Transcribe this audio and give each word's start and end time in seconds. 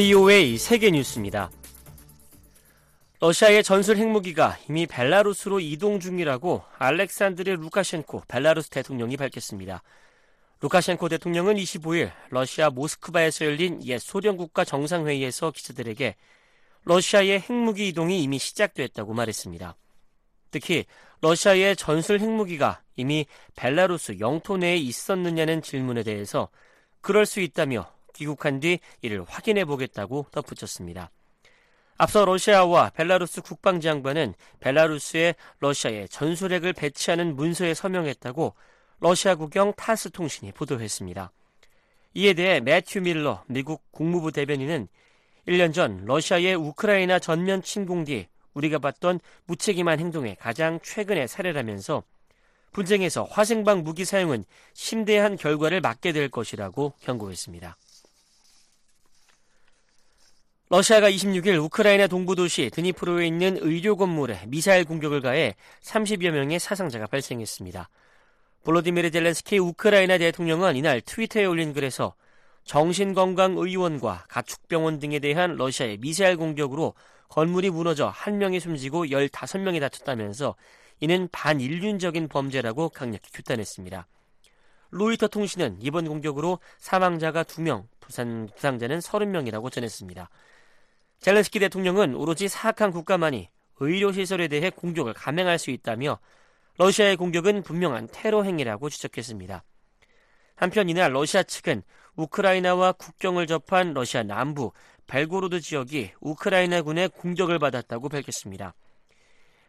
VOA 0.00 0.56
세계 0.56 0.90
뉴스입니다. 0.90 1.50
러시아의 3.20 3.62
전술 3.62 3.98
핵무기가 3.98 4.56
이미 4.66 4.86
벨라루스로 4.86 5.60
이동 5.60 6.00
중이라고 6.00 6.62
알렉산드르 6.78 7.50
루카셴코 7.56 8.22
벨라루스 8.26 8.70
대통령이 8.70 9.18
밝혔습니다. 9.18 9.82
루카셴코 10.62 11.10
대통령은 11.10 11.56
25일 11.56 12.12
러시아 12.30 12.70
모스크바에서 12.70 13.44
열린 13.44 13.84
옛 13.84 13.98
소련 13.98 14.38
국가 14.38 14.64
정상회의에서 14.64 15.50
기자들에게 15.50 16.16
러시아의 16.84 17.40
핵무기 17.40 17.88
이동이 17.88 18.22
이미 18.22 18.38
시작됐다고 18.38 19.12
말했습니다. 19.12 19.76
특히 20.50 20.86
러시아의 21.20 21.76
전술 21.76 22.20
핵무기가 22.20 22.80
이미 22.96 23.26
벨라루스 23.54 24.16
영토 24.20 24.56
내에 24.56 24.78
있었느냐는 24.78 25.60
질문에 25.60 26.04
대해서 26.04 26.48
그럴 27.02 27.26
수 27.26 27.40
있다며 27.40 27.99
귀국한 28.14 28.60
뒤 28.60 28.78
이를 29.02 29.24
확인해 29.26 29.64
보겠다고 29.64 30.26
덧붙였습니다. 30.30 31.10
앞서 31.96 32.24
러시아와 32.24 32.90
벨라루스 32.90 33.42
국방장관은 33.42 34.34
벨라루스에 34.60 35.34
러시아의 35.58 36.08
전술핵을 36.08 36.72
배치하는 36.72 37.36
문서에 37.36 37.74
서명했다고 37.74 38.54
러시아 39.00 39.34
국영 39.34 39.74
타스 39.76 40.10
통신이 40.10 40.52
보도했습니다. 40.52 41.30
이에 42.14 42.32
대해 42.32 42.60
매튜 42.60 43.00
밀러 43.00 43.44
미국 43.46 43.82
국무부 43.92 44.32
대변인은 44.32 44.88
1년 45.46 45.74
전 45.74 46.04
러시아의 46.06 46.54
우크라이나 46.54 47.18
전면 47.18 47.62
침공 47.62 48.04
뒤 48.04 48.28
우리가 48.54 48.78
봤던 48.78 49.20
무책임한 49.46 50.00
행동의 50.00 50.36
가장 50.36 50.80
최근의 50.82 51.28
사례라면서 51.28 52.02
분쟁에서 52.72 53.24
화생방 53.24 53.82
무기 53.82 54.04
사용은 54.04 54.44
심대한 54.74 55.36
결과를 55.36 55.80
맞게 55.80 56.12
될 56.12 56.28
것이라고 56.28 56.94
경고했습니다. 57.00 57.76
러시아가 60.72 61.10
26일 61.10 61.60
우크라이나 61.64 62.06
동부 62.06 62.36
도시 62.36 62.70
드니프로에 62.70 63.26
있는 63.26 63.58
의료 63.60 63.96
건물에 63.96 64.44
미사일 64.46 64.84
공격을 64.84 65.20
가해 65.20 65.56
30여 65.82 66.30
명의 66.30 66.60
사상자가 66.60 67.08
발생했습니다. 67.08 67.88
볼로디미르 68.62 69.10
젤렌스키 69.10 69.58
우크라이나 69.58 70.16
대통령은 70.18 70.76
이날 70.76 71.00
트위터에 71.00 71.44
올린 71.44 71.72
글에서 71.72 72.14
정신건강의원과 72.62 74.26
가축병원 74.28 75.00
등에 75.00 75.18
대한 75.18 75.56
러시아의 75.56 75.98
미사일 75.98 76.36
공격으로 76.36 76.94
건물이 77.30 77.70
무너져 77.70 78.06
한 78.06 78.38
명이 78.38 78.60
숨지고 78.60 79.06
15명이 79.06 79.80
다쳤다면서 79.80 80.54
이는 81.00 81.28
반인륜적인 81.32 82.28
범죄라고 82.28 82.90
강력히 82.90 83.32
규탄했습니다. 83.32 84.06
로이터 84.90 85.26
통신은 85.26 85.78
이번 85.80 86.06
공격으로 86.06 86.60
사망자가 86.78 87.42
2명, 87.42 87.88
부상, 87.98 88.46
부상자는 88.54 89.00
30명이라고 89.00 89.72
전했습니다. 89.72 90.30
젤렌스키 91.20 91.58
대통령은 91.58 92.14
오로지 92.14 92.48
사악한 92.48 92.92
국가만이 92.92 93.48
의료시설에 93.78 94.48
대해 94.48 94.70
공격을 94.70 95.12
감행할 95.12 95.58
수 95.58 95.70
있다며 95.70 96.18
러시아의 96.78 97.16
공격은 97.16 97.62
분명한 97.62 98.08
테러 98.12 98.42
행위라고 98.42 98.88
지적했습니다. 98.88 99.62
한편 100.56 100.88
이날 100.88 101.12
러시아 101.12 101.42
측은 101.42 101.82
우크라이나와 102.16 102.92
국경을 102.92 103.46
접한 103.46 103.92
러시아 103.94 104.22
남부 104.22 104.72
벨고로드 105.06 105.60
지역이 105.60 106.12
우크라이나군의 106.20 107.10
공격을 107.10 107.58
받았다고 107.58 108.08
밝혔습니다. 108.08 108.74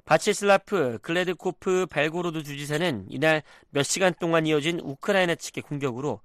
바치슬라프 0.05 0.99
글레드코프 1.01 1.87
벨고로드 1.89 2.43
주지사는 2.43 3.05
이날 3.09 3.43
몇 3.69 3.83
시간 3.83 4.13
동안 4.19 4.45
이어진 4.45 4.79
우크라이나 4.79 5.35
측의 5.35 5.63
공격으로 5.63 6.21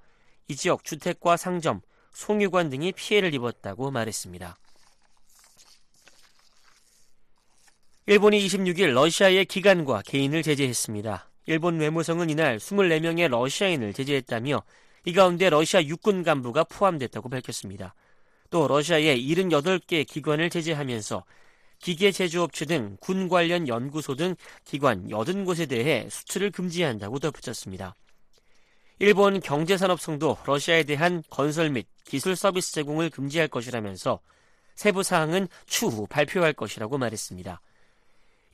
이 0.48 0.56
지역 0.56 0.84
주택과 0.84 1.36
상점, 1.36 1.80
송유관 2.12 2.70
등이 2.70 2.92
피해를 2.92 3.34
입었다고 3.34 3.90
말했습니다. 3.90 4.56
일본이 8.08 8.38
26일 8.46 8.92
러시아의 8.92 9.46
기관과 9.46 10.02
개인을 10.02 10.44
제재했습니다. 10.44 11.28
일본 11.46 11.80
외무성은 11.80 12.30
이날 12.30 12.58
24명의 12.58 13.26
러시아인을 13.28 13.92
제재했다며 13.94 14.62
이 15.06 15.12
가운데 15.12 15.50
러시아 15.50 15.82
육군 15.82 16.22
간부가 16.22 16.64
포함됐다고 16.64 17.28
밝혔습니다. 17.28 17.96
또 18.50 18.68
러시아의 18.68 19.18
78개 19.28 20.06
기관을 20.06 20.50
제재하면서 20.50 21.24
기계 21.80 22.12
제조업체 22.12 22.66
등 22.66 22.96
군 23.00 23.28
관련 23.28 23.66
연구소 23.66 24.14
등 24.14 24.36
기관 24.64 25.08
80곳에 25.08 25.68
대해 25.68 26.06
수출을 26.08 26.52
금지한다고 26.52 27.18
덧붙였습니다. 27.18 27.96
일본 29.00 29.40
경제산업성도 29.40 30.38
러시아에 30.46 30.84
대한 30.84 31.24
건설 31.28 31.70
및 31.70 31.88
기술 32.04 32.36
서비스 32.36 32.72
제공을 32.72 33.10
금지할 33.10 33.48
것이라면서 33.48 34.20
세부 34.76 35.02
사항은 35.02 35.48
추후 35.66 36.06
발표할 36.06 36.52
것이라고 36.52 36.98
말했습니다. 36.98 37.60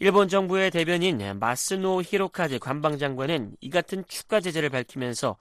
일본 0.02 0.26
정부의 0.26 0.72
대변인 0.72 1.20
마스노 1.38 2.02
히로카즈 2.02 2.58
관방장관은 2.58 3.54
이 3.60 3.70
같은 3.70 4.02
추가 4.08 4.40
제재를 4.40 4.68
밝히면서 4.68 5.36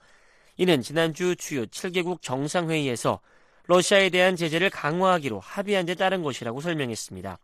이는 0.56 0.82
지난주 0.82 1.34
주요 1.34 1.66
7개국 1.66 2.22
정상회의에서 2.22 3.18
러시아에 3.66 4.10
대한 4.10 4.36
제재를 4.36 4.70
강화하기로 4.70 5.40
합의한 5.40 5.84
데 5.84 5.96
따른 5.96 6.22
것이라고 6.22 6.60
설명했습니다. 6.60 7.40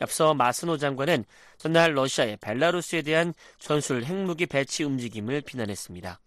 앞서 0.00 0.34
마스노 0.34 0.76
장관은 0.76 1.24
전날 1.56 1.96
러시아의 1.96 2.36
벨라루스에 2.42 3.00
대한 3.00 3.32
전술 3.58 4.04
핵무기 4.04 4.44
배치 4.44 4.84
움직임을 4.84 5.40
비난했습니다. 5.40 6.20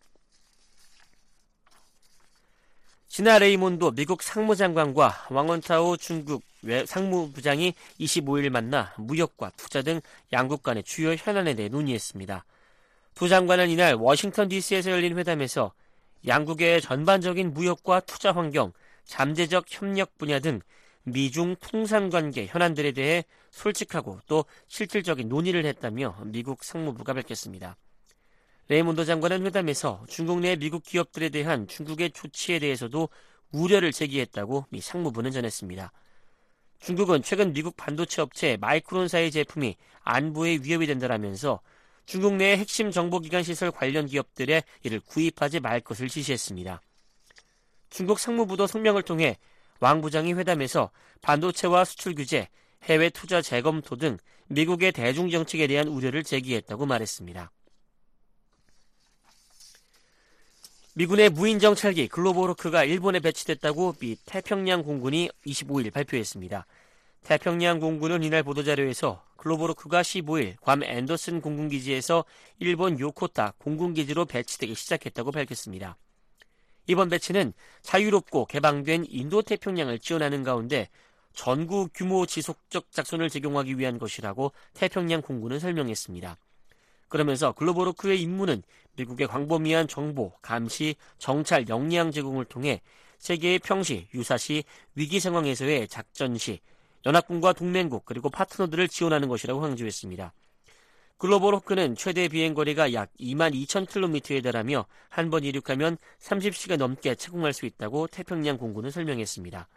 지나 3.14 3.38
레이몬도 3.38 3.92
미국 3.92 4.24
상무장관과 4.24 5.28
왕원타오 5.30 5.98
중국 5.98 6.42
상무부장이 6.88 7.76
25일 8.00 8.50
만나 8.50 8.92
무역과 8.98 9.52
투자 9.56 9.84
등 9.84 10.02
양국 10.32 10.64
간의 10.64 10.82
주요 10.82 11.14
현안에 11.14 11.54
대해 11.54 11.70
논의했습니다. 11.70 12.44
두 13.14 13.30
장관은 13.30 13.70
이날 13.70 13.94
워싱턴 13.94 14.50
DC에서 14.50 14.90
열린 14.90 15.16
회담에서 15.16 15.74
양국의 16.26 16.82
전반적인 16.82 17.54
무역과 17.54 18.00
투자 18.00 18.32
환경, 18.32 18.74
잠재적 19.06 19.66
협력 19.68 20.18
분야 20.18 20.40
등 20.40 20.60
미중 21.04 21.58
통상 21.62 22.10
관계 22.10 22.48
현안들에 22.48 22.94
대해 22.94 23.26
솔직하고 23.52 24.22
또 24.26 24.44
실질적인 24.68 25.30
논의를 25.30 25.68
했다며 25.68 26.18
미국 26.24 26.64
상무부가 26.64 27.14
밝혔습니다. 27.14 27.78
러몬도 28.70 29.04
장관은 29.04 29.46
회담에서 29.46 30.06
중국 30.08 30.40
내 30.40 30.56
미국 30.56 30.84
기업들에 30.84 31.30
대한 31.30 31.68
중국의 31.68 32.12
조치에 32.12 32.60
대해서도 32.60 33.10
우려를 33.52 33.92
제기했다고 33.92 34.68
미 34.70 34.80
상무부는 34.80 35.32
전했습니다. 35.32 35.92
중국은 36.80 37.24
최근 37.24 37.54
미국 37.54 37.76
반도체 37.76 38.22
업체 38.22 38.58
마이크론사의 38.58 39.32
제품이 39.32 39.76
안보에 40.04 40.60
위협이 40.64 40.88
된다라면서 40.88 41.60
중국 42.06 42.36
내 42.36 42.58
핵심 42.58 42.92
정보기관 42.92 43.44
시설 43.44 43.72
관련 43.72 44.06
기업들에 44.06 44.64
이를 44.84 45.00
구입하지 45.00 45.60
말 45.60 45.80
것을 45.82 46.10
지시했습니다. 46.10 46.82
중국 47.90 48.20
상무부도 48.20 48.68
성명을 48.68 49.04
통해 49.04 49.38
왕 49.80 50.02
부장이 50.02 50.34
회담에서 50.34 50.90
반도체와 51.22 51.86
수출 51.86 52.16
규제, 52.16 52.48
해외 52.84 53.10
투자 53.10 53.42
재검토 53.42 53.96
등 53.98 54.18
미국의 54.48 54.92
대중 54.94 55.30
정책에 55.30 55.68
대한 55.68 55.88
우려를 55.88 56.24
제기했다고 56.24 56.86
말했습니다. 56.86 57.52
미군의 60.96 61.32
무인 61.32 61.58
정 61.58 61.74
찰기 61.74 62.08
글로보로크가 62.08 62.84
일본에 62.84 63.20
배치됐다고 63.20 63.96
미 64.00 64.16
태평양 64.28 64.84
공군이 64.84 65.28
25일 65.44 65.92
발표했습니다. 65.92 66.68
태평양 67.24 67.80
공군은 67.80 68.22
이날 68.22 68.44
보도자료에서 68.44 69.24
글로보로크가 69.38 70.04
15일 70.04 70.56
괌 70.62 70.84
앤더슨 70.84 71.42
공군기지에서 71.42 72.26
일본 72.60 73.00
요코타 73.00 73.54
공군기지로 73.58 74.26
배치되기 74.26 74.76
시작했다고 74.76 75.32
밝혔습니다. 75.32 75.98
이번 76.86 77.10
배치는 77.10 77.54
자유롭고 77.82 78.46
개방된 78.46 79.08
인도태평양을 79.10 79.98
지원하는 79.98 80.44
가운데 80.44 80.90
전구 81.34 81.90
규모 81.96 82.28
지속적 82.28 82.92
작전을 82.92 83.32
제공하기 83.32 83.80
위한 83.80 83.98
것이라고 83.98 84.52
태평양 84.76 85.24
공군은 85.24 85.58
설명했습니다. 85.58 86.38
그러면서 87.14 87.52
글로보로크의 87.54 88.22
임무는 88.22 88.62
미국의 88.96 89.28
광범위한 89.28 89.88
정보, 89.88 90.32
감시, 90.42 90.96
정찰, 91.18 91.68
역량 91.70 92.12
제공을 92.12 92.46
통해 92.46 92.82
세계의 93.18 93.60
평시, 93.60 94.08
유사시, 94.14 94.64
위기 94.96 95.20
상황에서의 95.20 95.88
작전 95.88 96.38
시, 96.38 96.60
연합군과 97.06 97.54
동맹국 97.54 98.06
그리고 98.06 98.30
파트너들을 98.30 98.88
지원하는 98.88 99.28
것이라고 99.28 99.60
강조했습니다. 99.62 100.34
글로벌 101.18 101.56
호크는 101.56 101.96
최대 101.96 102.28
비행 102.28 102.54
거리가 102.54 102.92
약 102.94 103.10
2만 103.20 103.54
2천 103.54 103.88
킬로미터에 103.90 104.42
달하며 104.42 104.86
한 105.10 105.30
번 105.30 105.44
이륙하면 105.44 105.98
30시간 106.20 106.78
넘게 106.78 107.16
착공할 107.16 107.54
수 107.54 107.66
있다고 107.66 108.08
태평양 108.08 108.58
공군은 108.58 108.92
설명했습니다. 108.92 109.68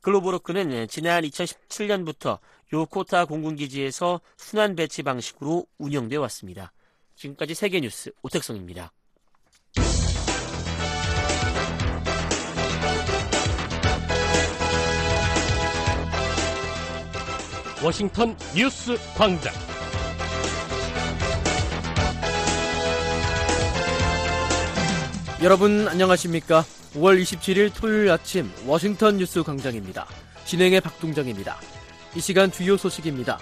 글로보로크는 0.00 0.88
지난 0.88 1.22
2017년부터 1.24 2.38
요코타 2.72 3.26
공군기지에서 3.26 4.20
순환 4.36 4.74
배치 4.74 5.02
방식으로 5.02 5.66
운영돼 5.78 6.16
왔습니다. 6.16 6.72
지금까지 7.18 7.54
세계뉴스 7.54 8.12
오택성입니다. 8.22 8.92
워싱턴 17.82 18.36
뉴스 18.54 18.96
광장. 19.16 19.52
여러분 25.42 25.86
안녕하십니까? 25.86 26.64
5월 26.94 27.20
27일 27.20 27.72
토요일 27.74 28.10
아침 28.10 28.50
워싱턴 28.66 29.16
뉴스 29.18 29.42
광장입니다. 29.42 30.06
진행의 30.44 30.80
박동정입니다. 30.80 31.58
이 32.16 32.20
시간 32.20 32.50
주요 32.50 32.76
소식입니다. 32.76 33.38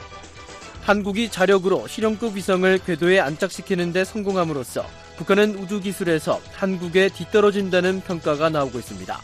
한국이 0.87 1.33
자력으로 1.33 1.89
실용급 1.89 2.37
위성을 2.37 2.79
궤도에 2.79 3.19
안착시키는 3.19 3.93
데 3.93 4.05
성공함으로써 4.05 4.87
북한은 5.17 5.57
우주 5.57 5.81
기술에서 5.81 6.41
한국에 6.53 7.09
뒤떨어진다는 7.09 8.03
평가가 8.03 8.51
나오고 8.51 8.79
있습니다. 8.79 9.21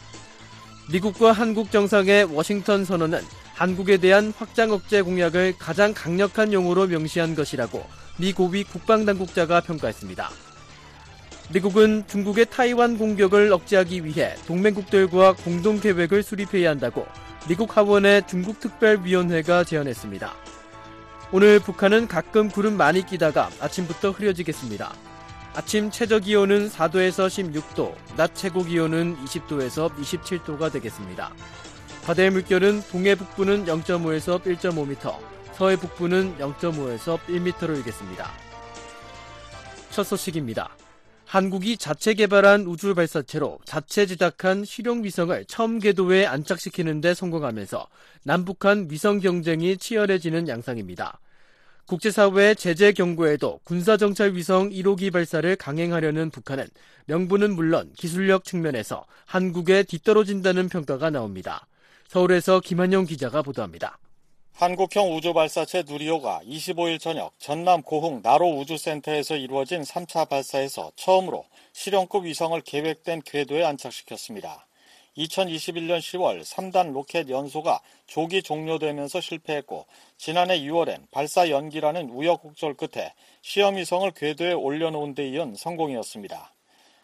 미국과 0.91 1.31
한국 1.31 1.71
정상의 1.71 2.25
워싱턴 2.25 2.85
선언은 2.85 3.21
한국에 3.55 3.99
대한 3.99 4.33
확장 4.37 4.73
억제 4.73 5.03
공약을 5.03 5.55
가장 5.57 5.95
강력한 5.95 6.53
용어로 6.53 6.89
명시한 6.89 7.37
것이라고 7.37 7.87
미 8.19 8.33
고위 8.33 8.65
국방당국자가 8.65 9.61
평가했습니다. 9.61 10.31
미국은 11.53 12.03
중국의 12.09 12.47
타이완 12.51 12.99
공격을 12.99 13.53
억제하기 13.53 14.05
위해 14.05 14.35
동맹국들과 14.49 15.35
공동 15.35 15.79
계획을 15.79 16.25
수립해야 16.25 16.71
한다고 16.71 17.07
미국 17.49 17.77
하원의 17.77 18.27
중국 18.27 18.59
특별위원회가 18.59 19.63
제안했습니다. 19.63 20.35
오늘 21.35 21.61
북한은 21.61 22.09
가끔 22.09 22.51
구름 22.51 22.77
많이 22.77 23.07
끼다가 23.07 23.49
아침부터 23.59 24.11
흐려지겠습니다. 24.11 24.93
아침 25.55 25.91
최저 25.91 26.19
기온은 26.19 26.69
4도에서 26.69 27.27
16도, 27.27 27.95
낮 28.17 28.35
최고 28.35 28.63
기온은 28.63 29.17
20도에서 29.25 29.91
27도가 29.97 30.71
되겠습니다. 30.71 31.33
바다의 32.05 32.33
물결은 32.33 32.83
동해 32.91 33.15
북부는 33.15 33.65
0.5에서 33.65 34.43
1.5m, 34.43 35.17
서해 35.55 35.77
북부는 35.77 36.37
0.5에서 36.37 37.19
1m로 37.21 37.79
일겠습니다. 37.79 38.31
첫 39.91 40.05
소식입니다. 40.05 40.82
한국이 41.33 41.79
자체 41.79 42.13
개발한 42.13 42.67
우주 42.67 42.95
발사체로 42.95 43.59
자체 43.65 44.05
제작한 44.05 44.67
실용 44.67 45.03
위성을 45.03 45.43
처음 45.47 45.79
궤도에 45.79 46.27
안착시키는 46.27 47.01
데 47.01 47.15
성공하면서 47.15 47.89
남북한 48.23 48.89
위성 48.91 49.19
경쟁이 49.19 49.79
치열해지는 49.79 50.47
양상입니다. 50.47 51.21
국제사회의 51.87 52.55
제재 52.55 52.93
경고에도 52.93 53.61
군사정찰 53.65 54.35
위성 54.35 54.69
1호기 54.69 55.11
발사를 55.11 55.57
강행하려는 55.57 56.29
북한은 56.29 56.67
명분은 57.07 57.55
물론 57.55 57.91
기술력 57.97 58.45
측면에서 58.45 59.07
한국에 59.25 59.85
뒤떨어진다는 59.85 60.69
평가가 60.69 61.09
나옵니다. 61.09 61.67
서울에서 62.09 62.61
김한영 62.61 63.07
기자가 63.07 63.41
보도합니다. 63.41 63.97
한국형 64.55 65.17
우주발사체 65.17 65.83
누리호가 65.89 66.43
25일 66.47 67.01
저녁 67.01 67.33
전남 67.41 67.83
고흥 67.83 68.21
나로 68.23 68.49
우주센터에서 68.59 69.37
이루어진 69.37 69.83
3차 69.83 70.29
발사에서 70.29 70.93
처음으로 70.95 71.45
실용급 71.73 72.27
위성을 72.27 72.61
계획된 72.61 73.23
궤도에 73.25 73.65
안착시켰습니다. 73.65 74.67
2021년 75.17 75.99
10월 75.99 76.45
3단 76.45 76.93
로켓 76.93 77.29
연소가 77.29 77.81
조기 78.07 78.43
종료되면서 78.43 79.21
실패했고 79.21 79.87
지난해 80.17 80.61
6월엔 80.61 81.11
발사 81.11 81.51
연기라는 81.51 82.11
우여곡절 82.11 82.75
끝에 82.75 83.13
시험위성을 83.43 84.11
궤도에 84.13 84.53
올려놓은 84.53 85.15
데 85.15 85.29
이은 85.29 85.57
성공이었습니다. 85.57 86.53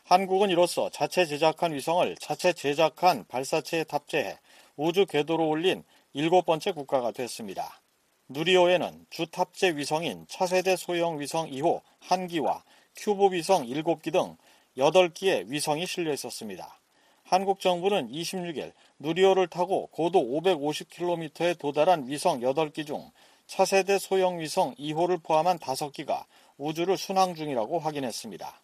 한국은 0.05 0.51
이로써 0.51 0.89
자체 0.91 1.27
제작한 1.27 1.75
위성을 1.75 2.17
자체 2.21 2.53
제작한 2.53 3.25
발사체에 3.27 3.85
탑재해 3.85 4.39
우주 4.77 5.05
궤도로 5.07 5.49
올린 5.49 5.83
일곱 6.19 6.47
번째 6.47 6.73
국가가 6.73 7.13
됐습니다. 7.13 7.81
누리호에는 8.27 9.07
주 9.09 9.29
탑재 9.31 9.77
위성인 9.77 10.27
차세대 10.29 10.75
소형 10.75 11.21
위성 11.21 11.49
2호 11.49 11.81
한기와 12.01 12.65
큐브 12.97 13.33
위성 13.33 13.65
7기 13.65 14.13
등 14.13 14.37
8기의 14.77 15.49
위성이 15.49 15.87
실려 15.87 16.13
있었습니다. 16.13 16.81
한국 17.23 17.61
정부는 17.61 18.11
26일 18.11 18.73
누리호를 18.99 19.47
타고 19.47 19.87
고도 19.93 20.19
550km에 20.19 21.57
도달한 21.57 22.09
위성 22.09 22.41
8기 22.41 22.85
중 22.85 23.13
차세대 23.47 24.01
소형 24.01 24.41
위성 24.41 24.75
2호를 24.75 25.23
포함한 25.23 25.61
5기가 25.61 26.25
우주를 26.57 26.97
순항 26.97 27.37
중이라고 27.37 27.79
확인했습니다. 27.79 28.61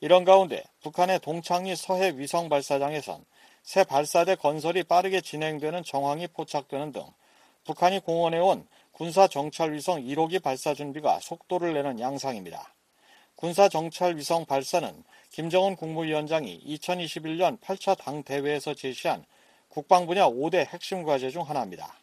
이런 0.00 0.26
가운데 0.26 0.64
북한의 0.82 1.20
동창리 1.20 1.76
서해 1.76 2.12
위성 2.18 2.50
발사장에선 2.50 3.24
새 3.62 3.84
발사대 3.84 4.36
건설이 4.36 4.84
빠르게 4.84 5.20
진행되는 5.20 5.82
정황이 5.84 6.26
포착되는 6.28 6.92
등 6.92 7.04
북한이 7.64 8.00
공언해온 8.00 8.66
군사정찰위성 8.92 10.02
1호기 10.02 10.42
발사 10.42 10.74
준비가 10.74 11.20
속도를 11.20 11.74
내는 11.74 12.00
양상입니다. 12.00 12.74
군사정찰위성 13.36 14.44
발사는 14.44 15.04
김정은 15.30 15.76
국무위원장이 15.76 16.62
2021년 16.66 17.58
8차 17.60 17.96
당 17.96 18.22
대회에서 18.22 18.74
제시한 18.74 19.24
국방 19.68 20.06
분야 20.06 20.26
5대 20.26 20.66
핵심 20.66 21.04
과제 21.04 21.30
중 21.30 21.48
하나입니다. 21.48 21.94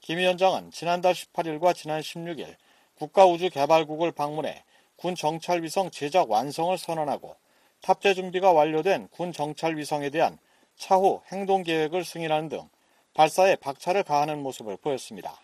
김 0.00 0.18
위원장은 0.18 0.70
지난달 0.72 1.14
18일과 1.14 1.74
지난 1.74 2.00
16일 2.00 2.56
국가우주개발국을 2.96 4.12
방문해 4.12 4.64
군 4.96 5.14
정찰위성 5.14 5.90
제작 5.90 6.30
완성을 6.30 6.76
선언하고 6.76 7.36
탑재 7.80 8.14
준비가 8.14 8.52
완료된 8.52 9.08
군 9.08 9.32
정찰위성에 9.32 10.10
대한 10.10 10.38
차후 10.76 11.22
행동 11.32 11.62
계획을 11.62 12.04
승인하는 12.04 12.48
등 12.48 12.68
발사에 13.14 13.56
박차를 13.56 14.02
가하는 14.02 14.42
모습을 14.42 14.76
보였습니다. 14.76 15.40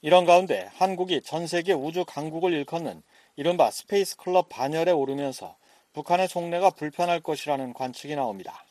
이런 0.00 0.24
가운데 0.24 0.68
한국이 0.74 1.22
전 1.22 1.46
세계 1.46 1.72
우주 1.72 2.04
강국을 2.04 2.52
일컫는 2.52 3.02
이른바 3.36 3.70
Space 3.70 4.16
Club 4.16 4.48
반열에 4.48 4.90
오르면서 4.90 5.56
북한의 5.92 6.28
속내가 6.28 6.70
불편할 6.70 7.20
것이라는 7.20 7.72
관측이 7.72 8.16
나옵니다. 8.16 8.64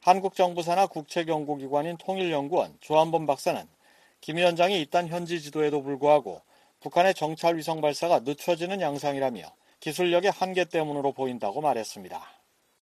한국 0.00 0.34
정부 0.34 0.62
산하 0.62 0.86
국책연구기관인 0.86 1.96
통일연구원 1.98 2.78
조한범 2.80 3.26
박사는 3.26 3.68
김 4.20 4.36
위원장이 4.36 4.80
이딴 4.82 5.08
현지 5.08 5.42
지도에도 5.42 5.82
불구하고 5.82 6.40
북한의 6.80 7.14
정찰 7.14 7.56
위성 7.56 7.80
발사가 7.80 8.20
늦춰지는 8.20 8.80
양상이라며 8.80 9.42
기술력의 9.80 10.30
한계 10.30 10.64
때문으로 10.64 11.12
보인다고 11.12 11.60
말했습니다. 11.60 12.41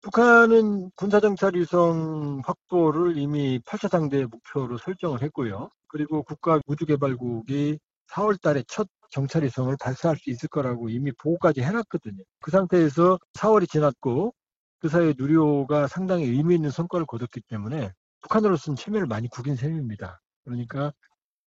북한은 0.03 0.91
군사정찰 0.97 1.55
위성 1.55 2.41
확보를 2.45 3.17
이미 3.17 3.57
8차 3.59 3.89
당대 3.89 4.25
목표로 4.25 4.77
설정을 4.77 5.21
했고요. 5.21 5.69
그리고 5.87 6.23
국가우주개발국이 6.23 7.79
4월 8.11 8.39
달에 8.41 8.63
첫 8.67 8.89
정찰 9.11 9.43
위성을 9.43 9.73
발사할 9.79 10.17
수 10.17 10.29
있을 10.29 10.49
거라고 10.49 10.89
이미 10.89 11.13
보고까지 11.13 11.61
해놨거든요. 11.61 12.21
그 12.41 12.51
상태에서 12.51 13.17
4월이 13.33 13.69
지났고 13.69 14.33
그 14.79 14.89
사이에 14.89 15.13
누리호가 15.17 15.87
상당히 15.87 16.25
의미 16.25 16.55
있는 16.55 16.69
성과를 16.69 17.05
거뒀기 17.05 17.39
때문에 17.47 17.93
북한으로서는 18.23 18.75
체면을 18.75 19.07
많이 19.07 19.29
구긴 19.29 19.55
셈입니다. 19.55 20.19
그러니까 20.43 20.91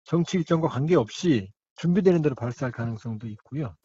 정치 0.05 0.39
일정과 0.39 0.69
관계없이 0.69 1.53
준비되는 1.77 2.23
대로 2.23 2.35
발사할 2.35 2.73
가능성도 2.73 3.29
있고요. 3.29 3.77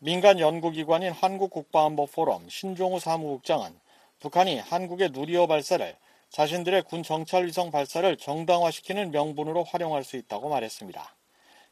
민간 0.00 0.38
연구기관인 0.38 1.12
한국국방안보 1.12 2.06
포럼 2.08 2.46
신종우 2.50 3.00
사무국장은 3.00 3.72
북한이 4.20 4.58
한국의 4.58 5.10
누리호 5.10 5.46
발사를 5.46 5.96
자신들의 6.30 6.82
군 6.82 7.02
정찰 7.02 7.46
위성 7.46 7.70
발사를 7.70 8.16
정당화시키는 8.16 9.10
명분으로 9.12 9.64
활용할 9.64 10.04
수 10.04 10.16
있다고 10.16 10.48
말했습니다. 10.48 11.14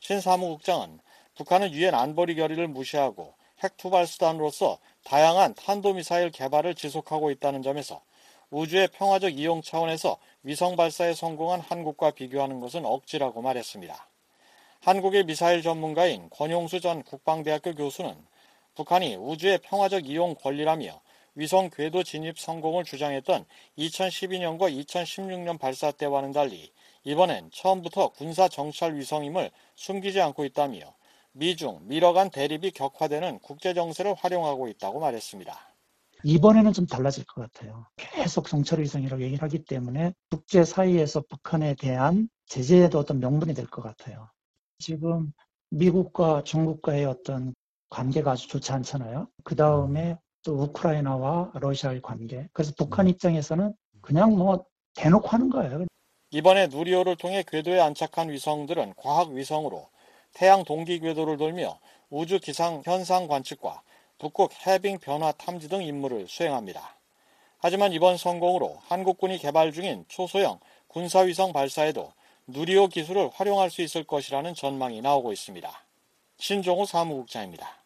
신 0.00 0.21
사무국장은 0.21 1.00
북한은 1.35 1.73
유엔 1.73 1.95
안보리 1.95 2.37
결의를 2.37 2.69
무시하고 2.69 3.35
핵 3.62 3.76
투발 3.76 4.07
수단으로서 4.07 4.79
다양한 5.05 5.55
탄도미사일 5.55 6.31
개발을 6.31 6.75
지속하고 6.75 7.31
있다는 7.31 7.62
점에서 7.62 8.03
우주의 8.50 8.87
평화적 8.88 9.38
이용 9.38 9.61
차원에서 9.61 10.19
위성 10.43 10.76
발사에 10.76 11.15
성공한 11.15 11.61
한국과 11.61 12.12
비교하는 12.12 12.61
것은 12.61 12.85
억지라고 12.85 13.43
말했습니다. 13.43 14.09
한국의 14.83 15.25
미사일 15.25 15.62
전문가인 15.62 16.31
권용수 16.31 16.81
전 16.81 17.03
국방대학교 17.03 17.75
교수는 17.75 18.15
북한이 18.76 19.17
우주의 19.17 19.59
평화적 19.59 20.09
이용 20.09 20.35
권리라며 20.37 21.00
위성 21.37 21.69
궤도 21.71 22.02
진입 22.02 22.38
성공을 22.38 22.85
주장했던 22.85 23.45
2012년과 23.78 24.73
2016년 24.85 25.59
발사 25.59 25.93
때와는 25.93 26.33
달리 26.33 26.73
이번엔 27.05 27.50
처음부터 27.52 28.09
군사 28.09 28.49
정찰 28.49 28.97
위성임을 28.97 29.50
숨기지 29.75 30.21
않고 30.21 30.45
있다며 30.47 30.95
미중, 31.33 31.81
미러 31.87 32.14
간 32.14 32.31
대립이 32.31 32.71
격화되는 32.71 33.40
국제 33.40 33.75
정세를 33.75 34.14
활용하고 34.14 34.69
있다고 34.69 34.99
말했습니다. 35.00 35.55
이번에는 36.23 36.73
좀 36.73 36.87
달라질 36.87 37.25
것 37.26 37.43
같아요. 37.43 37.87
계속 37.97 38.49
정찰 38.49 38.81
위성이라고 38.81 39.23
얘기를 39.23 39.43
하기 39.43 39.64
때문에 39.64 40.14
국제 40.31 40.64
사이에서 40.64 41.23
북한에 41.28 41.75
대한 41.75 42.28
제재에도 42.47 42.99
어떤 42.99 43.21
명분이 43.21 43.52
될 43.55 43.66
것 43.66 43.83
같아요. 43.83 44.31
지금 44.78 45.33
미국과 45.71 46.43
중국과의 46.45 47.05
어떤 47.05 47.55
관계가 47.90 48.33
아주 48.33 48.49
좋지 48.49 48.73
않잖아요. 48.73 49.28
그 49.45 49.55
다음에 49.55 50.16
또 50.47 50.55
우크라이나와 50.62 51.50
러시아의 51.55 52.00
관계. 52.03 52.49
그래서 52.53 52.73
북한 52.79 53.09
입장에서는 53.09 53.75
그냥 54.00 54.37
뭐 54.37 54.65
대놓고 54.95 55.26
하는 55.26 55.50
거예요. 55.50 55.87
이번에 56.31 56.69
누리호를 56.69 57.17
통해 57.17 57.43
궤도에 57.45 57.81
안착한 57.81 58.31
위성들은 58.31 58.95
과학 58.97 59.31
위성으로 59.31 59.88
태양 60.33 60.62
동기 60.62 61.00
궤도를 61.00 61.37
돌며 61.37 61.81
우주 62.11 62.38
기상 62.38 62.81
현상 62.85 63.26
관측과 63.26 63.83
북극 64.19 64.53
해빙 64.65 65.00
변화 65.00 65.33
탐지 65.33 65.69
등 65.69 65.83
임무를 65.83 66.29
수행합니다. 66.29 66.97
하지만 67.59 67.93
이번 67.93 68.17
성공으로 68.17 68.79
한국군이 68.87 69.38
개발 69.38 69.73
중인 69.73 70.05
초소형 70.07 70.61
군사위성 70.87 71.53
발사에도 71.53 72.12
누리호 72.47 72.87
기술을 72.87 73.31
활용할 73.35 73.69
수 73.71 73.83
있을 73.83 74.05
것이라는 74.05 74.55
전망이 74.55 75.00
나오고 75.00 75.33
있습니다. 75.33 75.69
신종호 76.38 76.87
사무국장입니다. 76.87 77.86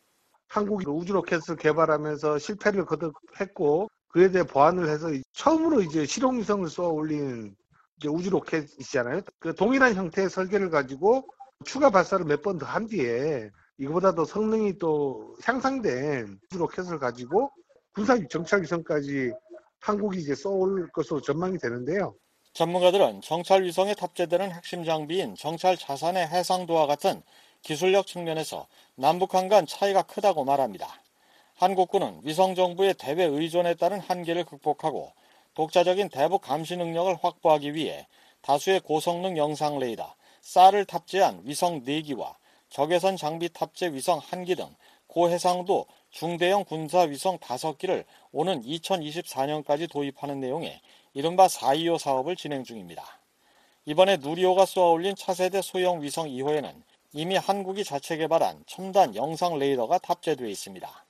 한국이 0.50 0.85
우주 0.88 1.12
로켓을 1.12 1.57
개발하면서 1.57 2.38
실패를 2.38 2.85
거듭했고 2.85 3.88
그에 4.09 4.30
대해 4.30 4.45
보완을 4.45 4.88
해서 4.90 5.07
처음으로 5.33 5.80
이제 5.83 6.04
실용위성을 6.04 6.69
쏘아 6.69 6.88
올린 6.88 7.54
우주 8.07 8.30
로켓이잖아요. 8.30 9.21
그 9.38 9.54
동일한 9.54 9.95
형태의 9.95 10.28
설계를 10.30 10.69
가지고 10.71 11.25
추가 11.64 11.90
발사를 11.90 12.25
몇 12.26 12.42
번 12.42 12.59
더 12.59 12.66
한 12.66 12.87
뒤에 12.87 13.49
이거보다 13.78 14.14
도 14.14 14.25
성능이 14.25 14.78
또 14.78 15.37
향상된 15.45 16.38
우주 16.50 16.59
로켓을 16.59 16.99
가지고 16.99 17.50
군사 17.95 18.19
정찰 18.28 18.62
위성까지 18.62 19.33
한국이 19.80 20.19
이제 20.21 20.35
쏘올 20.35 20.88
것으로 20.92 21.21
전망이 21.21 21.59
되는데요. 21.59 22.14
전문가들은 22.54 23.21
정찰 23.23 23.62
위성에 23.62 23.95
탑재되는 23.95 24.50
핵심 24.50 24.85
장비인 24.85 25.37
정찰 25.37 25.76
자산의 25.76 26.26
해상도와 26.26 26.87
같은 26.87 27.23
기술력 27.62 28.07
측면에서 28.07 28.66
남북한 29.00 29.49
간 29.49 29.66
차이가 29.66 30.02
크다고 30.02 30.45
말합니다. 30.45 31.00
한국군은 31.54 32.21
위성 32.23 32.54
정보의 32.55 32.93
대외 32.99 33.25
의존에 33.25 33.75
따른 33.75 33.99
한계를 33.99 34.45
극복하고 34.45 35.14
독자적인 35.54 36.11
대북 36.11 36.42
감시 36.42 36.76
능력을 36.76 37.16
확보하기 37.23 37.75
위해 37.75 38.07
다수의 38.42 38.80
고성능 38.80 39.38
영상 39.38 39.78
레이더, 39.78 40.14
쌀을 40.42 40.85
탑재한 40.85 41.40
위성 41.45 41.83
4기와 41.83 42.35
적외선 42.69 43.16
장비 43.16 43.49
탑재 43.49 43.95
위성 43.95 44.21
1기 44.21 44.54
등 44.54 44.66
고해상도 45.07 45.87
중대형 46.11 46.66
군사 46.66 47.00
위성 47.00 47.38
5기를 47.38 48.04
오는 48.33 48.62
2024년까지 48.62 49.90
도입하는 49.90 50.40
내용의 50.40 50.78
이른바 51.14 51.49
425 51.49 51.97
사업을 51.97 52.37
진행 52.37 52.64
중입니다. 52.64 53.02
이번에 53.87 54.19
누리호가 54.19 54.66
쏘아올린 54.66 55.16
차세대 55.16 55.62
소형 55.62 56.02
위성 56.02 56.28
2호에는 56.28 56.83
이미 57.12 57.37
한국이 57.37 57.83
자체 57.83 58.17
개발한 58.17 58.62
첨단 58.67 59.17
영상 59.17 59.59
레이더가 59.59 59.99
탑재되어 59.99 60.47
있습니다. 60.47 61.07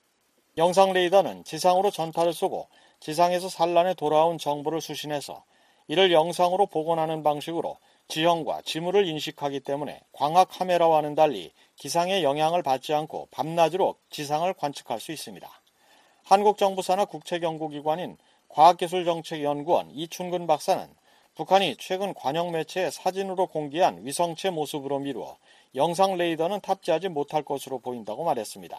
영상 0.57 0.95
레이더는 0.95 1.45
지상으로 1.45 1.91
전파를 1.91 2.33
쏘고 2.33 2.69
지상에서 3.01 3.51
산란에 3.51 3.93
돌아온 3.95 4.39
정보를 4.39 4.81
수신해서 4.81 5.45
이를 5.89 6.11
영상으로 6.11 6.67
복원하는 6.67 7.23
방식으로 7.23 7.77
지형과 8.09 8.63
지물을 8.65 9.07
인식하기 9.07 9.61
때문에 9.61 10.01
광학 10.13 10.49
카메라와는 10.49 11.15
달리 11.15 11.53
기상의 11.77 12.25
영향을 12.25 12.63
받지 12.63 12.95
않고 12.95 13.29
밤낮으로 13.31 13.97
지상을 14.09 14.51
관측할 14.55 15.01
수 15.01 15.13
있습니다. 15.13 15.49
한국 16.25 16.57
정부 16.57 16.81
산하 16.81 17.05
국책연구기관인 17.05 18.17
과학기술정책연구원 18.49 19.91
이춘근 19.91 20.47
박사는 20.47 20.89
북한이 21.35 21.77
최근 21.79 22.15
관영 22.15 22.51
매체에 22.51 22.91
사진으로 22.91 23.47
공개한 23.47 24.05
위성체 24.05 24.51
모습으로 24.51 24.99
미루어 24.99 25.37
영상 25.75 26.17
레이더는 26.17 26.61
탑재하지 26.61 27.09
못할 27.09 27.43
것으로 27.43 27.79
보인다고 27.79 28.25
말했습니다. 28.25 28.77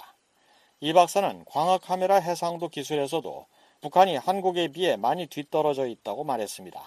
이 0.82 0.94
박사는 0.94 1.46
광학 1.46 1.82
카메라 1.82 2.16
해상도 2.16 2.68
기술에서도 2.68 3.46
북한이 3.82 4.18
한국에 4.18 4.70
비해 4.70 4.98
많이 4.98 5.28
뒤떨어져 5.28 5.88
있다고 5.88 6.24
말했습니다. 6.24 6.82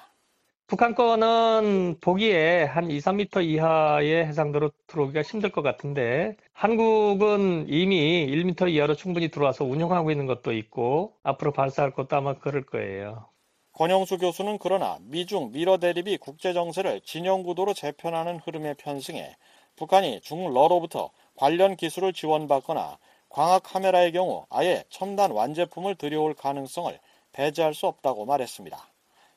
북한 0.67 0.95
거는 0.95 1.99
보기에 2.01 2.65
한 2.65 2.91
2, 2.91 2.99
3m 2.99 3.45
이하의 3.45 4.27
해상도로 4.27 4.73
들어오기가 4.87 5.23
힘들 5.23 5.53
것 5.53 5.63
같은데 5.63 6.37
한국은 6.53 7.67
이미 7.69 8.27
1m 8.27 8.73
이하로 8.73 8.95
충분히 8.95 9.29
들어와서 9.29 9.65
운영하고 9.65 10.11
있는 10.11 10.27
것도 10.27 10.53
있고 10.53 11.15
앞으로 11.23 11.53
발사할 11.53 11.93
것도 11.93 12.17
아마 12.17 12.39
그럴 12.39 12.65
거예요. 12.65 13.29
권영수 13.73 14.19
교수는 14.19 14.59
그러나 14.59 14.99
미중 15.03 15.53
미러 15.53 15.79
대립이 15.79 16.17
국제 16.19 16.53
정세를 16.53 17.01
진영 17.03 17.43
구도로 17.43 17.75
재편하는 17.75 18.39
흐름에 18.39 18.75
편승해 18.75 19.37
북한이 19.76 20.21
중러로부터 20.21 21.11
관련 21.37 21.76
기술을 21.76 22.12
지원받거나 22.12 22.99
광학 23.28 23.62
카메라의 23.64 24.12
경우 24.12 24.47
아예 24.50 24.85
첨단 24.88 25.33
완제품을 25.33 25.97
들여올 25.97 26.35
가능성을 26.35 26.99
배제할 27.33 27.75
수 27.75 27.87
없다고 27.87 28.25
말했습니다. 28.26 28.78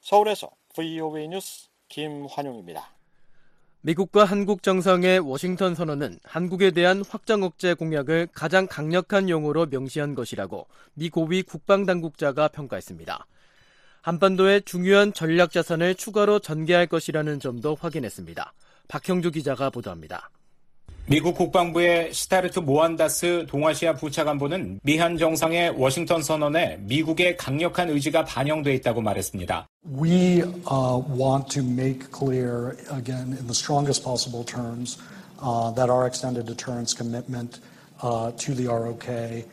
서울에서 0.02 0.52
VOA 0.76 1.28
뉴스 1.28 1.70
김환용입니다. 1.90 2.92
미국과 3.82 4.26
한국 4.26 4.64
정상의 4.64 5.20
워싱턴 5.20 5.74
선언은 5.74 6.20
한국에 6.24 6.72
대한 6.72 7.04
확장 7.08 7.44
억제 7.44 7.74
공약을 7.74 8.28
가장 8.34 8.68
강력한 8.68 9.30
용어로 9.30 9.68
명시한 9.68 10.14
것이라고 10.14 10.68
미 10.94 11.10
고위 11.10 11.42
국방당국자가 11.42 12.50
평가했습니다. 12.50 13.26
한반도의 14.02 14.64
중요한 14.64 15.14
전략 15.14 15.52
자산을 15.52 15.96
추가로 15.96 16.40
전개할 16.40 16.88
것이라는 16.88 17.40
점도 17.40 17.76
확인했습니다. 17.76 18.54
박형주 18.88 19.32
기자가 19.32 19.70
보도합니다. 19.70 20.30
미국 21.10 21.36
국방부의 21.36 22.14
스타르트 22.14 22.60
모한다스 22.60 23.46
동아시아 23.48 23.94
부차관보는 23.94 24.82
미한 24.84 25.18
정상의 25.18 25.70
워싱턴 25.70 26.22
선언에 26.22 26.78
미국의 26.82 27.38
강력한 27.38 27.90
의지가 27.90 28.26
반영돼 28.26 28.74
있다고 28.76 29.02
말했습니다. 29.02 29.68
We 30.02 30.42
uh, 30.42 31.00
want 31.18 31.48
to 31.52 31.64
make 31.64 32.12
clear 32.12 32.76
again 32.92 33.32
in 33.32 33.48
the 33.48 33.56
strongest 33.56 34.04
possible 34.04 34.44
terms 34.44 34.98
uh, 35.42 35.74
that 35.76 35.90
our 35.90 36.08
extended 36.08 36.46
deterrence 36.46 36.94
commitment 36.94 37.62
uh, 38.04 38.36
to 38.36 38.54
the 38.54 38.68
ROK 38.68 39.46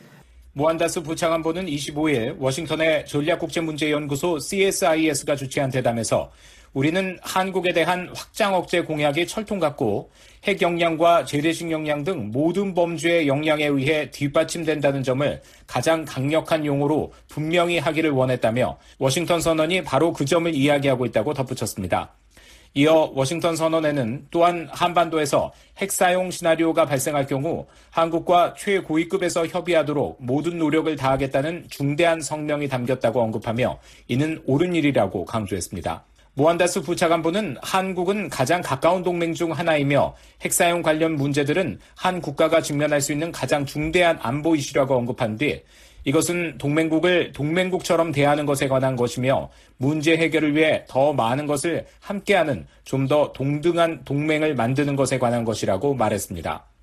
모한다스 0.57 1.01
부차관보는 1.03 1.65
25일 1.65 2.37
워싱턴의 2.39 3.05
전략국제문제연구소 3.07 4.39
CSIS가 4.39 5.35
주최한 5.35 5.69
대담에서 5.69 6.31
우리는 6.75 7.17
한국에 7.21 7.71
대한 7.71 8.09
확장 8.13 8.53
억제 8.53 8.81
공약이 8.81 9.27
철통 9.27 9.59
같고 9.59 10.11
핵 10.43 10.61
역량과 10.61 11.23
재래식 11.23 11.71
역량 11.71 12.03
등 12.03 12.31
모든 12.33 12.73
범주의 12.73 13.29
역량에 13.29 13.65
의해 13.65 14.11
뒷받침된다는 14.11 15.01
점을 15.01 15.41
가장 15.65 16.03
강력한 16.03 16.65
용어로 16.65 17.13
분명히 17.29 17.79
하기를 17.79 18.11
원했다며 18.11 18.77
워싱턴 18.99 19.39
선언이 19.39 19.85
바로 19.85 20.11
그 20.11 20.25
점을 20.25 20.53
이야기하고 20.53 21.05
있다고 21.05 21.33
덧붙였습니다. 21.33 22.13
이어 22.73 23.09
워싱턴 23.15 23.55
선언에는 23.55 24.27
또한 24.29 24.67
한반도에서 24.69 25.53
핵 25.77 25.93
사용 25.93 26.29
시나리오가 26.29 26.85
발생할 26.85 27.25
경우 27.25 27.67
한국과 27.91 28.53
최고위급에서 28.57 29.47
협의하도록 29.47 30.17
모든 30.19 30.57
노력을 30.57 30.93
다하겠다는 30.93 31.67
중대한 31.69 32.19
성명이 32.19 32.67
담겼다고 32.67 33.21
언급하며 33.21 33.79
이는 34.09 34.43
옳은 34.45 34.75
일이라고 34.75 35.23
강조했습니다. 35.23 36.03
모한다스 36.37 36.81
부차관보는 36.81 37.55
한국은 37.61 38.29
가장 38.29 38.61
가까운 38.61 39.03
동맹 39.03 39.33
중 39.33 39.53
하나이며 39.53 40.13
핵사용 40.41 40.81
관련 40.81 41.15
문제들은 41.15 41.79
한 41.95 42.21
국가가 42.21 42.61
직면할 42.61 42.99
수 42.99 43.13
있는 43.13 43.31
가장 43.31 43.65
중대한 43.65 44.19
안보 44.21 44.53
이슈라고 44.53 44.95
언급한 44.95 45.37
뒤 45.37 45.63
이것은 46.03 46.57
동맹국을 46.57 47.31
동맹국처럼 47.31 48.11
대하는 48.11 48.45
것에 48.45 48.67
관한 48.67 48.97
것이며 48.97 49.49
문제 49.77 50.17
해결을 50.17 50.55
위해 50.55 50.83
더 50.89 51.13
많은 51.13 51.47
것을 51.47 51.85
함께하는 52.01 52.67
좀 52.83 53.07
더 53.07 53.31
동등한 53.31 54.03
동맹을 54.03 54.55
만드는 54.55 54.97
것에 54.97 55.17
관한 55.17 55.45
것이라고 55.45 55.95
말했습니다. 55.95 56.74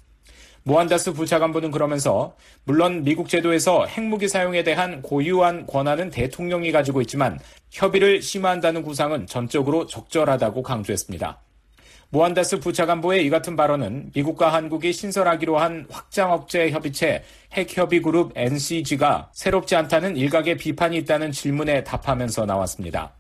모한다스 0.65 1.13
부차관보는 1.13 1.71
그러면서 1.73 2.37
물론 2.65 3.03
미국 3.03 3.29
제도에서 3.29 3.87
핵무기 3.87 4.29
사용에 4.29 4.63
대한 4.63 5.03
고유한 5.03 5.67
권한은 5.67 6.11
대통령이 6.11 6.71
가지고 6.71 7.01
있지만 7.03 7.39
협의를 7.71 8.23
심화한다는 8.23 8.83
구상은 8.83 9.27
전적으로 9.27 9.87
적절하다고 9.87 10.63
강조했습니다. 10.63 11.41
모한다스 12.11 12.61
부차관보의 12.61 13.25
이 13.25 13.31
같은 13.31 13.57
발언은 13.57 14.11
미국과 14.15 14.53
한국이 14.53 14.93
신설하기로 14.93 15.59
한 15.59 15.87
확장 15.91 16.31
억제 16.31 16.71
협의체 16.71 17.25
핵협의그룹 17.55 18.33
NCG가 18.37 19.31
새롭지 19.33 19.75
않다는 19.75 20.19
일각의 20.19 20.59
비판이 20.59 20.99
있다는 20.99 21.33
질문에 21.33 21.85
답하면서 21.85 22.45
나왔습니다. 22.45 23.15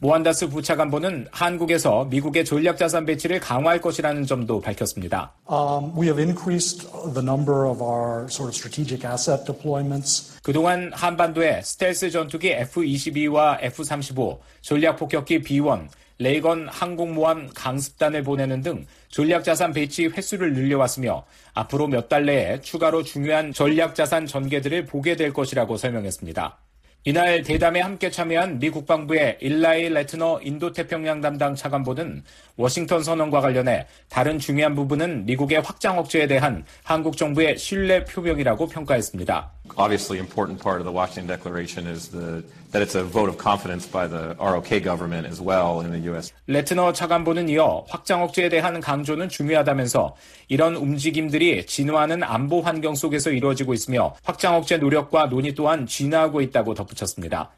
모한다스 0.00 0.48
부차관보는 0.48 1.28
한국에서 1.30 2.04
미국의 2.06 2.44
전략 2.44 2.76
자산 2.76 3.06
배치를 3.06 3.40
강화할 3.40 3.80
것이라는 3.80 4.26
점도 4.26 4.60
밝혔습니다. 4.60 5.32
Um, 5.50 5.92
we 5.96 6.06
have 6.06 6.20
increased 6.22 6.86
the 7.14 7.22
number 7.22 7.66
of 7.68 7.82
our 7.82 8.24
sort 8.28 8.48
of 8.48 8.54
strategic 8.54 9.06
asset 9.06 9.44
deployments. 9.50 10.34
그동안 10.42 10.90
한반도에 10.92 11.62
스텔스 11.62 12.10
전투기 12.10 12.50
F-22와 12.50 13.58
F-35, 13.62 14.38
전략 14.60 14.96
폭격기 14.96 15.42
B-1, 15.42 15.88
레이건 16.18 16.68
항공모함 16.68 17.50
강습단을 17.54 18.22
보내는 18.22 18.62
등 18.62 18.86
전략자산 19.08 19.72
배치 19.72 20.06
횟수를 20.06 20.52
늘려왔으며 20.54 21.24
앞으로 21.54 21.88
몇 21.88 22.08
달 22.08 22.26
내에 22.26 22.60
추가로 22.60 23.02
중요한 23.02 23.52
전략자산 23.52 24.26
전개들을 24.26 24.86
보게 24.86 25.16
될 25.16 25.32
것이라고 25.32 25.76
설명했습니다. 25.76 26.58
이날 27.06 27.42
대담에 27.42 27.82
함께 27.82 28.10
참여한 28.10 28.58
미 28.58 28.70
국방부의 28.70 29.36
일라이 29.42 29.90
레트너 29.90 30.40
인도태평양 30.42 31.20
담당 31.20 31.54
차관보는 31.54 32.24
워싱턴 32.56 33.02
선언과 33.02 33.42
관련해 33.42 33.86
다른 34.08 34.38
중요한 34.38 34.74
부분은 34.74 35.26
미국의 35.26 35.60
확장 35.60 35.98
억제에 35.98 36.26
대한 36.26 36.64
한국 36.82 37.18
정부의 37.18 37.58
신뢰 37.58 38.02
표명이라고 38.04 38.68
평가했습니다. 38.68 39.52
Obviously, 39.76 40.18
important 40.18 40.60
part 40.60 40.80
of 40.80 40.84
the 40.84 40.92
Washington 40.92 41.26
Declaration 41.26 41.86
is 41.86 42.08
the, 42.08 42.44
that 42.70 42.82
it's 42.82 42.94
a 42.94 43.02
vote 43.02 43.30
of 43.30 43.38
confidence 43.38 43.86
by 43.86 44.06
the 44.06 44.36
ROK 44.38 44.68
government 44.82 45.26
as 45.26 45.40
well 45.40 45.80
in 45.80 45.90
the 45.90 45.98
U.S. 46.10 46.32
레트너 46.46 46.92
차관보는 46.92 47.48
이어 47.48 47.84
확장 47.88 48.22
억제에 48.22 48.50
대한 48.50 48.80
강조는 48.80 49.30
중요하다면서 49.30 50.14
이런 50.48 50.76
움직임들이 50.76 51.64
진화하는 51.64 52.22
안보 52.22 52.60
환경 52.60 52.94
속에서 52.94 53.30
이루어지고 53.30 53.72
있으며 53.72 54.14
확장 54.22 54.54
억제 54.54 54.76
노력과 54.76 55.30
논의 55.30 55.54
또한 55.54 55.86
진화하고 55.86 56.42
있다고 56.42 56.74
덧붙였습니다. 56.74 57.50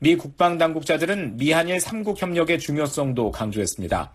미 0.00 0.16
국방 0.16 0.58
당국자들은 0.58 1.36
미한일 1.36 1.78
3국 1.78 2.18
협력의 2.18 2.58
중요성도 2.58 3.30
강조했습니다. 3.30 4.12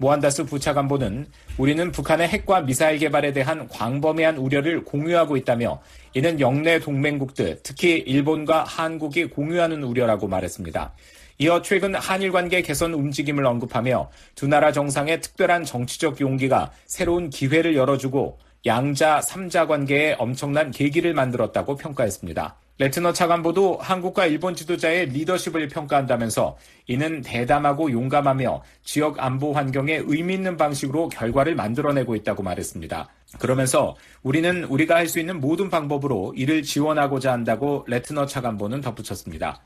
모한다스 0.00 0.44
부차관보는 0.44 1.26
우리는 1.58 1.92
북한의 1.92 2.26
핵과 2.28 2.62
미사일 2.62 2.98
개발에 2.98 3.32
대한 3.32 3.68
광범위한 3.68 4.38
우려를 4.38 4.82
공유하고 4.82 5.36
있다며 5.36 5.82
이는 6.14 6.40
영내 6.40 6.80
동맹국들, 6.80 7.60
특히 7.62 7.98
일본과 7.98 8.64
한국이 8.64 9.26
공유하는 9.26 9.84
우려라고 9.84 10.26
말했습니다. 10.26 10.94
이어 11.36 11.60
최근 11.60 11.94
한일 11.94 12.32
관계 12.32 12.62
개선 12.62 12.94
움직임을 12.94 13.44
언급하며 13.44 14.10
두 14.34 14.48
나라 14.48 14.72
정상의 14.72 15.20
특별한 15.20 15.64
정치적 15.64 16.20
용기가 16.22 16.72
새로운 16.86 17.28
기회를 17.28 17.76
열어주고 17.76 18.38
양자, 18.64 19.20
삼자 19.20 19.66
관계에 19.66 20.16
엄청난 20.18 20.70
계기를 20.70 21.12
만들었다고 21.12 21.76
평가했습니다. 21.76 22.56
레트너 22.80 23.12
차관보도 23.12 23.76
한국과 23.76 24.24
일본 24.24 24.54
지도자의 24.54 25.10
리더십을 25.10 25.68
평가한다면서 25.68 26.56
이는 26.86 27.20
대담하고 27.20 27.92
용감하며 27.92 28.62
지역 28.82 29.22
안보 29.22 29.52
환경에 29.52 30.00
의미 30.06 30.32
있는 30.32 30.56
방식으로 30.56 31.10
결과를 31.10 31.54
만들어내고 31.56 32.16
있다고 32.16 32.42
말했습니다. 32.42 33.06
그러면서 33.38 33.96
우리는 34.22 34.64
우리가 34.64 34.94
할 34.96 35.10
수 35.10 35.20
있는 35.20 35.40
모든 35.40 35.68
방법으로 35.68 36.32
이를 36.34 36.62
지원하고자 36.62 37.30
한다고 37.32 37.84
레트너 37.86 38.24
차관보는 38.24 38.80
덧붙였습니다. 38.80 39.60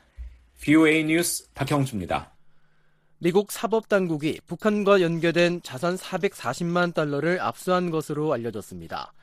VOA 0.61 1.05
뉴스 1.05 1.45
박형주입니다. 1.53 2.33
미국 3.19 3.53
사법당국이 3.53 4.41
북한과 4.45 4.99
연계된 4.99 5.61
자산 5.63 5.95
440만 5.95 6.93
달러를 6.93 7.39
압수한 7.39 7.91
것으로 7.91 8.33
알려졌습니다. 8.33 9.13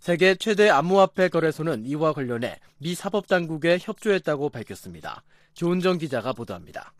세계 0.00 0.34
최대 0.34 0.68
암호화폐 0.68 1.28
거래소는 1.28 1.84
이와 1.86 2.12
관련해 2.12 2.56
미 2.78 2.94
사법당국에 2.94 3.78
협조했다고 3.80 4.50
밝혔습니다. 4.50 5.22
조은정 5.54 5.98
기자가 5.98 6.32
보도합니다. 6.32 6.92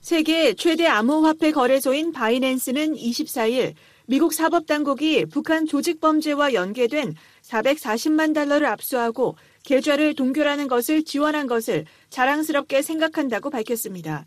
세계 0.00 0.54
최대 0.54 0.86
암호화폐 0.86 1.52
거래소인 1.52 2.12
바이낸스는 2.12 2.94
24일 2.94 3.74
미국 4.06 4.32
사법당국이 4.32 5.26
북한 5.26 5.66
조직범죄와 5.66 6.54
연계된 6.54 7.14
440만 7.42 8.32
달러를 8.32 8.66
압수하고 8.66 9.36
계좌를 9.64 10.14
동결하는 10.14 10.66
것을 10.68 11.04
지원한 11.04 11.46
것을 11.46 11.84
자랑스럽게 12.08 12.80
생각한다고 12.80 13.50
밝혔습니다. 13.50 14.24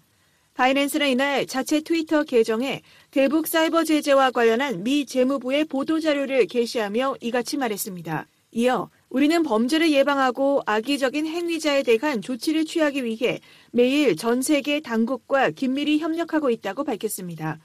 바이낸스는 0.62 1.10
이날 1.10 1.48
자체 1.48 1.82
트위터 1.82 2.24
계정에 2.24 2.84
대북 3.10 3.48
사이버 3.48 3.84
제재와 3.84 4.30
관련한 4.30 4.84
미 4.84 5.08
재무부의 5.08 5.66
보도 5.66 6.00
자료를 6.00 6.46
게시하며 6.46 7.16
이같이 7.20 7.58
말했습니다. 7.58 8.28
이어 8.52 8.92
우리는 9.10 9.42
범죄를 9.42 9.92
예방하고 9.92 10.62
악의적인 10.68 11.26
행위자에 11.26 11.82
대한 11.82 12.22
조치를 12.22 12.66
취하기 12.66 13.04
위해 13.04 13.40
매일 13.72 14.16
전 14.16 14.44
세계 14.44 14.82
당국과 14.82 15.50
긴밀히 15.50 15.98
협력하고 15.98 16.52
있다고 16.52 16.84
밝혔습니다. 16.84 17.58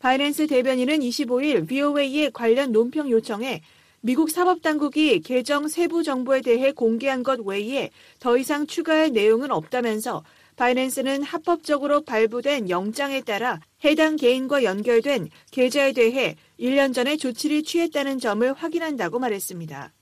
바이낸스 0.00 0.48
대변인은 0.48 0.98
25일 0.98 1.68
VOA의 1.68 2.32
관련 2.32 2.72
논평 2.72 3.10
요청에 3.10 3.62
미국 4.00 4.28
사법당국이 4.28 5.20
계정 5.20 5.68
세부 5.68 6.02
정보에 6.02 6.40
대해 6.40 6.72
공개한 6.72 7.22
것 7.22 7.38
외에 7.46 7.90
더 8.18 8.36
이상 8.36 8.66
추가할 8.66 9.12
내용은 9.12 9.52
없다면서 9.52 10.24
바이낸스는 10.60 11.22
합법적으로 11.22 12.02
발부된 12.02 12.68
영장에 12.68 13.22
따라 13.22 13.60
해당 13.82 14.16
개인과 14.16 14.62
연결된 14.62 15.30
계좌에 15.50 15.92
대해 15.94 16.36
1년 16.58 16.92
전에 16.92 17.16
조치를 17.16 17.62
취했다는 17.62 18.18
점을 18.18 18.52
확인한다고 18.52 19.18
말했습니다. 19.20 19.94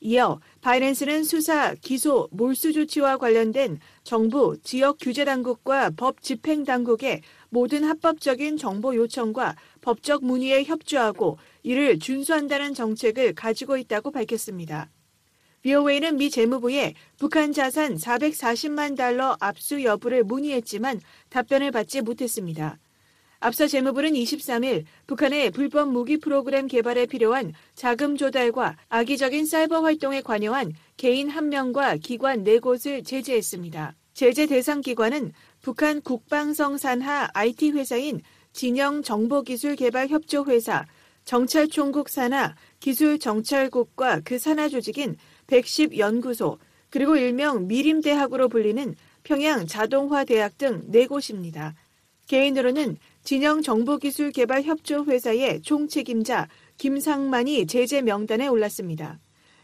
이어 0.00 0.40
바이낸스는 0.60 1.24
수사, 1.24 1.72
기소, 1.76 2.28
몰수 2.32 2.74
조치와 2.74 3.16
관련된 3.16 3.80
정부, 4.02 4.58
지역 4.62 4.98
규제 5.00 5.24
당국과 5.24 5.92
법 5.96 6.20
집행 6.20 6.64
당국의 6.64 7.22
모든 7.48 7.82
합법적인 7.84 8.58
정보 8.58 8.94
요청과 8.94 9.56
법적 9.80 10.22
문의에 10.22 10.64
협조하고 10.64 11.38
이를 11.62 11.98
준수한다는 11.98 12.74
정책을 12.74 13.34
가지고 13.34 13.78
있다고 13.78 14.10
밝혔습니다. 14.10 14.90
BOA는 15.64 16.18
미 16.18 16.28
재무부에 16.28 16.92
북한 17.18 17.54
자산 17.54 17.96
440만 17.96 18.98
달러 18.98 19.34
압수 19.40 19.82
여부를 19.82 20.22
문의했지만 20.22 21.00
답변을 21.30 21.70
받지 21.70 22.02
못했습니다. 22.02 22.78
앞서 23.40 23.66
재무부는 23.66 24.12
23일 24.12 24.84
북한의 25.06 25.50
불법 25.52 25.90
무기 25.90 26.18
프로그램 26.18 26.66
개발에 26.66 27.06
필요한 27.06 27.54
자금 27.74 28.18
조달과 28.18 28.76
악의적인 28.90 29.46
사이버 29.46 29.80
활동에 29.80 30.20
관여한 30.20 30.74
개인 30.98 31.30
1명과 31.30 31.98
기관 32.02 32.44
4곳을 32.44 33.02
제재했습니다. 33.02 33.94
제재 34.12 34.46
대상 34.46 34.82
기관은 34.82 35.32
북한 35.62 36.02
국방성 36.02 36.76
산하 36.76 37.30
IT 37.32 37.70
회사인 37.70 38.20
진영 38.52 39.02
정보기술개발협조회사, 39.02 40.84
정찰총국 41.24 42.10
산하 42.10 42.54
기술정찰국과 42.80 44.20
그 44.24 44.38
산하 44.38 44.68
조직인 44.68 45.16
110연구소, 45.46 46.58
그리고 46.90 47.16
일명 47.16 47.66
미림대학으로 47.66 48.48
불리는 48.48 48.94
평양 49.24 49.66
자동화대학 49.66 50.58
등 50.58 50.82
4곳입니다. 50.90 51.72
개인으로는 52.26 52.98
진영정보기술개발협조회사의 53.24 55.62
총책임자 55.62 56.48
김상만이 56.78 57.66
제재 57.66 58.02
명단에 58.02 58.46
올랐습니다. 58.46 59.18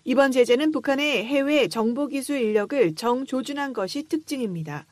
이번 0.05 0.33
제재는 0.33 0.73
북한의 0.73 1.27
해외 1.27 1.69
정보기술 1.69 2.41
인력을 2.41 2.95
정조준한 2.95 3.75
것이 3.75 4.05
특징입니다. 4.05 4.87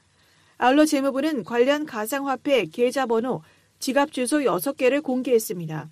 아울러 0.59 0.85
재무부는 0.85 1.45
관련 1.45 1.87
가상화폐 1.87 2.67
계좌번호, 2.67 3.41
지갑주소 3.79 4.41
6개를 4.41 5.03
공개했습니다. 5.03 5.89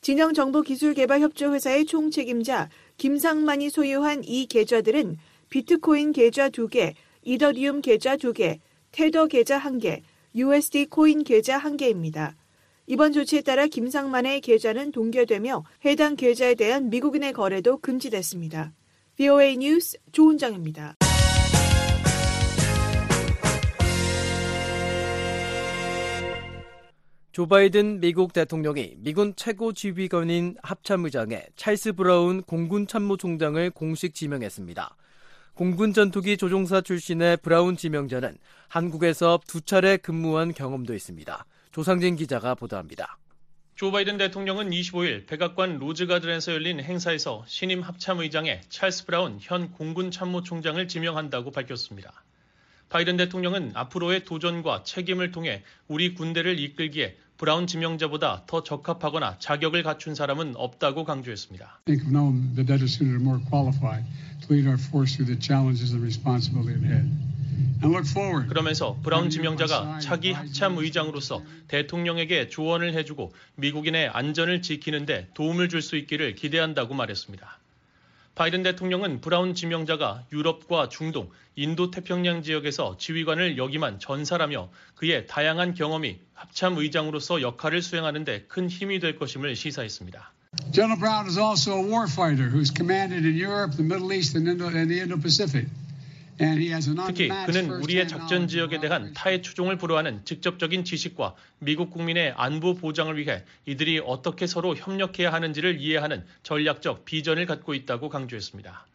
진영정보기술개발협조회사의 0.00 1.84
총책임자 1.84 2.70
김상만이 2.98 3.70
소유한 3.70 4.22
이 4.24 4.46
계좌들은 4.46 5.16
비트코인 5.48 6.12
계좌 6.12 6.50
2개, 6.50 6.94
이더리움 7.22 7.80
계좌 7.80 8.16
2개, 8.16 8.58
테더 8.92 9.28
계좌 9.28 9.60
1개, 9.60 10.02
USD 10.34 10.86
코인 10.86 11.24
계좌 11.24 11.58
1개입니다. 11.60 12.34
이번 12.86 13.12
조치에 13.12 13.42
따라 13.42 13.66
김상만의 13.66 14.40
계좌는 14.40 14.92
동결되며 14.92 15.64
해당 15.84 16.16
계좌에 16.16 16.54
대한 16.54 16.90
미국인의 16.90 17.32
거래도 17.32 17.78
금지됐습니다. 17.78 18.72
VOA 19.16 19.56
뉴스 19.56 19.98
조은정입니다. 20.12 20.96
조 27.38 27.46
바이든 27.46 28.00
미국 28.00 28.32
대통령이 28.32 28.94
미군 28.96 29.32
최고 29.36 29.72
지휘관인 29.72 30.56
합참의장에 30.60 31.46
찰스 31.54 31.92
브라운 31.92 32.42
공군 32.42 32.88
참모총장을 32.88 33.70
공식 33.70 34.12
지명했습니다. 34.12 34.96
공군 35.54 35.92
전투기 35.92 36.36
조종사 36.36 36.80
출신의 36.80 37.36
브라운 37.36 37.76
지명자는 37.76 38.38
한국에서 38.66 39.38
두 39.46 39.60
차례 39.60 39.98
근무한 39.98 40.52
경험도 40.52 40.94
있습니다. 40.94 41.46
조상진 41.70 42.16
기자가 42.16 42.56
보도합니다. 42.56 43.18
조 43.76 43.92
바이든 43.92 44.18
대통령은 44.18 44.70
25일 44.70 45.28
백악관 45.28 45.78
로즈가든에서 45.78 46.54
열린 46.54 46.80
행사에서 46.80 47.44
신임 47.46 47.82
합참의장에 47.82 48.62
찰스 48.68 49.06
브라운 49.06 49.38
현 49.40 49.70
공군 49.70 50.10
참모총장을 50.10 50.88
지명한다고 50.88 51.52
밝혔습니다. 51.52 52.24
바이든 52.88 53.18
대통령은 53.18 53.72
앞으로의 53.74 54.24
도전과 54.24 54.82
책임을 54.82 55.30
통해 55.30 55.62
우리 55.88 56.14
군대를 56.14 56.58
이끌기에 56.58 57.16
브라운 57.38 57.66
지명자보다 57.68 58.42
더 58.48 58.62
적합하거나 58.64 59.36
자격을 59.38 59.84
갖춘 59.84 60.14
사람은 60.16 60.54
없다고 60.56 61.04
강조했습니다. 61.04 61.80
그러면서 68.48 68.98
브라운 69.04 69.30
지명자가 69.30 70.00
차기 70.00 70.32
합참 70.32 70.78
의장으로서 70.78 71.42
대통령에게 71.68 72.48
조언을 72.48 72.94
해주고 72.94 73.32
미국인의 73.54 74.08
안전을 74.08 74.62
지키는데 74.62 75.28
도움을 75.34 75.68
줄 75.68 75.80
수 75.80 75.96
있기를 75.96 76.34
기대한다고 76.34 76.94
말했습니다. 76.94 77.57
바이든 78.38 78.62
대통령은 78.62 79.20
브라운 79.20 79.52
지명자가 79.52 80.22
유럽과 80.32 80.88
중동, 80.88 81.28
인도 81.56 81.90
태평양 81.90 82.44
지역에서 82.44 82.96
지휘관을 82.96 83.58
역임한 83.58 83.98
전사라며 83.98 84.70
그의 84.94 85.26
다양한 85.26 85.74
경험이 85.74 86.20
합참 86.34 86.78
의장으로서 86.78 87.42
역할을 87.42 87.82
수행하는 87.82 88.22
데 88.24 88.44
큰 88.46 88.68
힘이 88.68 89.00
될 89.00 89.18
것임을 89.18 89.56
시사했습니다. 89.56 90.32
General 90.72 90.96
Brown 91.00 91.26
is 91.26 91.36
also 91.36 91.72
a 91.72 91.82
warfighter 91.82 92.48
who's 92.48 92.70
commanded 92.72 93.26
in 93.26 93.34
Europe, 93.34 93.74
the 93.76 93.82
Middle 93.82 94.12
East, 94.16 94.36
and, 94.38 94.48
Indo- 94.48 94.68
and 94.70 94.88
the 94.88 95.00
Indo-Pacific. 95.02 95.66
특히 97.06 97.28
그는 97.46 97.70
우리의 97.82 98.06
작전 98.06 98.46
지역에 98.46 98.78
대한 98.80 99.12
타의 99.12 99.42
추종을 99.42 99.76
불허하는 99.76 100.24
직접적인 100.24 100.84
지식과 100.84 101.34
미국 101.58 101.90
국민의 101.90 102.34
안보 102.36 102.74
보장을 102.74 103.16
위해 103.16 103.44
이들이 103.66 104.00
어떻게 104.04 104.46
서로 104.46 104.76
협력해야 104.76 105.32
하는지를 105.32 105.80
이해하는 105.80 106.24
전략적 106.44 107.04
비전을 107.04 107.46
갖고 107.46 107.74
있다고 107.74 108.08
강조했습니다. 108.08 108.86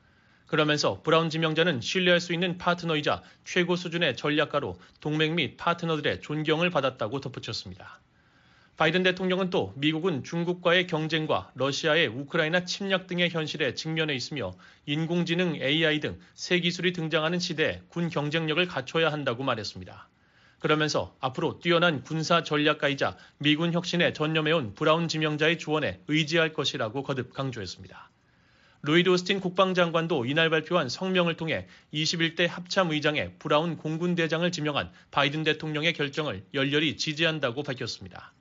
그러면서 0.45 1.01
브라운 1.01 1.29
지명자는 1.29 1.82
신뢰할 1.82 2.19
수 2.19 2.32
있는 2.32 2.58
파트너이자 2.58 3.23
최고 3.43 3.75
수준의 3.75 4.15
전략가로 4.15 4.79
동맹 5.01 5.36
및 5.36 5.58
파트너들의 5.58 6.21
존경을 6.21 6.69
받았다고 6.69 7.19
덧붙였습니다. 7.21 8.03
바이든 8.75 9.03
대통령은 9.03 9.51
또 9.51 9.71
미국은 9.75 10.23
중국과의 10.23 10.88
경쟁과 10.88 11.51
러시아의 11.53 12.07
우크라이나 12.07 12.65
침략 12.65 13.05
등의 13.05 13.29
현실에 13.29 13.75
직면해 13.75 14.15
있으며 14.15 14.53
인공지능 14.88 15.55
AI 15.55 15.99
등 15.99 16.19
새 16.33 16.59
기술이 16.59 16.91
등장하는 16.93 17.39
시대에 17.39 17.81
군 17.89 18.09
경쟁력을 18.09 18.65
갖춰야 18.67 19.12
한다고 19.12 19.43
말했습니다. 19.43 20.09
그러면서 20.59 21.15
앞으로 21.19 21.59
뛰어난 21.59 22.03
군사 22.03 22.41
전략가이자 22.41 23.15
미군 23.38 23.73
혁신에 23.73 24.13
전념해온 24.13 24.73
브라운 24.73 25.07
지명자의 25.07 25.59
조언에 25.59 25.99
의지할 26.07 26.53
것이라고 26.53 27.03
거듭 27.03 27.33
강조했습니다. 27.33 28.09
로이드 28.81 29.09
오스틴 29.09 29.39
국방장관도 29.39 30.25
이날 30.25 30.49
발표한 30.49 30.89
성명을 30.89 31.38
통해 31.38 31.67
21대 31.93 32.47
합참의장에 32.47 33.33
브라운 33.39 33.77
공군대장을 33.77 34.51
지명한 34.51 34.91
바이든 35.12 35.43
대통령의 35.43 35.93
결정을 35.93 36.43
열렬히 36.53 36.97
지지한다고 36.97 37.63
밝혔습니다. 37.63 38.33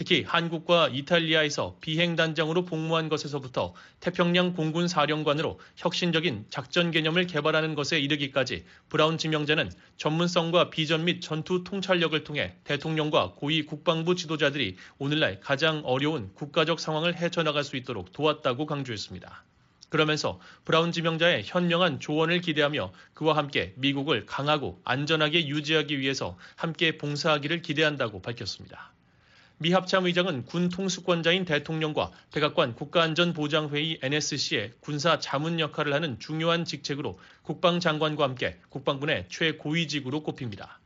특히 0.00 0.24
한국과 0.26 0.88
이탈리아에서 0.88 1.76
비행단장으로 1.82 2.64
복무한 2.64 3.10
것에서부터 3.10 3.74
태평양 4.00 4.54
공군 4.54 4.88
사령관으로 4.88 5.60
혁신적인 5.76 6.46
작전 6.48 6.90
개념을 6.90 7.26
개발하는 7.26 7.74
것에 7.74 8.00
이르기까지 8.00 8.64
브라운 8.88 9.18
지명자는 9.18 9.70
전문성과 9.98 10.70
비전 10.70 11.04
및 11.04 11.20
전투 11.20 11.64
통찰력을 11.64 12.24
통해 12.24 12.54
대통령과 12.64 13.34
고위 13.36 13.66
국방부 13.66 14.14
지도자들이 14.14 14.76
오늘날 14.96 15.38
가장 15.40 15.82
어려운 15.84 16.32
국가적 16.32 16.80
상황을 16.80 17.18
헤쳐나갈 17.18 17.62
수 17.62 17.76
있도록 17.76 18.10
도왔다고 18.12 18.64
강조했습니다. 18.64 19.44
그러면서 19.90 20.40
브라운 20.64 20.92
지명자의 20.92 21.42
현명한 21.44 22.00
조언을 22.00 22.40
기대하며 22.40 22.94
그와 23.12 23.36
함께 23.36 23.74
미국을 23.76 24.24
강하고 24.24 24.80
안전하게 24.82 25.46
유지하기 25.46 26.00
위해서 26.00 26.38
함께 26.56 26.96
봉사하기를 26.96 27.60
기대한다고 27.60 28.22
밝혔습니다. 28.22 28.94
미 29.62 29.74
합참의장은 29.74 30.46
군 30.46 30.70
통수권자인 30.70 31.44
대통령과 31.44 32.12
백악관 32.32 32.76
국가안전보장회의 32.76 33.98
NSC의 34.00 34.72
군사 34.80 35.18
자문 35.18 35.60
역할을 35.60 35.92
하는 35.92 36.18
중요한 36.18 36.64
직책으로 36.64 37.18
국방장관과 37.42 38.24
함께 38.24 38.56
국방부의 38.70 39.26
최고위직으로 39.28 40.22
꼽힙니다. 40.22 40.80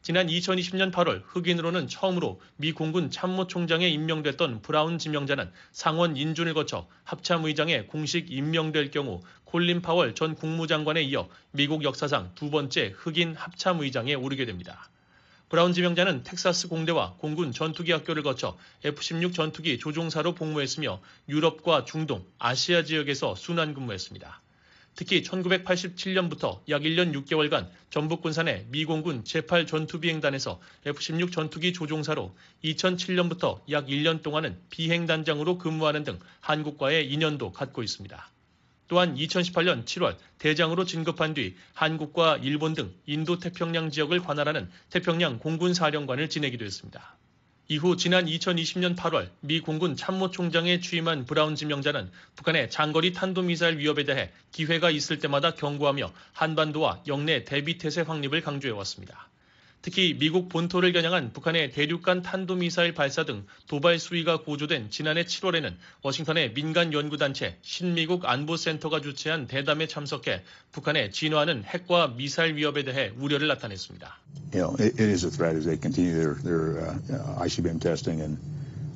지난 0.00 0.28
2020년 0.28 0.90
8월 0.90 1.22
흑인으로는 1.26 1.86
처음으로 1.86 2.40
미 2.56 2.72
공군 2.72 3.10
참모총장에 3.10 3.86
임명됐던 3.90 4.62
브라운 4.62 4.98
지명자는 4.98 5.52
상원 5.72 6.16
인준을 6.16 6.54
거쳐 6.54 6.88
합참의장에 7.04 7.82
공식 7.82 8.32
임명될 8.32 8.90
경우 8.90 9.20
콜린 9.44 9.82
파월 9.82 10.14
전 10.14 10.34
국무장관에 10.34 11.02
이어 11.02 11.28
미국 11.50 11.84
역사상 11.84 12.30
두 12.34 12.48
번째 12.50 12.94
흑인 12.96 13.34
합참의장에 13.34 14.14
오르게 14.14 14.46
됩니다. 14.46 14.88
브라운 15.54 15.72
지명자는 15.72 16.24
텍사스 16.24 16.66
공대와 16.66 17.14
공군 17.18 17.52
전투기 17.52 17.92
학교를 17.92 18.24
거쳐 18.24 18.58
F-16 18.82 19.34
전투기 19.34 19.78
조종사로 19.78 20.34
복무했으며 20.34 21.00
유럽과 21.28 21.84
중동, 21.84 22.26
아시아 22.40 22.82
지역에서 22.82 23.36
순환 23.36 23.72
근무했습니다. 23.72 24.42
특히 24.96 25.22
1987년부터 25.22 26.58
약 26.70 26.82
1년 26.82 27.14
6개월간 27.14 27.68
전북 27.88 28.22
군산의 28.22 28.66
미공군 28.70 29.22
제8 29.22 29.68
전투비행단에서 29.68 30.60
F-16 30.86 31.30
전투기 31.30 31.72
조종사로 31.72 32.34
2007년부터 32.64 33.60
약 33.70 33.86
1년 33.86 34.24
동안은 34.24 34.58
비행단장으로 34.70 35.58
근무하는 35.58 36.02
등 36.02 36.18
한국과의 36.40 37.12
인연도 37.12 37.52
갖고 37.52 37.84
있습니다. 37.84 38.33
또한 38.88 39.16
2018년 39.16 39.84
7월 39.84 40.16
대장으로 40.38 40.84
진급한 40.84 41.34
뒤 41.34 41.54
한국과 41.72 42.38
일본 42.42 42.74
등 42.74 42.92
인도 43.06 43.38
태평양 43.38 43.90
지역을 43.90 44.20
관할하는 44.20 44.70
태평양 44.90 45.38
공군 45.38 45.74
사령관을 45.74 46.28
지내기도 46.28 46.64
했습니다. 46.64 47.16
이후 47.66 47.96
지난 47.96 48.26
2020년 48.26 48.94
8월 48.94 49.30
미 49.40 49.60
공군 49.60 49.96
참모총장에 49.96 50.80
취임한 50.80 51.24
브라운 51.24 51.56
지명자는 51.56 52.10
북한의 52.36 52.70
장거리 52.70 53.14
탄도미사일 53.14 53.78
위협에 53.78 54.04
대해 54.04 54.30
기회가 54.52 54.90
있을 54.90 55.18
때마다 55.18 55.54
경고하며 55.54 56.12
한반도와 56.34 57.02
영내 57.06 57.44
대비태세 57.44 58.02
확립을 58.02 58.42
강조해왔습니다. 58.42 59.30
특히 59.84 60.16
미국 60.18 60.48
본토를 60.48 60.94
겨냥한 60.94 61.34
북한의 61.34 61.70
대륙간 61.70 62.22
탄도미사일 62.22 62.94
발사 62.94 63.26
등 63.26 63.44
도발 63.66 63.98
수위가 63.98 64.38
고조된 64.38 64.88
지난해 64.88 65.24
7월에는 65.24 65.74
워싱턴의 66.00 66.54
민간 66.54 66.94
연구단체 66.94 67.58
신미국 67.60 68.24
안보센터가 68.24 69.02
주최한 69.02 69.46
대담에 69.46 69.86
참석해 69.86 70.42
북한의 70.72 71.10
진화하는 71.12 71.64
핵과 71.64 72.14
미사일 72.16 72.56
위협에 72.56 72.84
대해 72.84 73.12
우려를 73.18 73.46
나타냈습니다. 73.46 74.20
You 74.54 74.64
know, 74.64 74.74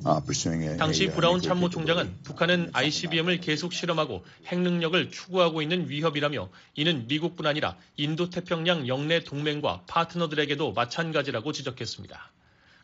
a, 0.05 0.77
당시 0.77 1.07
브라운 1.07 1.41
참모총장은 1.41 2.19
북한은 2.23 2.69
ICBM을 2.73 3.41
계속 3.41 3.73
실험하고 3.73 4.23
핵 4.45 4.59
능력을 4.59 5.11
추구하고 5.11 5.61
있는 5.61 5.89
위협이라며 5.89 6.49
이는 6.75 7.07
미국뿐 7.07 7.45
아니라 7.45 7.75
인도 7.97 8.29
태평양 8.29 8.87
영내 8.87 9.23
동맹과 9.25 9.83
파트너들에게도 9.87 10.73
마찬가지라고 10.73 11.51
지적했습니다. 11.51 12.31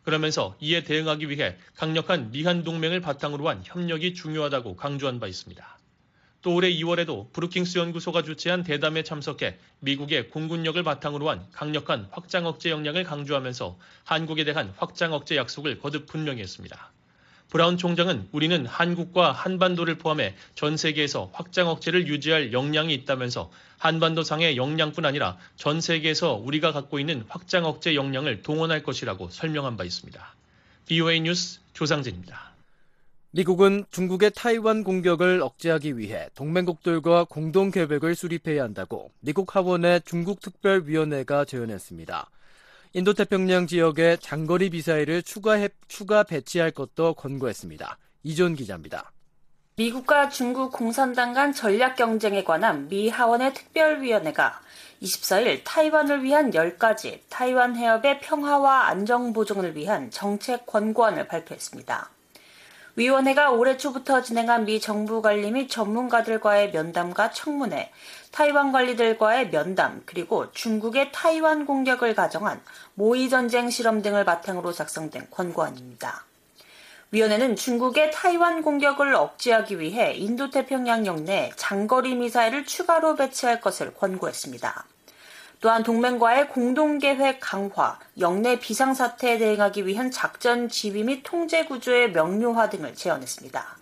그러면서 0.04 0.56
이에 0.60 0.84
대응하기 0.84 1.30
위해 1.30 1.56
강력한 1.74 2.30
미한 2.30 2.62
동맹을 2.62 3.00
바탕으로 3.00 3.48
한 3.48 3.62
협력이 3.64 4.14
중요하다고 4.14 4.76
강조한 4.76 5.18
바 5.18 5.26
있습니다. 5.26 5.78
또 6.42 6.54
올해 6.54 6.70
2월에도 6.70 7.32
브루킹스 7.32 7.78
연구소가 7.78 8.22
주최한 8.22 8.62
대담에 8.62 9.02
참석해 9.02 9.58
미국의 9.80 10.28
공군력을 10.28 10.80
바탕으로 10.80 11.28
한 11.28 11.44
강력한 11.50 12.06
확장 12.12 12.46
억제 12.46 12.70
역량을 12.70 13.02
강조하면서 13.02 13.78
한국에 14.04 14.44
대한 14.44 14.72
확장 14.76 15.12
억제 15.12 15.36
약속을 15.36 15.80
거듭 15.80 16.06
분명히 16.06 16.42
했습니다. 16.42 16.92
브라운 17.48 17.76
총장은 17.76 18.28
우리는 18.32 18.66
한국과 18.66 19.32
한반도를 19.32 19.98
포함해 19.98 20.34
전 20.54 20.76
세계에서 20.76 21.30
확장 21.32 21.68
억제를 21.68 22.08
유지할 22.08 22.52
역량이 22.52 22.92
있다면서 22.94 23.50
한반도 23.78 24.22
상의 24.22 24.56
역량뿐 24.56 25.04
아니라 25.04 25.36
전 25.56 25.80
세계에서 25.80 26.34
우리가 26.34 26.72
갖고 26.72 26.98
있는 26.98 27.24
확장 27.28 27.64
억제 27.64 27.94
역량을 27.94 28.42
동원할 28.42 28.82
것이라고 28.82 29.30
설명한 29.30 29.76
바 29.76 29.84
있습니다. 29.84 30.34
BOA 30.86 31.20
뉴스 31.20 31.60
조상진입니다. 31.72 32.56
미국은 33.32 33.84
중국의 33.90 34.32
타이완 34.34 34.82
공격을 34.82 35.42
억제하기 35.42 35.98
위해 35.98 36.28
동맹국들과 36.34 37.24
공동 37.24 37.70
계획을 37.70 38.14
수립해야 38.14 38.62
한다고 38.62 39.10
미국 39.20 39.54
하원의 39.54 40.02
중국 40.06 40.40
특별위원회가 40.40 41.44
제언했습니다. 41.44 42.30
인도태평양 42.92 43.66
지역에 43.66 44.16
장거리 44.20 44.70
미사일을 44.70 45.22
추가, 45.22 45.56
추가 45.88 46.22
배치할 46.22 46.70
것도 46.70 47.14
권고했습니다. 47.14 47.98
이존 48.22 48.54
기자입니다. 48.54 49.12
미국과 49.76 50.30
중국 50.30 50.72
공산당 50.72 51.34
간 51.34 51.52
전략 51.52 51.96
경쟁에 51.96 52.44
관한 52.44 52.88
미 52.88 53.10
하원의 53.10 53.52
특별위원회가 53.52 54.60
24일 55.02 55.60
타이완을 55.64 56.22
위한 56.22 56.50
10가지 56.50 57.20
타이완 57.28 57.76
해협의 57.76 58.20
평화와 58.20 58.86
안정 58.88 59.34
보존을 59.34 59.76
위한 59.76 60.10
정책 60.10 60.64
권고안을 60.64 61.28
발표했습니다. 61.28 62.15
위원회가 62.96 63.50
올해 63.50 63.76
초부터 63.76 64.22
진행한 64.22 64.64
미 64.64 64.80
정부 64.80 65.20
관리 65.20 65.50
및 65.50 65.68
전문가들과의 65.68 66.70
면담과 66.72 67.30
청문회, 67.30 67.92
타이완 68.30 68.72
관리들과의 68.72 69.50
면담, 69.50 70.02
그리고 70.06 70.50
중국의 70.52 71.12
타이완 71.12 71.66
공격을 71.66 72.14
가정한 72.14 72.62
모의 72.94 73.28
전쟁 73.28 73.68
실험 73.68 74.00
등을 74.00 74.24
바탕으로 74.24 74.72
작성된 74.72 75.28
권고안입니다. 75.30 76.24
위원회는 77.10 77.56
중국의 77.56 78.12
타이완 78.12 78.62
공격을 78.62 79.14
억제하기 79.14 79.78
위해 79.78 80.14
인도태평양 80.14 81.04
영내에 81.04 81.52
장거리 81.54 82.14
미사일을 82.14 82.64
추가로 82.64 83.16
배치할 83.16 83.60
것을 83.60 83.92
권고했습니다. 83.92 84.86
또한 85.60 85.82
동맹과의 85.82 86.48
공동계획 86.50 87.38
강화, 87.40 87.98
영내 88.20 88.58
비상사태에 88.58 89.38
대응하기 89.38 89.86
위한 89.86 90.10
작전 90.10 90.68
지휘 90.68 91.02
및 91.02 91.22
통제 91.22 91.64
구조의 91.64 92.12
명료화 92.12 92.68
등을 92.70 92.94
제언했습니다. 92.94 93.76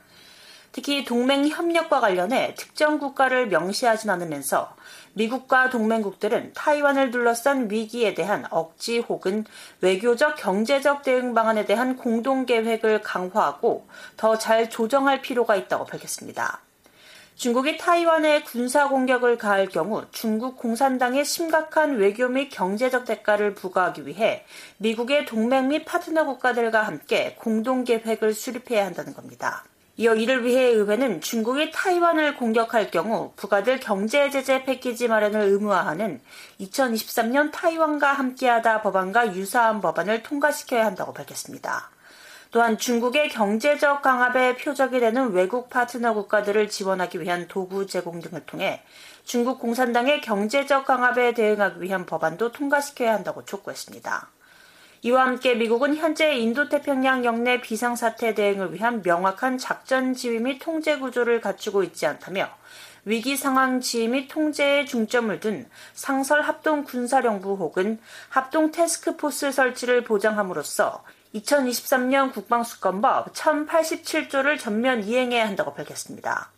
특히 0.74 1.04
동맹 1.04 1.46
협력과 1.46 2.00
관련해 2.00 2.54
특정 2.56 2.98
국가를 2.98 3.46
명시하진 3.46 4.10
않으면서 4.10 4.74
미국과 5.12 5.70
동맹국들은 5.70 6.52
타이완을 6.52 7.12
둘러싼 7.12 7.70
위기에 7.70 8.14
대한 8.14 8.44
억지 8.50 8.98
혹은 8.98 9.44
외교적 9.80 10.34
경제적 10.34 11.04
대응 11.04 11.32
방안에 11.32 11.64
대한 11.66 11.96
공동 11.96 12.44
계획을 12.44 13.02
강화하고 13.02 13.87
더 14.16 14.37
잘 14.37 14.68
조정할 14.68 15.22
필요가 15.22 15.54
있다고 15.54 15.84
밝혔습니다. 15.87 16.60
중국이 17.36 17.76
타이완에 17.78 18.42
군사 18.42 18.88
공격을 18.88 19.38
가할 19.38 19.66
경우 19.66 20.04
중국 20.12 20.56
공산당의 20.56 21.24
심각한 21.24 21.96
외교 21.96 22.28
및 22.28 22.48
경제적 22.48 23.04
대가를 23.04 23.54
부과하기 23.54 24.06
위해 24.06 24.44
미국의 24.78 25.26
동맹 25.26 25.68
및 25.68 25.84
파트너 25.84 26.24
국가들과 26.26 26.82
함께 26.82 27.34
공동 27.38 27.82
계획을 27.82 28.34
수립해야 28.34 28.86
한다는 28.86 29.14
겁니다. 29.14 29.64
이어 29.96 30.14
이를 30.14 30.44
위해 30.44 30.64
의회는 30.64 31.20
중국이 31.20 31.70
타이완을 31.70 32.36
공격할 32.36 32.90
경우 32.90 33.32
부과될 33.36 33.78
경제 33.78 34.28
제재 34.30 34.64
패키지 34.64 35.06
마련을 35.06 35.40
의무화하는 35.40 36.20
2023년 36.60 37.52
타이완과 37.52 38.12
함께하다 38.12 38.82
법안과 38.82 39.36
유사한 39.36 39.80
법안을 39.80 40.22
통과시켜야 40.22 40.84
한다고 40.84 41.12
밝혔습니다. 41.12 41.93
또한 42.54 42.78
중국의 42.78 43.30
경제적 43.30 44.00
강압에 44.00 44.54
표적이 44.54 45.00
되는 45.00 45.32
외국 45.32 45.68
파트너 45.68 46.14
국가들을 46.14 46.68
지원하기 46.68 47.20
위한 47.20 47.48
도구 47.48 47.88
제공 47.88 48.20
등을 48.20 48.46
통해 48.46 48.80
중국 49.24 49.58
공산당의 49.58 50.20
경제적 50.20 50.86
강압에 50.86 51.34
대응하기 51.34 51.82
위한 51.82 52.06
법안도 52.06 52.52
통과시켜야 52.52 53.12
한다고 53.12 53.44
촉구했습니다. 53.44 54.30
이와 55.02 55.26
함께 55.26 55.56
미국은 55.56 55.96
현재 55.96 56.36
인도태평양 56.36 57.24
영내 57.24 57.60
비상사태 57.60 58.34
대응을 58.34 58.72
위한 58.72 59.02
명확한 59.04 59.58
작전 59.58 60.14
지휘 60.14 60.38
및 60.38 60.60
통제 60.60 60.96
구조를 60.96 61.40
갖추고 61.40 61.82
있지 61.82 62.06
않다며 62.06 62.48
위기 63.04 63.36
상황 63.36 63.80
지휘 63.80 64.06
및 64.06 64.28
통제에 64.28 64.84
중점을 64.84 65.40
둔 65.40 65.68
상설 65.94 66.42
합동 66.42 66.84
군사령부 66.84 67.56
혹은 67.56 67.98
합동 68.28 68.70
테스크포스 68.70 69.50
설치를 69.50 70.04
보장함으로써 70.04 71.02
2023년 71.34 72.32
국방수권법 72.32 73.32
1087조를 73.32 74.58
전면 74.58 75.02
이행해야 75.02 75.46
한다고 75.46 75.74
밝혔습니다. 75.74 76.50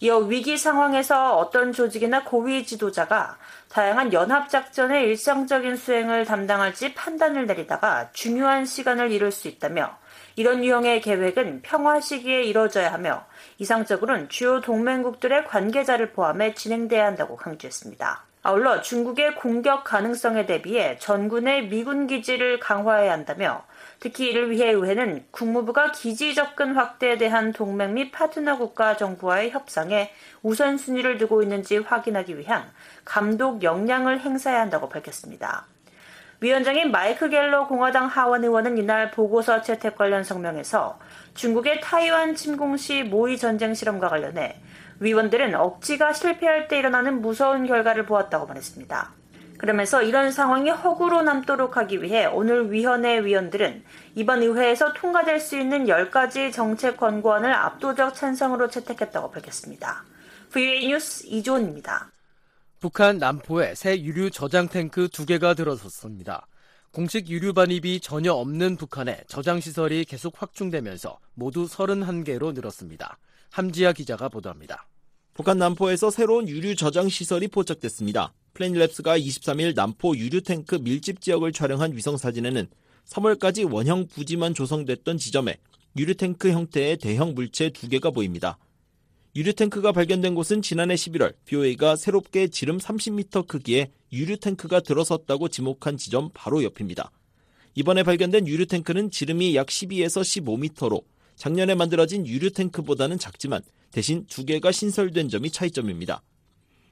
이어 0.00 0.18
위기 0.18 0.56
상황에서 0.56 1.36
어떤 1.36 1.72
조직이나 1.72 2.24
고위 2.24 2.64
지도자가 2.64 3.38
다양한 3.68 4.12
연합작전의 4.12 5.04
일상적인 5.04 5.76
수행을 5.76 6.26
담당할지 6.26 6.94
판단을 6.94 7.46
내리다가 7.46 8.10
중요한 8.12 8.66
시간을 8.66 9.10
잃을 9.10 9.32
수 9.32 9.48
있다며 9.48 9.96
이런 10.36 10.64
유형의 10.64 11.00
계획은 11.00 11.62
평화 11.62 12.00
시기에 12.00 12.42
이뤄져야 12.42 12.92
하며 12.92 13.24
이상적으로는 13.58 14.28
주요 14.28 14.60
동맹국들의 14.60 15.46
관계자를 15.46 16.12
포함해 16.12 16.54
진행돼야 16.54 17.06
한다고 17.06 17.36
강조했습니다. 17.36 18.24
아울러 18.46 18.82
중국의 18.82 19.36
공격 19.36 19.84
가능성에 19.84 20.44
대비해 20.44 20.98
전군의 20.98 21.68
미군 21.68 22.06
기지를 22.06 22.60
강화해야 22.60 23.10
한다며 23.10 23.64
특히 24.00 24.28
이를 24.28 24.50
위해 24.50 24.70
의회는 24.70 25.24
국무부가 25.30 25.92
기지 25.92 26.34
접근 26.34 26.74
확대에 26.74 27.16
대한 27.16 27.52
동맹 27.52 27.94
및 27.94 28.10
파트너 28.12 28.58
국가 28.58 28.96
정부와의 28.96 29.50
협상에 29.50 30.12
우선순위를 30.42 31.18
두고 31.18 31.42
있는지 31.42 31.78
확인하기 31.78 32.38
위한 32.38 32.64
감독 33.04 33.62
역량을 33.62 34.20
행사해야 34.20 34.60
한다고 34.60 34.88
밝혔습니다. 34.88 35.66
위원장인 36.40 36.90
마이크 36.90 37.30
갤러 37.30 37.66
공화당 37.66 38.06
하원 38.06 38.44
의원은 38.44 38.76
이날 38.76 39.10
보고서 39.10 39.62
채택 39.62 39.96
관련 39.96 40.24
성명에서 40.24 40.98
중국의 41.34 41.80
타이완 41.80 42.34
침공 42.34 42.76
시 42.76 43.02
모의 43.02 43.38
전쟁 43.38 43.72
실험과 43.72 44.08
관련해 44.08 44.60
위원들은 45.00 45.54
억지가 45.54 46.12
실패할 46.12 46.68
때 46.68 46.78
일어나는 46.78 47.20
무서운 47.22 47.66
결과를 47.66 48.04
보았다고 48.04 48.46
말했습니다. 48.46 49.23
그러면서 49.58 50.02
이런 50.02 50.32
상황이 50.32 50.70
허구로 50.70 51.22
남도록 51.22 51.76
하기 51.76 52.02
위해 52.02 52.26
오늘 52.26 52.72
위원회 52.72 53.24
위원들은 53.24 53.84
이번 54.14 54.42
의회에서 54.42 54.92
통과될 54.94 55.40
수 55.40 55.58
있는 55.58 55.86
10가지 55.86 56.52
정책 56.52 56.96
권고안을 56.96 57.52
압도적 57.52 58.14
찬성으로 58.14 58.68
채택했다고 58.68 59.30
밝혔습니다. 59.30 60.04
VOA 60.50 60.88
뉴스 60.88 61.26
이조은입니다. 61.26 62.10
북한 62.80 63.18
남포에 63.18 63.74
새 63.74 63.98
유류 64.00 64.30
저장 64.30 64.68
탱크 64.68 65.08
두 65.08 65.24
개가 65.24 65.54
들어섰습니다. 65.54 66.46
공식 66.92 67.28
유류 67.28 67.54
반입이 67.54 68.00
전혀 68.00 68.32
없는 68.32 68.76
북한의 68.76 69.24
저장 69.26 69.58
시설이 69.58 70.04
계속 70.04 70.40
확충되면서 70.40 71.18
모두 71.34 71.64
31개로 71.66 72.52
늘었습니다. 72.54 73.18
함지하 73.50 73.92
기자가 73.92 74.28
보도합니다. 74.28 74.86
북한 75.34 75.58
남포에서 75.58 76.10
새로운 76.10 76.48
유류 76.48 76.76
저장 76.76 77.08
시설이 77.08 77.48
포착됐습니다. 77.48 78.32
Planet 78.54 78.87
Labs가 78.87 79.20
23일 79.20 79.74
남포 79.74 80.16
유류 80.16 80.42
탱크 80.42 80.76
밀집 80.76 81.20
지역을 81.20 81.50
촬영한 81.50 81.96
위성 81.96 82.16
사진에는 82.16 82.68
3월까지 83.06 83.68
원형 83.70 84.06
부지만 84.06 84.54
조성됐던 84.54 85.18
지점에 85.18 85.56
유류 85.96 86.14
탱크 86.14 86.52
형태의 86.52 86.98
대형 86.98 87.34
물체 87.34 87.70
두 87.70 87.88
개가 87.88 88.12
보입니다. 88.12 88.58
유류 89.34 89.54
탱크가 89.54 89.90
발견된 89.90 90.36
곳은 90.36 90.62
지난해 90.62 90.94
11월 90.94 91.34
BOA가 91.46 91.96
새롭게 91.96 92.46
지름 92.46 92.78
30m 92.78 93.48
크기의 93.48 93.90
유류 94.12 94.36
탱크가 94.36 94.78
들어섰다고 94.78 95.48
지목한 95.48 95.96
지점 95.96 96.30
바로 96.32 96.62
옆입니다. 96.62 97.10
이번에 97.74 98.04
발견된 98.04 98.46
유류 98.46 98.66
탱크는 98.66 99.10
지름이 99.10 99.56
약 99.56 99.66
12에서 99.66 100.22
15m로 100.22 101.02
작년에 101.34 101.74
만들어진 101.74 102.24
유류 102.24 102.50
탱크보다는 102.50 103.18
작지만 103.18 103.62
대신 103.94 104.26
두 104.26 104.44
개가 104.44 104.72
신설된 104.72 105.28
점이 105.28 105.52
차이점입니다. 105.52 106.20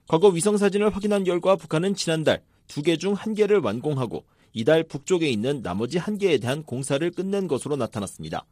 과거 0.07 0.29
위성 0.29 0.57
사진을 0.57 0.95
확인한 0.95 1.25
결과 1.25 1.57
북한은 1.57 1.97
지난달 1.97 2.45
두 2.69 2.81
개 2.81 2.97
중 2.97 3.15
한 3.15 3.35
개를 3.35 3.59
완공하고 3.59 4.25
이달 4.53 4.85
북쪽에 4.85 5.29
있는 5.29 5.63
나머지 5.63 5.99
한 5.99 6.17
개에 6.17 6.39
대한 6.39 6.63
공사를 6.63 7.11
끝낸 7.11 7.49
것으로 7.49 7.75
나타났습니다. 7.75 8.47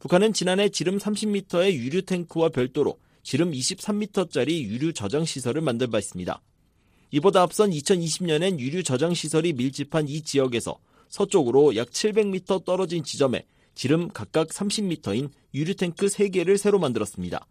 북한은 0.00 0.32
지난해 0.32 0.68
지름 0.68 0.98
30m의 0.98 1.74
유류 1.74 2.02
탱크와 2.02 2.48
별도로 2.48 2.98
지름 3.22 3.52
23m짜리 3.52 4.64
유류 4.64 4.92
저장 4.92 5.24
시설을 5.24 5.60
만들 5.60 5.86
바 5.86 6.00
있습니다. 6.00 6.42
이보다 7.12 7.42
앞선 7.42 7.70
2020년엔 7.70 8.58
유류 8.58 8.82
저장 8.82 9.14
시설이 9.14 9.52
밀집한 9.52 10.08
이 10.08 10.22
지역에서 10.22 10.76
서쪽으로 11.08 11.76
약 11.76 11.90
700m 11.90 12.64
떨어진 12.64 13.04
지점에 13.04 13.44
지름 13.76 14.08
각각 14.08 14.48
30m인 14.48 15.30
유류 15.54 15.76
탱크 15.76 16.06
3개를 16.06 16.58
새로 16.58 16.80
만들었습니다. 16.80 17.46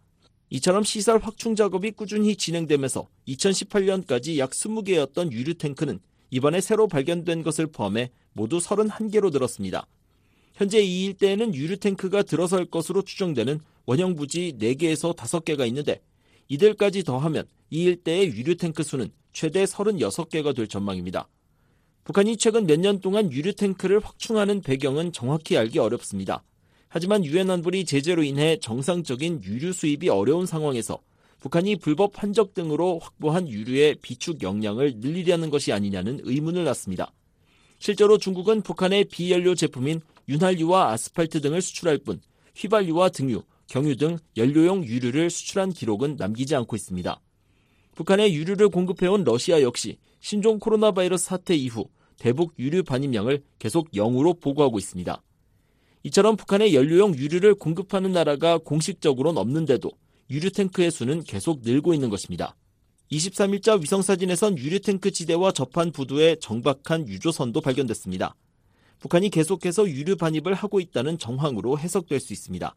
이처럼 0.50 0.84
시설 0.84 1.18
확충 1.18 1.56
작업이 1.56 1.90
꾸준히 1.90 2.36
진행되면서 2.36 3.08
2018년까지 3.28 4.38
약 4.38 4.50
20개였던 4.50 5.32
유류 5.32 5.54
탱크는 5.54 5.98
이번에 6.30 6.60
새로 6.60 6.86
발견된 6.86 7.42
것을 7.42 7.66
포함해 7.66 8.10
모두 8.32 8.58
31개로 8.58 9.32
늘었습니다. 9.32 9.86
현재 10.54 10.80
이 10.80 11.04
일대에는 11.06 11.54
유류 11.54 11.76
탱크가 11.78 12.22
들어설 12.22 12.66
것으로 12.66 13.02
추정되는 13.02 13.60
원형 13.86 14.16
부지 14.16 14.54
4개에서 14.58 15.16
5개가 15.16 15.66
있는데 15.68 16.00
이들까지 16.48 17.02
더하면 17.02 17.44
이 17.70 17.82
일대의 17.84 18.28
유류 18.28 18.56
탱크 18.56 18.82
수는 18.82 19.10
최대 19.32 19.64
36개가 19.64 20.54
될 20.54 20.68
전망입니다. 20.68 21.28
북한이 22.04 22.36
최근 22.36 22.66
몇 22.66 22.78
년 22.78 23.00
동안 23.00 23.32
유류 23.32 23.54
탱크를 23.54 23.98
확충하는 23.98 24.62
배경은 24.62 25.12
정확히 25.12 25.58
알기 25.58 25.80
어렵습니다. 25.80 26.44
하지만 26.96 27.26
유엔 27.26 27.50
안보리 27.50 27.84
제재로 27.84 28.22
인해 28.22 28.56
정상적인 28.58 29.44
유류 29.44 29.74
수입이 29.74 30.08
어려운 30.08 30.46
상황에서 30.46 30.98
북한이 31.40 31.76
불법 31.76 32.12
환적 32.14 32.54
등으로 32.54 33.00
확보한 33.00 33.50
유류의 33.50 33.96
비축 34.00 34.42
역량을 34.42 34.94
늘리려는 34.96 35.50
것이 35.50 35.74
아니냐는 35.74 36.20
의문을 36.22 36.64
낳습니다. 36.64 37.12
실제로 37.78 38.16
중국은 38.16 38.62
북한의 38.62 39.04
비연료 39.10 39.54
제품인 39.54 40.00
윤활유와 40.26 40.92
아스팔트 40.92 41.42
등을 41.42 41.60
수출할 41.60 41.98
뿐 41.98 42.18
휘발유와 42.54 43.10
등유, 43.10 43.42
경유 43.66 43.96
등 43.96 44.16
연료용 44.38 44.82
유류를 44.82 45.28
수출한 45.28 45.74
기록은 45.74 46.16
남기지 46.16 46.56
않고 46.56 46.76
있습니다. 46.76 47.20
북한의 47.94 48.34
유류를 48.34 48.70
공급해온 48.70 49.22
러시아 49.22 49.60
역시 49.60 49.98
신종 50.20 50.58
코로나 50.58 50.92
바이러스 50.92 51.26
사태 51.26 51.54
이후 51.54 51.90
대북 52.18 52.54
유류 52.58 52.84
반입량을 52.84 53.42
계속 53.58 53.90
0으로 53.90 54.40
보고하고 54.40 54.78
있습니다. 54.78 55.22
이처럼 56.06 56.36
북한의 56.36 56.72
연료용 56.72 57.16
유류를 57.16 57.56
공급하는 57.56 58.12
나라가 58.12 58.58
공식적으로는 58.58 59.38
없는데도 59.38 59.90
유류 60.30 60.52
탱크의 60.52 60.92
수는 60.92 61.24
계속 61.24 61.62
늘고 61.64 61.94
있는 61.94 62.10
것입니다. 62.10 62.54
23일자 63.10 63.82
위성사진에선 63.82 64.56
유류 64.56 64.78
탱크 64.78 65.10
지대와 65.10 65.50
접한 65.50 65.90
부두에 65.90 66.36
정박한 66.36 67.08
유조선도 67.08 67.60
발견됐습니다. 67.60 68.36
북한이 69.00 69.30
계속해서 69.30 69.88
유류 69.88 70.14
반입을 70.16 70.54
하고 70.54 70.78
있다는 70.78 71.18
정황으로 71.18 71.76
해석될 71.76 72.20
수 72.20 72.32
있습니다. 72.32 72.76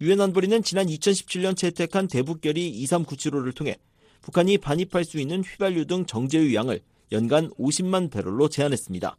유엔 0.00 0.20
안보리는 0.20 0.60
지난 0.64 0.88
2017년 0.88 1.56
채택한 1.56 2.08
대북결의 2.08 2.82
2397호를 2.82 3.54
통해 3.54 3.76
북한이 4.22 4.58
반입할 4.58 5.04
수 5.04 5.20
있는 5.20 5.44
휘발유 5.44 5.86
등 5.86 6.04
정제유 6.04 6.52
양을 6.56 6.80
연간 7.12 7.50
50만 7.50 8.10
배럴로 8.10 8.48
제한했습니다. 8.48 9.16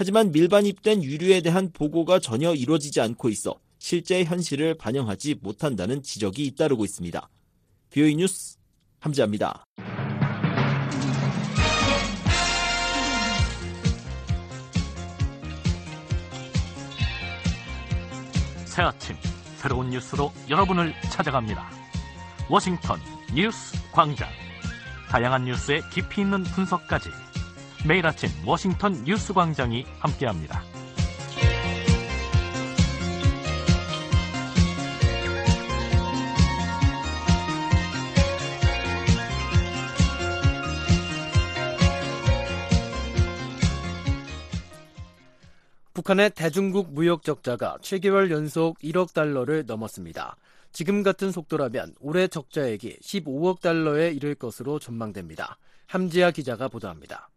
하지만 0.00 0.32
밀반입된 0.32 1.04
유류에 1.04 1.42
대한 1.42 1.70
보고가 1.74 2.20
전혀 2.20 2.54
이루어지지 2.54 3.02
않고 3.02 3.28
있어 3.28 3.60
실제 3.78 4.24
현실을 4.24 4.78
반영하지 4.78 5.34
못한다는 5.42 6.02
지적이 6.02 6.46
잇따르고 6.46 6.86
있습니다. 6.86 7.28
VOA 7.90 8.16
뉴스 8.16 8.56
함지하입니다. 9.00 9.66
새 18.64 18.80
아침 18.80 19.16
새로운 19.58 19.90
뉴스로 19.90 20.32
여러분을 20.48 20.94
찾아갑니다. 21.12 21.70
워싱턴 22.48 22.98
뉴스 23.34 23.76
광장. 23.92 24.30
다양한 25.10 25.44
뉴스의 25.44 25.82
깊이 25.92 26.22
있는 26.22 26.42
분석까지 26.42 27.10
매일 27.86 28.06
아침 28.06 28.28
워싱턴 28.46 29.04
뉴스 29.04 29.32
광장이 29.32 29.86
함께합니다. 29.98 30.62
북한의 45.94 46.30
대중국 46.30 46.92
무역 46.92 47.22
적자가 47.24 47.78
7개월 47.82 48.30
연속 48.30 48.78
1억 48.78 49.12
달러를 49.12 49.64
넘었습니다. 49.66 50.36
지금 50.72 51.02
같은 51.02 51.32
속도라면 51.32 51.94
올해 52.00 52.28
적자액이 52.28 52.98
15억 53.02 53.60
달러에 53.60 54.10
이를 54.10 54.34
것으로 54.34 54.78
전망됩니다. 54.78 55.58
함지아 55.86 56.30
기자가 56.30 56.68
보도합니다. 56.68 57.28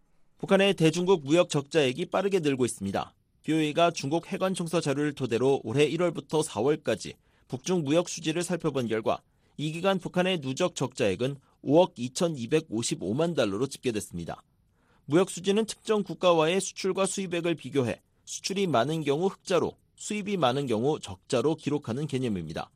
북한의 0.43 0.73
대중국 0.73 1.23
무역 1.23 1.47
적자액이 1.47 2.07
빠르게 2.07 2.39
늘고 2.39 2.65
있습니다. 2.65 3.13
BOA가 3.43 3.91
중국 3.91 4.27
해관청사 4.27 4.81
자료를 4.81 5.13
토대로 5.13 5.61
올해 5.63 5.89
1월부터 5.89 6.45
4월까지 6.45 7.15
북중 7.47 7.85
무역 7.85 8.09
수지를 8.09 8.43
살펴본 8.43 8.89
결과 8.89 9.21
이 9.55 9.71
기간 9.71 9.99
북한의 9.99 10.41
누적 10.41 10.75
적자액은 10.75 11.37
5억 11.63 11.95
2,255만 11.95 13.37
달러로 13.37 13.67
집계됐습니다. 13.67 14.43
무역 15.05 15.29
수지는 15.29 15.63
특정 15.63 16.03
국가와의 16.03 16.59
수출과 16.59 17.05
수입액을 17.05 17.55
비교해 17.55 18.01
수출이 18.25 18.67
많은 18.67 19.05
경우 19.05 19.27
흑자로, 19.27 19.77
수입이 19.95 20.35
많은 20.35 20.67
경우 20.67 20.99
적자로 20.99 21.55
기록하는 21.55 22.05
개념입니다. 22.05 22.69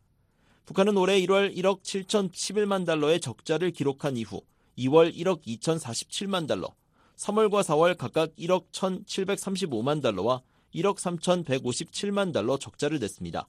북한은 0.63 0.95
올해 0.95 1.19
1월 1.19 1.53
1억 1.53 1.81
7,011만 1.83 2.85
달러의 2.85 3.19
적자를 3.19 3.71
기록한 3.71 4.15
이후 4.15 4.39
2월 4.77 5.13
1억 5.13 5.41
2,047만 5.43 6.47
달러, 6.47 6.73
3월과 7.17 7.63
4월 7.63 7.97
각각 7.97 8.35
1억 8.35 8.71
1,735만 8.71 10.01
달러와 10.01 10.41
1억 10.73 10.97
3,157만 10.97 12.31
달러 12.31 12.57
적자를 12.57 12.99
냈습니다. 12.99 13.47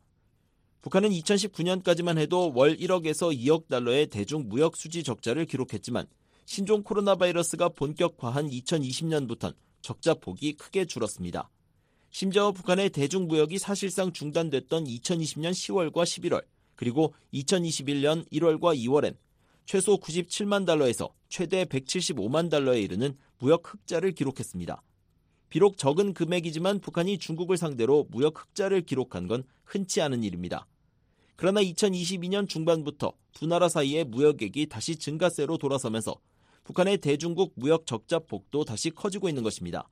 북한은 0.81 1.11
2019년까지만 1.11 2.19
해도 2.19 2.53
월 2.55 2.77
1억에서 2.77 3.37
2억 3.37 3.69
달러의 3.69 4.07
대중 4.07 4.49
무역 4.49 4.77
수지 4.77 5.03
적자를 5.03 5.45
기록했지만 5.45 6.07
신종 6.47 6.83
코로나 6.83 7.15
바이러스가 7.15 7.69
본격화한 7.71 8.49
2020년부턴 8.49 9.55
적자 9.83 10.15
폭이 10.15 10.55
크게 10.55 10.87
줄었습니다. 10.87 11.51
심지어 12.11 12.53
북한의 12.53 12.89
대중 12.91 13.29
무역이 13.29 13.59
사실상 13.59 14.13
중단됐던 14.13 14.85
2020년 14.85 15.51
10월과 15.51 16.05
11월, 16.05 16.43
그리고 16.75 17.13
2021년 17.35 18.27
1월과 18.33 18.79
2월엔 18.79 19.17
최소 19.69 19.99
97만 19.99 20.65
달러에서 20.65 21.13
최대 21.29 21.67
175만 21.67 22.49
달러에 22.49 22.81
이르는 22.81 23.15
무역 23.39 23.71
흑자를 23.71 24.13
기록했습니다. 24.13 24.83
비록 25.51 25.77
적은 25.77 26.15
금액이지만 26.15 26.81
북한이 26.81 27.19
중국을 27.19 27.59
상대로 27.59 28.07
무역 28.09 28.41
흑자를 28.41 28.81
기록한 28.81 29.29
건 29.29 29.45
흔치 29.67 30.01
않은 30.01 30.25
일입니다. 30.25 30.67
그러나 31.37 31.61
2022년 31.61 32.49
중반부터 32.49 33.13
두 33.35 33.47
나라 33.47 33.69
사이의 33.69 34.07
무역액이 34.07 34.69
다시 34.71 34.97
증가세로 34.97 35.59
돌아서면서 35.59 36.17
북한의 36.65 36.97
대중국 36.97 37.53
무역 37.55 37.85
적자 37.85 38.21
폭도 38.21 38.65
다시 38.65 38.89
커지고 38.89 39.29
있는 39.29 39.43
것입니다. 39.43 39.87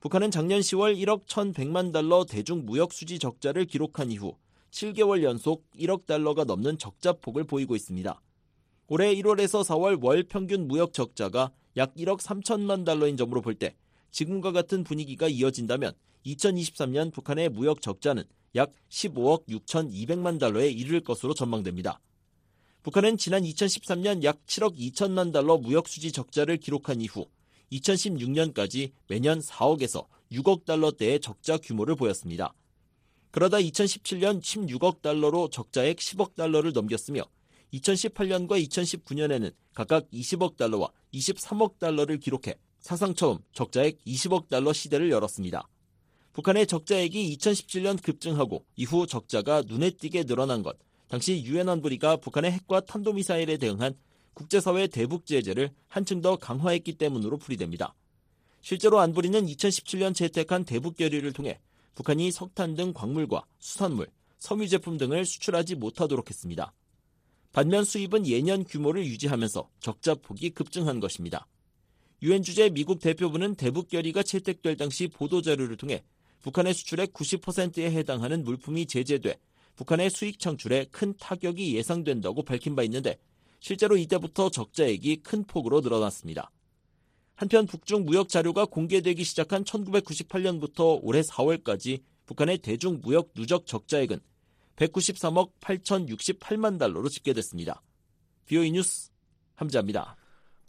북한은 0.00 0.30
작년 0.30 0.60
10월 0.60 0.94
1억 1.02 1.24
1,100만 1.24 1.90
달러 1.90 2.26
대중 2.26 2.66
무역 2.66 2.92
수지 2.92 3.18
적자를 3.18 3.64
기록한 3.64 4.10
이후 4.10 4.36
7개월 4.72 5.22
연속 5.22 5.64
1억 5.78 6.04
달러가 6.04 6.44
넘는 6.44 6.76
적자 6.76 7.14
폭을 7.14 7.44
보이고 7.44 7.74
있습니다. 7.74 8.20
올해 8.92 9.14
1월에서 9.14 9.62
4월 9.62 10.02
월 10.02 10.24
평균 10.24 10.66
무역 10.66 10.92
적자가 10.92 11.52
약 11.76 11.94
1억 11.94 12.18
3천만 12.18 12.84
달러인 12.84 13.16
점으로 13.16 13.40
볼 13.40 13.54
때 13.54 13.76
지금과 14.10 14.50
같은 14.50 14.82
분위기가 14.82 15.28
이어진다면 15.28 15.92
2023년 16.26 17.12
북한의 17.12 17.50
무역 17.50 17.82
적자는 17.82 18.24
약 18.56 18.72
15억 18.88 19.46
6,200만 19.46 20.40
달러에 20.40 20.70
이를 20.70 21.02
것으로 21.02 21.34
전망됩니다. 21.34 22.00
북한은 22.82 23.16
지난 23.16 23.44
2013년 23.44 24.24
약 24.24 24.44
7억 24.46 24.76
2천만 24.76 25.32
달러 25.32 25.56
무역 25.56 25.86
수지 25.86 26.10
적자를 26.10 26.56
기록한 26.56 27.00
이후 27.00 27.26
2016년까지 27.70 28.90
매년 29.06 29.38
4억에서 29.38 30.06
6억 30.32 30.64
달러대의 30.64 31.20
적자 31.20 31.58
규모를 31.58 31.94
보였습니다. 31.94 32.52
그러다 33.30 33.58
2017년 33.58 34.40
16억 34.40 35.00
달러로 35.00 35.48
적자액 35.48 35.98
10억 35.98 36.34
달러를 36.34 36.72
넘겼으며 36.72 37.22
2018년과 37.74 38.62
2019년에는 38.68 39.52
각각 39.74 40.10
20억 40.10 40.56
달러와 40.56 40.90
23억 41.14 41.78
달러를 41.78 42.18
기록해 42.18 42.56
사상 42.80 43.14
처음 43.14 43.38
적자액 43.52 44.02
20억 44.04 44.48
달러 44.48 44.72
시대를 44.72 45.10
열었습니다. 45.10 45.68
북한의 46.32 46.66
적자액이 46.66 47.36
2017년 47.36 48.02
급증하고 48.02 48.64
이후 48.76 49.06
적자가 49.06 49.62
눈에 49.66 49.90
띄게 49.90 50.24
늘어난 50.24 50.62
것, 50.62 50.76
당시 51.08 51.42
유엔 51.44 51.68
안보리가 51.68 52.18
북한의 52.18 52.52
핵과 52.52 52.80
탄도미사일에 52.80 53.56
대응한 53.56 53.94
국제사회 54.34 54.86
대북 54.86 55.26
제재를 55.26 55.70
한층 55.88 56.20
더 56.20 56.36
강화했기 56.36 56.94
때문으로 56.94 57.36
풀이됩니다. 57.36 57.94
실제로 58.62 59.00
안보리는 59.00 59.44
2017년 59.44 60.14
채택한 60.14 60.64
대북 60.64 60.96
결의를 60.96 61.32
통해 61.32 61.58
북한이 61.94 62.30
석탄 62.30 62.74
등 62.74 62.92
광물과 62.92 63.44
수산물, 63.58 64.08
섬유 64.38 64.68
제품 64.68 64.96
등을 64.96 65.26
수출하지 65.26 65.74
못하도록 65.74 66.28
했습니다. 66.28 66.72
반면 67.52 67.84
수입은 67.84 68.28
예년 68.28 68.64
규모를 68.64 69.04
유지하면서 69.06 69.68
적자 69.80 70.14
폭이 70.14 70.50
급증한 70.50 71.00
것입니다. 71.00 71.48
유엔 72.22 72.42
주재 72.42 72.70
미국 72.70 73.00
대표부는 73.00 73.56
대북 73.56 73.88
결의가 73.88 74.22
채택될 74.22 74.76
당시 74.76 75.08
보도 75.08 75.42
자료를 75.42 75.76
통해 75.76 76.04
북한의 76.42 76.74
수출의 76.74 77.08
90%에 77.08 77.90
해당하는 77.90 78.44
물품이 78.44 78.86
제재돼 78.86 79.36
북한의 79.74 80.10
수익 80.10 80.38
창출에 80.38 80.86
큰 80.90 81.14
타격이 81.18 81.74
예상된다고 81.76 82.44
밝힌 82.44 82.76
바 82.76 82.82
있는데 82.84 83.18
실제로 83.58 83.96
이때부터 83.96 84.50
적자액이 84.50 85.22
큰 85.22 85.44
폭으로 85.44 85.80
늘어났습니다. 85.80 86.50
한편 87.34 87.66
북중 87.66 88.04
무역 88.04 88.28
자료가 88.28 88.66
공개되기 88.66 89.24
시작한 89.24 89.64
1998년부터 89.64 91.00
올해 91.02 91.22
4월까지 91.22 92.02
북한의 92.26 92.58
대중 92.58 93.00
무역 93.02 93.32
누적 93.34 93.66
적자액은 93.66 94.20
193억 94.80 95.50
8,068만 95.60 96.78
달러로 96.78 97.08
집계됐습니다. 97.08 97.82
비오이 98.46 98.72
뉴스 98.72 99.10
함자입니다. 99.54 100.16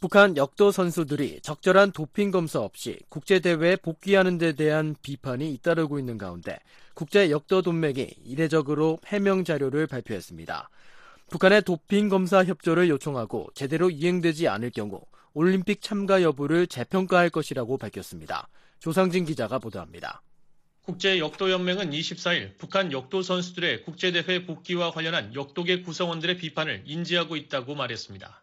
북한 0.00 0.36
역도 0.36 0.72
선수들이 0.72 1.40
적절한 1.42 1.92
도핑 1.92 2.32
검사 2.32 2.60
없이 2.60 2.98
국제 3.08 3.38
대회에 3.38 3.76
복귀하는 3.76 4.36
데 4.36 4.52
대한 4.52 4.96
비판이 5.00 5.52
잇따르고 5.54 5.98
있는 5.98 6.18
가운데 6.18 6.58
국제 6.94 7.30
역도 7.30 7.62
동맹이 7.62 8.10
이례적으로 8.24 8.98
해명 9.06 9.44
자료를 9.44 9.86
발표했습니다. 9.86 10.68
북한의 11.30 11.62
도핑 11.62 12.08
검사 12.08 12.44
협조를 12.44 12.90
요청하고 12.90 13.48
제대로 13.54 13.90
이행되지 13.90 14.48
않을 14.48 14.70
경우 14.70 15.00
올림픽 15.34 15.80
참가 15.80 16.20
여부를 16.22 16.66
재평가할 16.66 17.30
것이라고 17.30 17.78
밝혔습니다. 17.78 18.48
조상진 18.80 19.24
기자가 19.24 19.58
보도합니다. 19.58 20.20
국제역도연맹은 20.84 21.92
24일 21.92 22.58
북한 22.58 22.90
역도 22.90 23.22
선수들의 23.22 23.84
국제대회 23.84 24.44
복귀와 24.44 24.90
관련한 24.90 25.32
역도계 25.32 25.82
구성원들의 25.82 26.38
비판을 26.38 26.82
인지하고 26.86 27.36
있다고 27.36 27.76
말했습니다. 27.76 28.42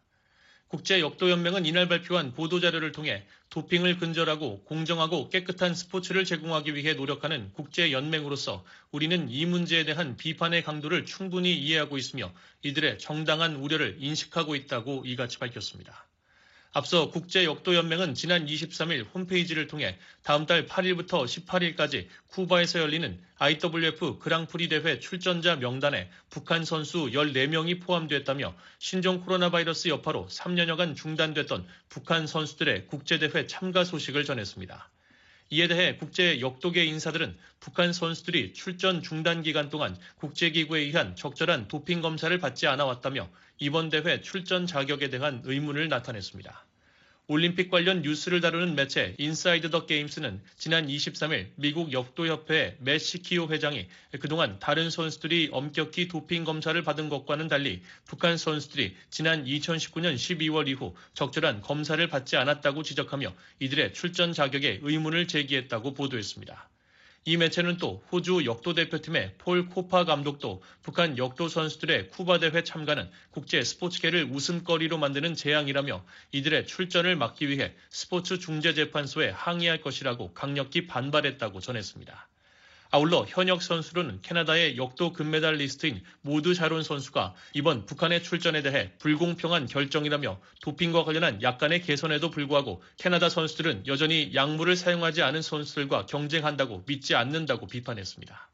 국제역도연맹은 0.70 1.66
이날 1.66 1.89
발표한 1.89 2.34
보도자료를 2.34 2.93
통해 2.93 3.26
도핑을 3.49 3.97
근절하고 3.97 4.64
공정하고 4.64 5.28
깨끗한 5.28 5.76
스포츠를 5.76 6.24
제공하기 6.24 6.76
위해 6.76 6.93
노력하는 6.93 7.51
국제연맹으로서 7.53 8.64
우리는 8.91 9.30
이 9.30 9.45
문제에 9.45 9.84
대한 9.84 10.16
비판의 10.16 10.64
강도를 10.64 11.05
충분히 11.05 11.57
이해하고 11.57 11.97
있으며 11.97 12.32
이들의 12.61 12.99
정당한 12.99 13.57
우려를 13.57 13.97
인식하고 13.99 14.55
있다고 14.55 15.03
이같이 15.05 15.39
밝혔습니다. 15.39 16.09
앞서 16.72 17.09
국제역도연맹은 17.09 18.13
지난 18.13 18.45
23일 18.45 19.07
홈페이지를 19.13 19.65
통해 19.65 19.97
다음 20.22 20.45
달 20.45 20.67
8일부터 20.67 21.26
18일까지 21.26 22.07
쿠바에서 22.28 22.80
열리는 22.80 23.20
IWF 23.39 24.20
그랑프리 24.20 24.70
대회 24.70 24.99
출전자 24.99 25.55
명단에 25.55 26.11
북한 26.30 26.63
선수 26.65 27.07
14명이 27.07 27.82
포함됐다며 27.82 28.53
신종 28.78 29.22
코로나 29.22 29.49
바이러스 29.49 29.88
여파로 29.88 30.28
3년여간 30.30 30.95
중단됐던 30.95 31.65
북한 31.89 32.28
선수들의 32.28 32.86
국제대회 32.86 33.47
참가 33.47 33.84
소식을 33.84 34.24
전했습니다. 34.24 34.89
이에 35.52 35.68
대해 35.68 35.95
국제 35.97 36.41
역도계 36.41 36.86
인사들은 36.86 37.36
북한 37.60 37.91
선수들이 37.91 38.54
출전 38.54 39.02
중단 39.02 39.41
기간 39.41 39.70
동안 39.70 39.97
국제기구에 40.18 40.82
의한 40.82 41.16
적절한 41.16 41.68
도핑 41.68 42.02
검사를 42.02 42.38
받지 42.38 42.68
않아 42.68 42.86
왔다며 42.86 43.30
이번 43.58 43.89
대회 43.89 44.22
출전 44.22 44.68
자격에 44.68 45.10
대한 45.10 45.41
의문을 45.43 45.89
나타냈습니다. 45.89 46.68
올림픽 47.32 47.69
관련 47.69 48.01
뉴스를 48.01 48.41
다루는 48.41 48.73
매체 48.73 49.13
Inside 49.20 49.70
the 49.70 49.86
Games는 49.86 50.41
지난 50.57 50.88
23일 50.88 51.51
미국 51.57 51.93
역도협회 51.93 52.77
매시키오 52.80 53.49
회장이 53.49 53.88
그동안 54.19 54.57
다른 54.57 54.89
선수들이 54.89 55.49
엄격히 55.51 56.07
도핑 56.07 56.43
검사를 56.43 56.82
받은 56.82 57.07
것과는 57.07 57.47
달리 57.47 57.84
북한 58.05 58.36
선수들이 58.36 58.95
지난 59.11 59.45
2019년 59.45 60.15
12월 60.15 60.67
이후 60.69 60.95
적절한 61.13 61.61
검사를 61.61 62.07
받지 62.07 62.36
않았다고 62.36 62.82
지적하며 62.82 63.32
이들의 63.59 63.93
출전 63.93 64.34
자격에 64.34 64.80
의문을 64.82 65.27
제기했다고 65.27 65.93
보도했습니다. 65.93 66.67
이 67.30 67.38
매체는 67.38 67.77
또 67.77 68.03
호주 68.11 68.45
역도 68.45 68.73
대표팀의 68.73 69.36
폴 69.38 69.69
코파 69.69 70.03
감독도 70.03 70.63
북한 70.82 71.15
역도 71.15 71.47
선수들의 71.47 72.07
쿠바 72.09 72.39
대회 72.39 72.63
참가는 72.63 73.07
국제 73.30 73.63
스포츠계를 73.63 74.30
웃음거리로 74.32 74.97
만드는 74.97 75.36
재앙이라며 75.36 76.03
이들의 76.32 76.65
출전을 76.65 77.15
막기 77.15 77.47
위해 77.47 77.75
스포츠 77.91 78.39
중재재판소에 78.39 79.30
항의할 79.30 79.82
것이라고 79.82 80.34
강력히 80.34 80.88
반발했다고 80.88 81.59
전했습니다. 81.59 82.27
아울러 82.92 83.24
현역 83.28 83.62
선수로는 83.62 84.24
캐나다의 84.24 84.76
역도 84.76 85.14
금메달리스트인 85.14 86.02
모두 86.22 86.56
자론 86.56 86.82
선수가 86.82 87.36
이번 87.54 87.86
북한의 87.86 88.24
출전에 88.24 88.64
대해 88.64 88.92
불공평한 88.98 89.68
결정이라며 89.68 90.42
도핑과 90.62 91.04
관련한 91.04 91.44
약간의 91.44 91.84
개선에도 91.84 92.32
불구하고 92.32 92.82
캐나다 92.98 93.30
선수들은 93.30 93.86
여전히 93.86 94.32
약물을 94.34 94.76
사용하지 94.76 95.22
않은 95.22 95.44
선수들과 95.44 96.08
경쟁한다고 96.08 96.84
믿지 96.88 97.14
않는다고 97.14 97.68
비판했습니다. 97.68 98.50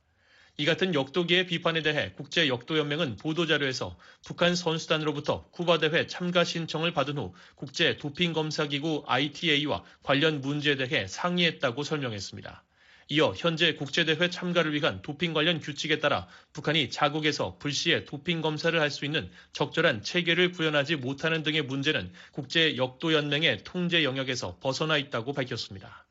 이 0.58 0.66
같은 0.66 0.94
역도계의 0.94 1.48
비판에 1.48 1.82
대해 1.82 2.12
국제 2.18 2.50
역도연맹은 2.50 3.16
보도자료에서 3.16 3.98
북한 4.26 4.58
선수단으로부터 4.58 5.46
쿠바 5.52 5.78
대회 5.78 6.08
참가 6.08 6.44
신청을 6.44 6.92
받은 6.92 7.18
후 7.18 7.34
국제 7.56 7.96
도핑 7.96 8.34
검사기구 8.34 9.06
ITA와 9.08 9.86
관련 10.04 10.42
문제에 10.42 10.76
대해 10.76 11.08
상의했다고 11.08 11.84
설명했습니다. 11.84 12.66
이어 13.08 13.36
현재 13.38 13.76
국제대회 13.76 14.32
참가를 14.32 14.74
위한 14.74 15.04
도핑 15.04 15.34
관련 15.34 15.60
규칙에 15.60 16.00
따라 16.00 16.28
북한이 16.54 16.90
자국에서 16.90 17.58
불시에 17.60 18.06
도핑 18.06 18.42
검사를 18.42 18.80
할 18.80 18.90
수 18.90 19.06
있는 19.06 19.30
적절한 19.54 20.02
체계를 20.02 20.52
구현하지 20.52 20.96
못하는 20.96 21.44
등의 21.44 21.62
문제는 21.64 22.12
국제 22.32 22.78
역도연맹의 22.78 23.64
통제 23.64 24.04
영역에서 24.04 24.58
벗어나 24.60 24.98
있다고 24.98 25.34
밝혔습니다. 25.34 26.08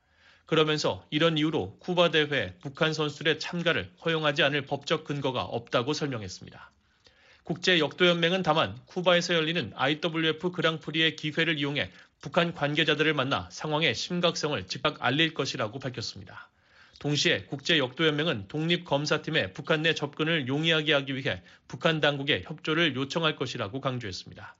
그러면서 0.46 1.04
이런 1.10 1.36
이유로 1.36 1.78
쿠바 1.80 2.12
대회 2.12 2.54
북한 2.60 2.92
선수들의 2.92 3.40
참가를 3.40 3.90
허용하지 4.04 4.44
않을 4.44 4.62
법적 4.62 5.02
근거가 5.02 5.42
없다고 5.42 5.94
설명했습니다. 5.94 6.70
국제 7.42 7.80
역도연맹은 7.80 8.42
다만 8.42 8.78
쿠바에서 8.86 9.34
열리는 9.34 9.72
IWF 9.74 10.52
그랑프리의 10.52 11.16
기회를 11.16 11.58
이용해 11.58 11.90
북한 12.20 12.54
관계자들을 12.54 13.14
만나 13.14 13.48
상황의 13.50 13.96
심각성을 13.96 14.64
즉각 14.68 14.98
알릴 15.00 15.34
것이라고 15.34 15.78
밝혔습니다. 15.80 16.50
동시에 17.04 17.42
국제역도연맹은 17.50 18.48
독립검사팀의 18.48 19.52
북한 19.52 19.82
내 19.82 19.92
접근을 19.92 20.48
용이하게 20.48 20.94
하기 20.94 21.14
위해 21.14 21.42
북한 21.68 22.00
당국에 22.00 22.44
협조를 22.46 22.96
요청할 22.96 23.36
것이라고 23.36 23.82
강조했습니다. 23.82 24.56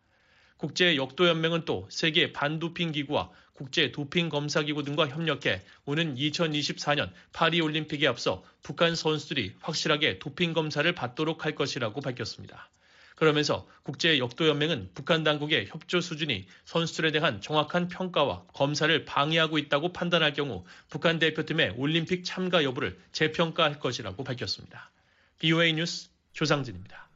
국제역도연맹은 0.59 1.64
또 1.64 1.88
세계 1.88 2.34
반도핑 2.34 2.92
기구와 2.92 3.30
국제 3.55 3.92
도핑 3.92 4.28
검사 4.28 4.61
기구 4.61 4.82
등과 4.82 5.09
협력해 5.09 5.62
오는 5.86 6.16
2024년 6.16 7.11
파리 7.32 7.62
올림픽에 7.62 8.07
앞서 8.07 8.45
북한 8.62 8.95
선수들이 8.95 9.55
확실하게 9.61 10.18
도핑 10.18 10.53
검사를 10.53 10.95
받도록 10.95 11.47
할 11.47 11.55
것이라고 11.55 12.03
밝혔습니다. 12.03 12.68
그러면서 13.15 13.67
국제 13.83 14.19
역도연맹은 14.19 14.91
북한 14.95 15.23
당국의 15.23 15.67
협조 15.69 16.01
수준이 16.01 16.47
선수들에 16.65 17.12
대한 17.12 17.41
정확한 17.41 17.89
평가와 17.89 18.45
검사를 18.53 19.05
방해하고 19.05 19.59
있다고 19.59 19.93
판단할 19.93 20.33
경우 20.33 20.65
북한 20.91 21.19
대표팀의 21.19 21.75
올림픽 21.77 22.25
참가 22.25 22.65
여부를 22.65 22.99
재평가할 23.12 23.79
것이라고 23.79 24.25
밝혔습니다. 24.25 24.91
BOA 25.39 25.75
뉴스 25.75 26.09
조상진입니다. 26.33 27.09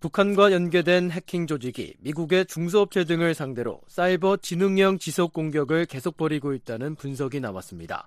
북한과 0.00 0.52
연계된 0.52 1.10
해킹 1.10 1.46
조직이 1.46 1.94
미국의 2.00 2.46
중소업체 2.46 3.04
등을 3.04 3.32
상대로 3.32 3.80
사이버 3.88 4.36
지능형 4.36 4.98
지속 4.98 5.32
공격을 5.32 5.86
계속 5.86 6.18
벌이고 6.18 6.52
있다는 6.52 6.96
분석이 6.96 7.40
나왔습니다. 7.40 8.06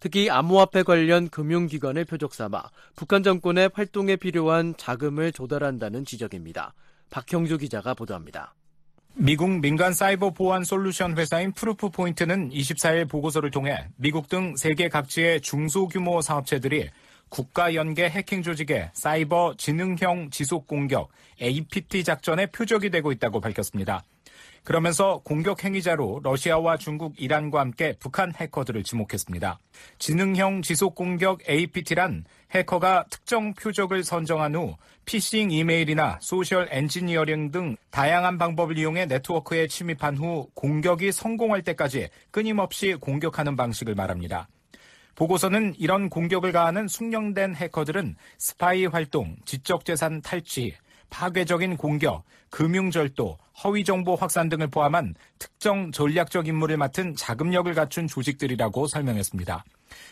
특히 0.00 0.30
암호화폐 0.30 0.82
관련 0.82 1.28
금융기관을 1.28 2.04
표적 2.04 2.34
삼아 2.34 2.70
북한 2.96 3.22
정권의 3.22 3.70
활동에 3.74 4.16
필요한 4.16 4.74
자금을 4.76 5.32
조달한다는 5.32 6.04
지적입니다. 6.04 6.74
박형주 7.10 7.58
기자가 7.58 7.94
보도합니다. 7.94 8.54
미국 9.18 9.48
민간 9.60 9.94
사이버 9.94 10.30
보안 10.30 10.62
솔루션 10.62 11.16
회사인 11.16 11.52
Proofpoint는 11.52 12.50
24일 12.50 13.08
보고서를 13.08 13.50
통해 13.50 13.88
미국 13.96 14.28
등 14.28 14.56
세계 14.56 14.90
각지의 14.90 15.40
중소규모 15.40 16.20
사업체들이 16.20 16.90
국가 17.28 17.74
연계 17.74 18.08
해킹 18.08 18.42
조직의 18.42 18.90
사이버 18.92 19.54
지능형 19.56 20.30
지속 20.30 20.66
공격 20.66 21.08
APT 21.40 22.04
작전의 22.04 22.48
표적이 22.48 22.90
되고 22.90 23.10
있다고 23.10 23.40
밝혔습니다. 23.40 24.04
그러면서 24.64 25.20
공격 25.24 25.64
행위자로 25.64 26.20
러시아와 26.24 26.76
중국, 26.76 27.14
이란과 27.18 27.60
함께 27.60 27.94
북한 28.00 28.34
해커들을 28.34 28.82
지목했습니다. 28.82 29.60
지능형 29.98 30.62
지속 30.62 30.94
공격 30.94 31.48
APT란 31.48 32.24
해커가 32.52 33.06
특정 33.10 33.54
표적을 33.54 34.04
선정한 34.04 34.54
후 34.54 34.76
피싱 35.04 35.50
이메일이나 35.50 36.18
social 36.20 36.68
engineering 36.70 37.50
등 37.50 37.76
다양한 37.90 38.38
방법을 38.38 38.78
이용해 38.78 39.06
네트워크에 39.06 39.66
침입한 39.66 40.16
후 40.16 40.48
공격이 40.54 41.12
성공할 41.12 41.62
때까지 41.62 42.08
끊임없이 42.30 42.94
공격하는 42.94 43.56
방식을 43.56 43.94
말합니다. 43.94 44.48
보고서는 45.14 45.74
이런 45.78 46.10
공격을 46.10 46.52
가하는 46.52 46.88
숙련된 46.88 47.56
해커들은 47.56 48.16
스파이 48.38 48.86
활동, 48.86 49.36
지적재산 49.44 50.20
탈취, 50.20 50.74
파괴적인 51.08 51.76
공격, 51.76 52.24
금융절도, 52.50 53.38
허위 53.64 53.84
정보 53.84 54.14
확산 54.14 54.48
등을 54.48 54.68
포함한 54.68 55.14
특정 55.38 55.90
전략적 55.90 56.46
임무를 56.46 56.76
맡은 56.76 57.14
자금력을 57.16 57.72
갖춘 57.74 58.06
조직들이라고 58.06 58.86
설명했습니다. 58.86 59.64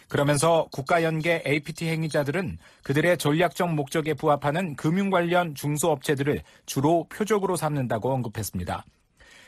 그러면서 0.09 0.67
국가연계 0.73 1.43
APT 1.47 1.89
행위자들은 1.89 2.59
그들의 2.83 3.19
전략적 3.19 3.75
목적에 3.75 4.15
부합하는 4.15 4.77
금융 4.77 5.11
관련 5.11 5.55
중소업체들을 5.55 6.43
주로 6.65 7.07
표적으로 7.09 7.57
삼는다고 7.57 8.13
언급했습니다. 8.13 8.85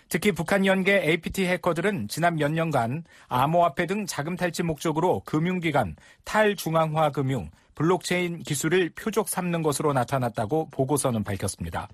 특히 0.08 0.30
북한 0.30 0.66
연계 0.66 1.02
APT 1.02 1.46
해커들은 1.46 2.08
지난 2.08 2.36
몇 2.36 2.52
년간 2.52 3.04
암호화폐 3.28 3.86
등 3.86 4.06
자금 4.06 4.36
탈취 4.36 4.62
목적으로 4.62 5.22
금융기관, 5.24 5.96
탈중앙화 6.24 7.10
금융, 7.10 7.50
블록체인 7.74 8.42
기술을 8.42 8.90
표적 8.90 9.28
삼는 9.28 9.62
것으로 9.62 9.92
나타났다고 9.92 10.68
보고서는 10.70 11.24
밝혔습니다. 11.24 11.88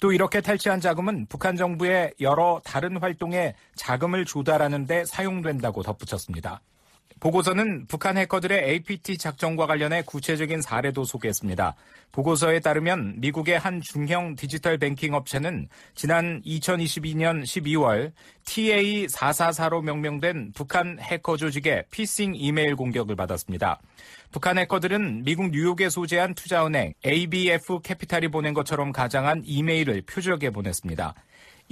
또 0.00 0.12
이렇게 0.12 0.40
탈취한 0.40 0.80
자금은 0.80 1.26
북한 1.28 1.56
정부의 1.56 2.14
여러 2.20 2.60
다른 2.64 2.96
활동에 2.96 3.54
자금을 3.74 4.24
조달하는 4.24 4.86
데 4.86 5.04
사용된다고 5.04 5.82
덧붙였습니다. 5.82 6.62
보고서는 7.20 7.86
북한 7.86 8.16
해커들의 8.16 8.70
APT 8.70 9.18
작전과 9.18 9.66
관련해 9.66 10.02
구체적인 10.06 10.62
사례도 10.62 11.04
소개했습니다. 11.04 11.76
보고서에 12.12 12.60
따르면 12.60 13.20
미국의 13.20 13.58
한 13.58 13.82
중형 13.82 14.34
디지털 14.34 14.78
뱅킹 14.78 15.12
업체는 15.12 15.68
지난 15.94 16.40
2022년 16.42 17.42
12월 17.42 18.12
TA444로 18.46 19.82
명명된 19.82 20.52
북한 20.54 20.98
해커 20.98 21.36
조직의 21.36 21.84
피싱 21.90 22.34
이메일 22.34 22.74
공격을 22.74 23.14
받았습니다. 23.16 23.80
북한 24.32 24.56
해커들은 24.58 25.24
미국 25.24 25.50
뉴욕에 25.50 25.90
소재한 25.90 26.34
투자은행 26.34 26.94
ABF 27.04 27.80
캐피탈이 27.82 28.28
보낸 28.28 28.54
것처럼 28.54 28.92
가장한 28.92 29.42
이메일을 29.44 30.02
표적에 30.02 30.50
보냈습니다. 30.50 31.14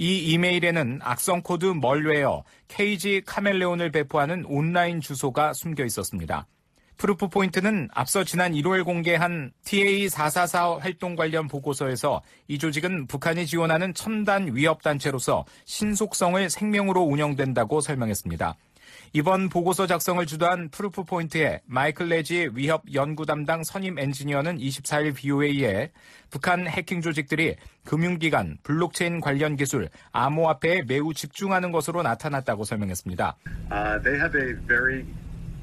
이 0.01 0.31
이메일에는 0.31 1.01
악성 1.03 1.41
코드 1.41 1.65
malware 1.65 2.45
CageyChameleon을 2.69 3.91
배포하는 3.91 4.45
온라인 4.45 5.01
주소가 5.01 5.51
숨겨 5.51 5.83
있었습니다. 5.83 6.47
Proofpoint는 6.95 7.89
앞서 7.93 8.23
지난 8.23 8.53
1월 8.53 8.85
공개한 8.85 9.51
TA444 9.65 10.79
활동 10.79 11.17
관련 11.17 11.47
보고서에서 11.47 12.21
이 12.47 12.57
조직은 12.57 13.07
북한이 13.07 13.45
지원하는 13.45 13.93
첨단 13.93 14.55
위협단체로서 14.55 15.45
신속성을 15.65 16.49
생명으로 16.49 17.01
운영된다고 17.01 17.81
설명했습니다. 17.81 18.55
이번 19.13 19.49
보고서 19.49 19.87
작성을 19.87 20.25
주도한 20.25 20.69
Proofpoint의 20.69 21.61
마이클 21.65 22.09
레지 22.09 22.49
위협 22.53 22.83
연구 22.93 23.25
담당 23.25 23.63
선임 23.63 23.97
엔지니어는 23.97 24.57
24일 24.57 25.15
VOA에 25.15 25.91
북한 26.29 26.67
해킹 26.67 27.01
조직들이 27.01 27.55
금융기관, 27.85 28.57
블록체인 28.63 29.19
관련 29.19 29.55
기술, 29.55 29.89
암호화폐에 30.11 30.83
매우 30.87 31.13
집중하는 31.13 31.71
것으로 31.71 32.03
나타났다고 32.03 32.63
설명했습니다. 32.63 33.35
Uh, 33.71 33.99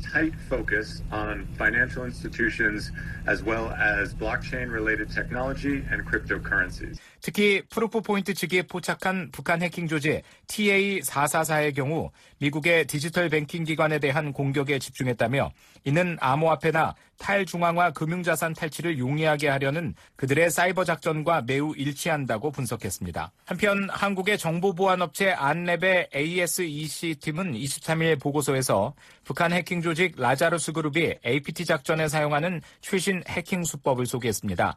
tight 0.03 0.35
focus 0.49 1.03
on 1.11 1.47
financial 1.57 2.05
institutions 2.05 2.93
as 3.27 3.43
well 3.43 3.71
as 3.73 4.15
blockchain 4.15 4.71
related 4.71 5.11
technology 5.11 5.85
and 5.91 6.05
cryptocurrencies. 6.05 6.99
특히 7.21 7.63
Proofpoint 7.71 8.35
측이 8.35 8.65
포착한 8.65 9.31
북한 9.33 9.63
해킹 9.63 9.89
조직 9.89 10.23
TA444의 10.47 11.75
경우 11.75 12.11
미국의 12.39 12.87
디지털 12.87 13.29
뱅킹 13.29 13.65
기관에 13.65 13.99
대한 13.99 14.33
공격에 14.33 14.79
집중했다며 14.79 15.51
이는 15.85 16.17
암호화폐나 16.21 16.95
탈중앙화 17.19 17.93
금융자산 17.93 18.53
탈취를 18.53 18.99
용이하게 18.99 19.49
하려는 19.49 19.95
그들의 20.17 20.51
사이버 20.51 20.85
작전과 20.85 21.43
매우 21.47 21.75
일치한다고 21.75 22.51
분석했습니다. 22.51 23.33
한편 23.47 23.89
한국의 23.91 24.39
정보보안업체 24.39 25.35
안랩의 25.35 26.15
ASEC 26.15 27.15
팀은 27.21 27.55
23일 27.55 28.21
보고서에서 28.21 28.95
북한 29.25 29.53
해킹 29.53 29.81
조직 29.81 30.15
라자루스 30.19 30.73
그룹이 30.73 31.15
APT 31.25 31.65
작전에 31.65 32.09
사용하는 32.09 32.61
최신 32.81 33.23
해킹 33.29 33.65
수법을 33.65 34.07
소개했습니다. 34.07 34.77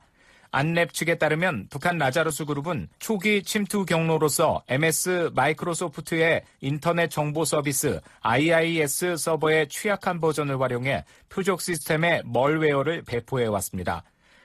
안랩 0.52 0.94
측에 0.94 1.16
따르면 1.16 1.68
북한 1.70 1.98
라자루스 1.98 2.46
그룹은 2.46 2.88
초기 3.00 3.44
침투 3.44 3.86
경로로서 3.86 4.64
MS 4.68 5.32
Microsoft의 5.34 6.44
인터넷 6.62 7.10
정보 7.10 7.46
서비스 7.46 8.00
IIS 8.22 9.18
서버의 9.18 9.68
취약한 9.68 10.20
버전을 10.20 10.60
활용해 10.60 11.06
표적 11.30 11.62
시스템의 11.62 12.24
malware를 12.26 13.04
배포해 13.04 13.46
왔습니다. 13.46 14.04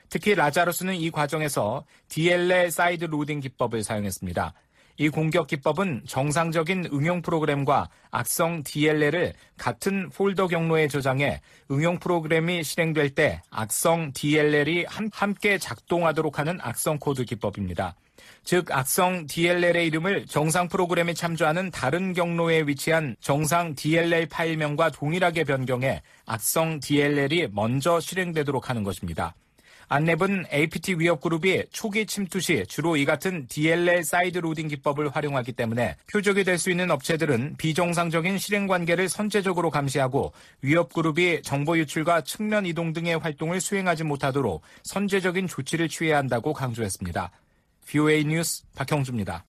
특히 0.09 0.35
Lazarus는 0.35 0.95
이 0.95 1.09
과정에서 1.09 1.85
DLL 2.09 2.69
side 2.69 3.05
loading 3.05 3.39
기법을 3.39 3.83
사용했습니다. 3.83 4.53
이 4.97 5.09
공격 5.09 5.47
기법은 5.47 6.03
정상적인 6.07 6.89
응용 6.93 7.21
프로그램과 7.21 7.89
악성 8.11 8.63
DLL을 8.63 9.33
같은 9.57 10.09
폴더 10.09 10.47
경로에 10.47 10.87
저장해 10.87 11.41
응용 11.69 11.99
프로그램이 11.99 12.63
실행될 12.63 13.09
때 13.09 13.41
악성 13.49 14.13
DLL이 14.13 14.85
함께 15.11 15.57
작동하도록 15.57 16.39
하는 16.39 16.59
악성 16.61 16.97
코드 16.97 17.25
기법입니다. 17.25 17.95
즉 18.45 18.71
악성 18.71 19.25
DLL의 19.27 19.87
이름을 19.87 20.27
정상 20.27 20.69
프로그램에 20.69 21.13
참조하는 21.13 21.71
다른 21.71 22.13
경로에 22.13 22.61
위치한 22.61 23.15
정상 23.19 23.75
DLL 23.75 24.27
파일명과 24.27 24.91
동일하게 24.91 25.43
변경해 25.43 26.01
악성 26.25 26.79
DLL이 26.79 27.49
먼저 27.51 27.99
실행되도록 27.99 28.69
하는 28.69 28.83
것입니다. 28.83 29.35
안랩은 29.87 30.51
APT 30.51 30.95
위협 30.99 31.21
그룹이 31.21 31.65
초기 31.71 32.05
침투 32.05 32.39
시 32.39 32.65
주로 32.67 32.97
이 32.97 33.05
같은 33.05 33.47
DLL 33.47 34.03
side 34.03 34.39
loading 34.39 34.67
기법을 34.67 35.09
활용하기 35.09 35.53
때문에 35.53 35.95
표적이 36.11 36.43
될 36.43 36.55
수 36.55 36.71
있는 36.71 36.89
업체들은 36.89 37.55
비정상적인 37.57 38.37
실행 38.37 38.65
관계를 38.65 39.09
선제적으로 39.09 39.69
감시하고 39.69 40.31
위협 40.61 40.93
그룹이 40.93 41.41
정보 41.43 41.77
유출과 41.77 42.21
측면 42.21 42.65
이동 42.65 42.93
등의 42.93 43.17
활동을 43.17 43.59
수행하지 43.61 44.03
못하도록 44.03 44.61
선제적인 44.83 45.47
조치를 45.47 45.89
취해야 45.89 46.17
한다고 46.17 46.53
강조했습니다. 46.53 47.29
VOA 47.87 48.23
뉴스 48.23 48.63
박형주입니다. 48.75 49.45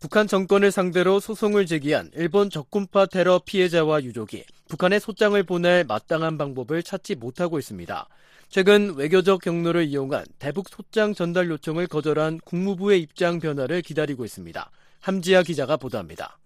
북한 0.00 0.26
정권을 0.26 0.70
상대로 0.70 1.20
소송을 1.20 1.66
제기한 1.66 2.10
일본 2.14 2.48
적군파 2.48 3.04
테러 3.04 3.38
피해자와 3.44 4.02
유족이 4.02 4.44
북한에 4.66 4.98
소장을 4.98 5.40
보낼 5.42 5.84
마땅한 5.84 6.38
방법을 6.38 6.82
찾지 6.82 7.16
못하고 7.16 7.58
있습니다. 7.58 8.08
최근 8.48 8.94
외교적 8.96 9.42
경로를 9.42 9.84
이용한 9.84 10.24
대북 10.38 10.70
소장 10.70 11.12
전달 11.12 11.50
요청을 11.50 11.86
거절한 11.86 12.40
국무부의 12.46 13.02
입장 13.02 13.40
변화를 13.40 13.82
기다리고 13.82 14.24
있습니다. 14.24 14.70
함지아 15.00 15.42
기자가 15.42 15.76
보도합니다. 15.76 16.38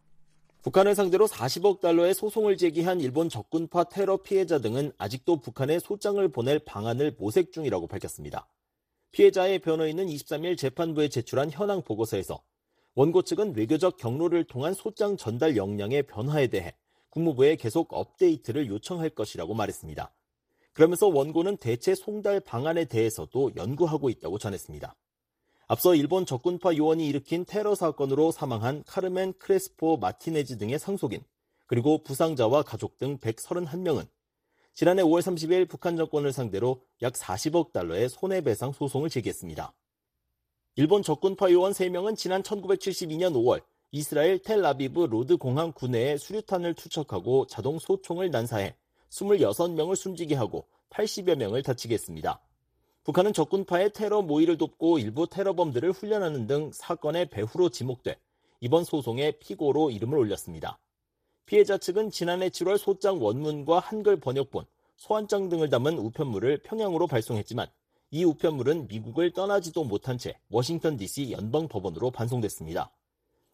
북한을 0.63 0.97
상대로 0.97 1.29
40억 1.29 1.81
달러의 1.81 2.13
소송을 2.13 2.57
제기한 2.57 3.01
일본 3.01 3.29
적군파 3.29 3.85
테러 3.85 4.17
피해자 4.17 4.59
등은 4.59 4.91
아직도 4.99 5.41
북한에 5.41 5.79
소장을 5.79 6.27
보낼 6.33 6.59
방안을 6.59 7.15
모색 7.19 7.53
중이라고 7.53 7.87
밝혔습니다. 7.87 8.49
피해자의 9.13 9.61
변호인은 9.61 10.07
23일 10.07 10.59
재판부에 10.59 11.09
제출한 11.09 11.53
현황 11.53 11.83
보고서에서 11.83 12.43
원고 12.97 13.23
측은 13.23 13.57
외교적 13.57 13.97
경로를 13.97 14.45
통한 14.45 14.73
소장 14.73 15.17
전달 15.17 15.57
역량의 15.57 16.05
변화에 16.05 16.47
대해 16.47 16.75
국무부에 17.11 17.57
계속 17.57 17.93
업데이트를 17.93 18.69
요청할 18.69 19.11
것이라고 19.11 19.55
말했습니다. 19.55 20.13
그러면서 20.73 21.09
원고는 21.09 21.57
대체 21.57 21.95
송달 21.95 22.41
방안에 22.41 22.85
대해서도 22.85 23.53
연구하고 23.57 24.11
있다고 24.11 24.39
전했습니다. 24.39 24.95
앞서 25.67 25.95
일본 25.95 26.27
적군파 26.27 26.77
요원이 26.77 27.07
일으킨 27.09 27.45
테러 27.45 27.75
사건으로 27.75 28.31
사망한 28.33 28.85
카르멘 28.87 29.35
크레스포 29.39 29.97
마티네즈 29.97 30.59
등의 30.59 30.79
상속인, 30.79 31.25
그리고 31.67 32.03
부상자와 32.03 32.63
가족 32.63 32.99
등 32.99 33.19
131명은 33.19 34.07
지난해 34.75 35.03
5월 35.03 35.21
30일 35.21 35.69
북한 35.69 35.97
정권을 35.97 36.33
상대로 36.33 36.83
약 37.03 37.15
40억 37.15 37.73
달러의 37.73 38.09
손해배상 38.09 38.73
소송을 38.73 39.09
제기했습니다. 39.09 39.73
일본 40.77 41.05
적군파 41.05 41.53
요원 41.53 41.71
3명은 41.71 42.17
지난 42.17 42.43
1972년 42.43 43.33
5월 43.35 43.63
이스라엘 43.93 44.41
텔아비브 44.41 45.03
로드 45.05 45.37
공항 45.37 45.71
구내에 45.71 46.17
수류탄을 46.17 46.75
투척하고 46.75 47.47
자동 47.47 47.79
소총을 47.79 48.33
난사해 48.33 48.75
26명을 49.09 49.95
숨지게 49.95 50.35
하고 50.35 50.67
80여 50.91 51.37
명을 51.37 51.63
다치게 51.63 51.95
했습니다. 51.95 52.41
북한은 53.05 53.33
적군파의 53.33 53.93
테러 53.93 54.23
모의를 54.23 54.59
돕고 54.59 54.99
일부 54.99 55.29
테러범들을 55.29 55.93
훈련하는 55.93 56.49
등 56.49 56.73
사건의 56.75 57.31
배후로 57.31 57.69
지목돼 57.69 58.17
이번 58.59 58.83
소송에 58.83 59.31
피고로 59.39 59.93
이름을 59.93 60.19
올렸습니다. 60.19 60.81
피해자 61.47 61.79
측은 61.79 62.11
지난해 62.11 62.49
7월 62.49 62.79
소장 62.79 63.23
원문과 63.23 63.79
한글 63.79 64.19
번역본, 64.19 64.65
소환장 64.97 65.49
등을 65.51 65.71
담은 65.71 65.99
우편물을 65.99 66.65
평양으로 66.65 67.07
발송했지만 67.07 67.69
이 68.11 68.25
우편물은 68.25 68.89
미국을 68.89 69.33
떠나지도 69.33 69.85
못한 69.85 70.19
채 70.19 70.39
워싱턴 70.51 70.97
DC 70.97 71.33
연방 71.33 71.69
법원으로 71.69 72.11
반송됐습니다. 72.11 72.91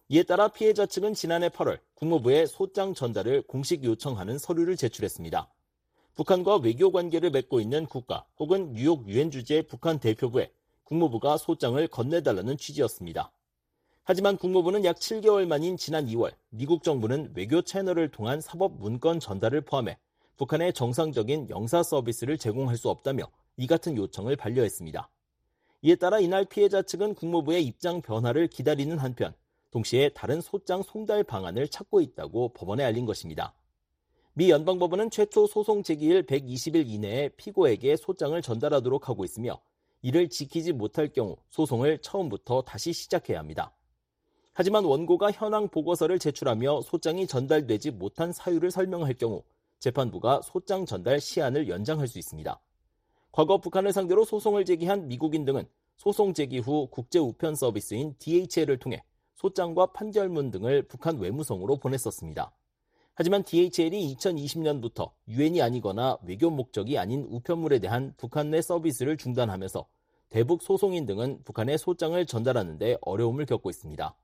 이에 0.09 0.23
따라 0.25 0.49
피해자 0.49 0.87
측은 0.87 1.15
지난해 1.15 1.49
8월 1.49 1.79
국무부에 1.95 2.47
소장 2.47 2.95
전달을 2.95 3.43
공식 3.43 3.85
요청하는 3.85 4.39
서류를 4.39 4.77
제출했습니다. 4.77 5.49
북한과 6.15 6.57
외교 6.57 6.91
관계를 6.91 7.31
맺고 7.31 7.61
있는 7.61 7.87
국가 7.87 8.27
혹은 8.39 8.73
뉴욕 8.73 9.09
유엔 9.09 9.31
주재 9.31 9.63
북한 9.63 9.99
대표부에 10.01 10.51
국무부가 10.83 11.37
소장을 11.37 11.87
건네달라는 11.87 12.57
취지였습니다. 12.57 13.33
하지만 14.03 14.37
국무부는 14.37 14.85
약 14.85 14.97
7개월 14.97 15.47
만인 15.47 15.77
지난 15.77 16.07
2월 16.07 16.35
미국 16.49 16.83
정부는 16.83 17.33
외교 17.37 17.63
채널을 17.63 18.11
통한 18.11 18.41
사법 18.41 18.81
문건 18.81 19.21
전달을 19.21 19.61
포함해 19.61 19.99
북한의 20.37 20.73
정상적인 20.73 21.51
영사 21.51 21.83
서비스를 21.85 22.37
제공할 22.37 22.77
수 22.77 22.89
없다며 22.89 23.31
이 23.61 23.67
같은 23.67 23.95
요청을 23.95 24.37
반려했습니다. 24.37 25.11
이에 25.83 25.95
따라 25.95 26.19
이날 26.19 26.47
피해자 26.47 26.81
측은 26.81 27.15
국무부의 27.15 27.63
입장 27.63 28.01
변화를 28.01 28.49
기다리는 28.49 28.97
한편 28.97 29.35
동시에 29.71 30.09
다른 30.15 30.41
소장 30.41 30.83
송달 30.83 31.25
방안을 31.25 31.69
찾고 31.69 32.01
있다고 32.01 32.55
법원에 32.55 32.83
알린 32.85 33.05
것입니다. 33.05 33.53
미 34.33 34.49
연방법원은 34.49 35.11
최초 35.11 35.47
소송 35.47 35.83
제기일 35.83 36.25
120일 36.25 36.89
이내에 36.89 37.29
피고에게 37.37 37.97
소장을 37.97 38.41
전달하도록 38.41 39.11
하고 39.11 39.27
있으며 39.27 39.61
이를 40.01 40.31
지키지 40.31 40.73
못할 40.73 41.13
경우 41.13 41.37
소송을 41.51 41.99
처음부터 41.99 42.63
다시 42.63 42.95
시작해야 42.95 43.39
합니다. 43.39 43.75
하지만 44.55 44.87
원고가 44.87 45.33
현황 45.33 45.69
보고서를 45.69 46.19
제출하며 46.19 46.81
소장이 46.81 47.27
전달되지 47.27 47.91
못한 47.91 48.33
사유를 48.33 48.71
설명할 48.71 49.13
경우 49.13 49.43
재판부가 49.81 50.41
소장 50.41 50.87
전달 50.87 51.21
시한을 51.21 51.69
연장할 51.69 52.09
수 52.09 52.19
있습니다. 52.19 52.59
과거 53.33 53.59
북한을 53.59 53.93
상대로 53.93 54.25
소송을 54.25 54.65
제기한 54.65 55.07
미국인 55.07 55.45
등은 55.45 55.69
소송 55.97 56.35
제기 56.35 56.59
후 56.59 56.89
국제 56.91 57.19
우편 57.19 57.55
서비스인 57.55 58.15
DHL을 58.19 58.79
통해 58.79 59.05
소장과 59.37 59.93
판결문 59.93 60.51
등을 60.51 60.83
북한 60.89 61.19
외무성으로 61.19 61.77
보냈었습니다. 61.77 62.53
하지만 63.15 63.45
DHL이 63.45 64.17
2020년부터 64.17 65.11
유엔이 65.29 65.63
아니거나 65.63 66.19
외교 66.25 66.51
목적이 66.51 66.99
아닌 66.99 67.27
우편물에 67.31 67.79
대한 67.79 68.15
북한 68.17 68.51
내 68.51 68.63
서비스를 68.63 69.17
중단하면서 69.17 69.87
대북 70.31 70.63
소송인 70.63 71.07
등은 71.07 71.43
북한에 71.45 71.77
소장을 71.77 72.25
전달하는데 72.25 72.99
어려움을 73.03 73.47
겪고 73.47 73.71
있습니다. 73.71 74.15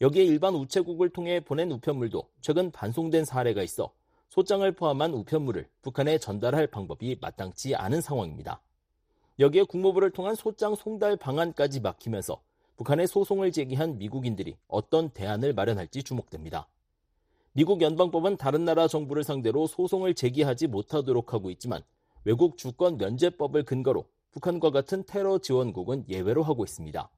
여기에 0.00 0.24
일반 0.24 0.54
우체국을 0.54 1.10
통해 1.10 1.40
보낸 1.40 1.70
우편물도 1.72 2.28
최근 2.40 2.70
반송된 2.70 3.24
사례가 3.24 3.62
있어 3.62 3.92
소장을 4.28 4.70
포함한 4.72 5.14
우편물을 5.14 5.68
북한에 5.82 6.18
전달할 6.18 6.66
방법이 6.66 7.18
마땅치 7.20 7.74
않은 7.74 8.00
상황입니다. 8.00 8.60
여기에 9.38 9.64
국무부를 9.64 10.10
통한 10.10 10.34
소장 10.34 10.74
송달 10.74 11.16
방안까지 11.16 11.80
막히면서 11.80 12.40
북한의 12.76 13.06
소송을 13.06 13.52
제기한 13.52 13.98
미국인들이 13.98 14.56
어떤 14.68 15.10
대안을 15.10 15.54
마련할지 15.54 16.02
주목됩니다. 16.02 16.68
미국 17.52 17.80
연방법은 17.80 18.36
다른 18.36 18.64
나라 18.66 18.86
정부를 18.86 19.24
상대로 19.24 19.66
소송을 19.66 20.14
제기하지 20.14 20.66
못하도록 20.66 21.32
하고 21.32 21.50
있지만 21.50 21.82
외국 22.24 22.58
주권 22.58 22.98
면제법을 22.98 23.64
근거로 23.64 24.04
북한과 24.32 24.70
같은 24.70 25.04
테러 25.06 25.38
지원국은 25.38 26.04
예외로 26.08 26.42
하고 26.42 26.64
있습니다. 26.64 27.08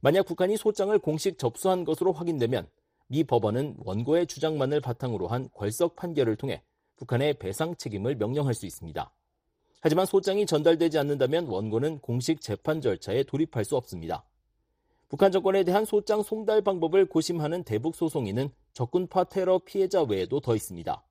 만약 0.00 0.24
북한이 0.24 0.56
소장을 0.56 0.96
공식 1.00 1.38
접수한 1.38 1.84
것으로 1.84 2.12
확인되면 2.12 2.66
미 3.08 3.24
법원은 3.24 3.76
원고의 3.78 4.26
주장만을 4.26 4.80
바탕으로 4.80 5.28
한 5.28 5.48
궐석 5.54 5.96
판결을 5.96 6.36
통해 6.36 6.62
북한의 6.96 7.38
배상 7.38 7.74
책임을 7.74 8.16
명령할 8.16 8.52
수 8.52 8.66
있습니다. 8.66 9.10
하지만 9.80 10.04
소장이 10.04 10.44
전달되지 10.44 10.98
않는다면 10.98 11.46
원고는 11.46 12.00
공식 12.00 12.40
재판 12.40 12.80
절차에 12.82 13.22
돌입할 13.22 13.64
수 13.64 13.76
없습니다. 13.76 14.24
북한 15.08 15.32
정권에 15.32 15.64
대한 15.64 15.86
소장 15.86 16.22
송달 16.22 16.60
방법을 16.60 17.06
고심하는 17.06 17.64
대북 17.64 17.94
소송인은 17.94 18.50
적군파 18.74 19.24
테러 19.24 19.58
피해자 19.58 20.02
외에도 20.02 20.40
더 20.40 20.54
있습니다. 20.54 21.02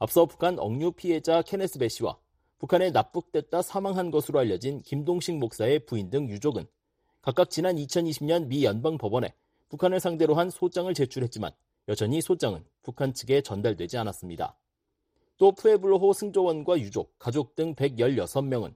앞서 0.00 0.26
북한 0.26 0.58
억류 0.58 0.92
피해자 0.92 1.42
케네스 1.42 1.78
배 1.78 1.88
씨와 1.88 2.18
북한에 2.58 2.90
납북됐다 2.90 3.62
사망한 3.62 4.10
것으로 4.10 4.40
알려진 4.40 4.82
김동식 4.82 5.36
목사의 5.38 5.86
부인 5.86 6.10
등 6.10 6.28
유족은 6.28 6.66
각각 7.22 7.50
지난 7.50 7.76
2020년 7.76 8.46
미 8.48 8.64
연방 8.64 8.98
법원에 8.98 9.32
북한을 9.70 10.00
상대로 10.00 10.34
한 10.34 10.50
소장을 10.50 10.92
제출했지만 10.92 11.52
여전히 11.88 12.20
소장은 12.20 12.64
북한 12.82 13.14
측에 13.14 13.40
전달되지 13.40 13.96
않았습니다. 13.96 14.56
또 15.38 15.52
푸에블로호 15.52 16.12
승조원과 16.12 16.80
유족, 16.80 17.18
가족 17.18 17.56
등 17.56 17.74
116명은 17.74 18.74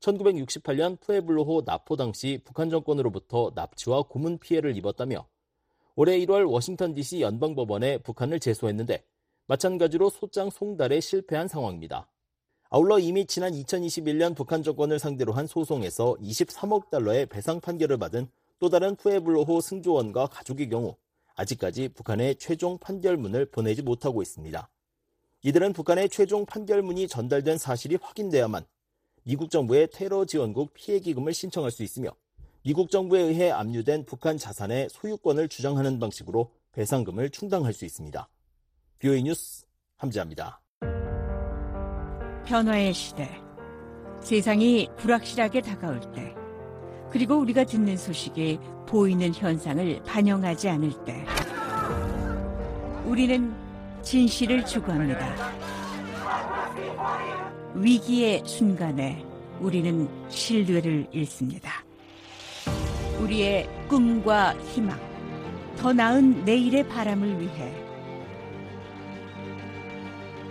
1968년 0.00 1.00
푸에블로호 1.00 1.62
납포 1.64 1.96
당시 1.96 2.40
북한 2.44 2.68
정권으로부터 2.68 3.52
납치와 3.54 4.02
고문 4.02 4.38
피해를 4.38 4.76
입었다며 4.76 5.26
올해 5.94 6.18
1월 6.20 6.50
워싱턴 6.50 6.92
DC 6.94 7.20
연방법원에 7.20 7.98
북한을 7.98 8.40
제소했는데 8.40 9.04
마찬가지로 9.46 10.10
소장 10.10 10.50
송달에 10.50 11.00
실패한 11.00 11.48
상황입니다. 11.48 12.08
아울러 12.68 12.98
이미 12.98 13.26
지난 13.26 13.52
2021년 13.52 14.34
북한 14.34 14.62
정권을 14.62 14.98
상대로 14.98 15.32
한 15.32 15.46
소송에서 15.46 16.16
23억 16.20 16.90
달러의 16.90 17.26
배상 17.26 17.60
판결을 17.60 17.98
받은 17.98 18.28
또 18.62 18.68
다른 18.68 18.94
푸에블로호 18.94 19.60
승조원과 19.60 20.28
가족의 20.28 20.68
경우 20.68 20.94
아직까지 21.34 21.88
북한의 21.88 22.36
최종 22.36 22.78
판결문을 22.78 23.46
보내지 23.46 23.82
못하고 23.82 24.22
있습니다. 24.22 24.70
이들은 25.42 25.72
북한의 25.72 26.08
최종 26.08 26.46
판결문이 26.46 27.08
전달된 27.08 27.58
사실이 27.58 27.98
확인돼야만 28.00 28.64
미국 29.24 29.50
정부의 29.50 29.88
테러 29.92 30.24
지원국 30.26 30.74
피해 30.74 31.00
기금을 31.00 31.34
신청할 31.34 31.72
수 31.72 31.82
있으며 31.82 32.12
미국 32.62 32.92
정부에 32.92 33.22
의해 33.22 33.50
압류된 33.50 34.04
북한 34.04 34.38
자산의 34.38 34.90
소유권을 34.90 35.48
주장하는 35.48 35.98
방식으로 35.98 36.52
배상금을 36.70 37.30
충당할 37.30 37.72
수 37.72 37.84
있습니다. 37.84 38.28
뷰이 39.00 39.24
뉴스 39.24 39.64
함지합니다. 39.96 40.62
변화의 42.46 42.94
시대. 42.94 43.28
세상이 44.20 44.88
불확실하게 44.98 45.62
다가올 45.62 46.00
때. 46.12 46.41
그리고 47.12 47.34
우리가 47.36 47.64
듣는 47.64 47.98
소식이 47.98 48.58
보이는 48.86 49.34
현상을 49.34 50.02
반영하지 50.04 50.70
않을 50.70 50.92
때. 51.04 51.22
우리는 53.04 53.52
진실을 54.00 54.64
추구합니다. 54.64 55.52
위기의 57.74 58.42
순간에 58.46 59.22
우리는 59.60 60.08
신뢰를 60.30 61.06
잃습니다. 61.12 61.84
우리의 63.20 63.68
꿈과 63.88 64.54
희망, 64.72 64.98
더 65.76 65.92
나은 65.92 66.46
내일의 66.46 66.88
바람을 66.88 67.40
위해 67.40 67.74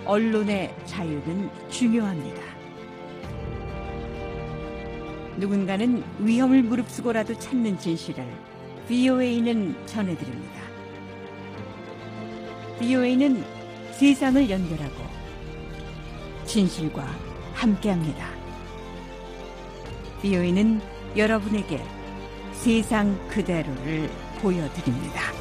언론의 0.05 0.75
자유는 0.85 1.49
중요합니다. 1.69 2.50
누군가는 5.41 6.03
위험을 6.19 6.61
무릅쓰고라도 6.61 7.33
찾는 7.39 7.79
진실을 7.79 8.23
VOA는 8.87 9.75
전해드립니다. 9.87 10.61
VOA는 12.79 13.43
세상을 13.93 14.49
연결하고 14.49 15.03
진실과 16.45 17.03
함께합니다. 17.55 18.29
VOA는 20.21 20.79
여러분에게 21.17 21.83
세상 22.53 23.17
그대로를 23.27 24.11
보여드립니다. 24.41 25.40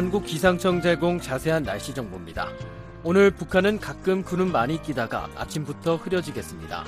한국 0.00 0.24
기상청 0.24 0.80
제공 0.80 1.20
자세한 1.20 1.62
날씨 1.62 1.92
정보입니다. 1.92 2.48
오늘 3.04 3.30
북한은 3.30 3.80
가끔 3.80 4.22
구름 4.22 4.50
많이 4.50 4.80
끼다가 4.80 5.28
아침부터 5.36 5.96
흐려지겠습니다. 5.96 6.86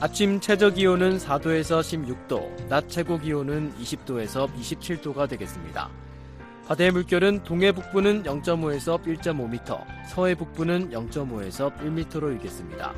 아침 0.00 0.38
최저 0.40 0.68
기온은 0.68 1.16
4도에서 1.16 1.80
16도, 1.80 2.68
낮 2.68 2.90
최고 2.90 3.18
기온은 3.18 3.72
20도에서 3.80 4.54
27도가 4.56 5.26
되겠습니다. 5.26 5.88
바다의 6.68 6.90
물결은 6.90 7.44
동해 7.44 7.72
북부는 7.72 8.24
0.5에서 8.24 9.02
1.5m, 9.02 9.82
서해 10.10 10.34
북부는 10.34 10.90
0.5에서 10.90 11.74
1m로 11.78 12.30
일겠습니다. 12.32 12.92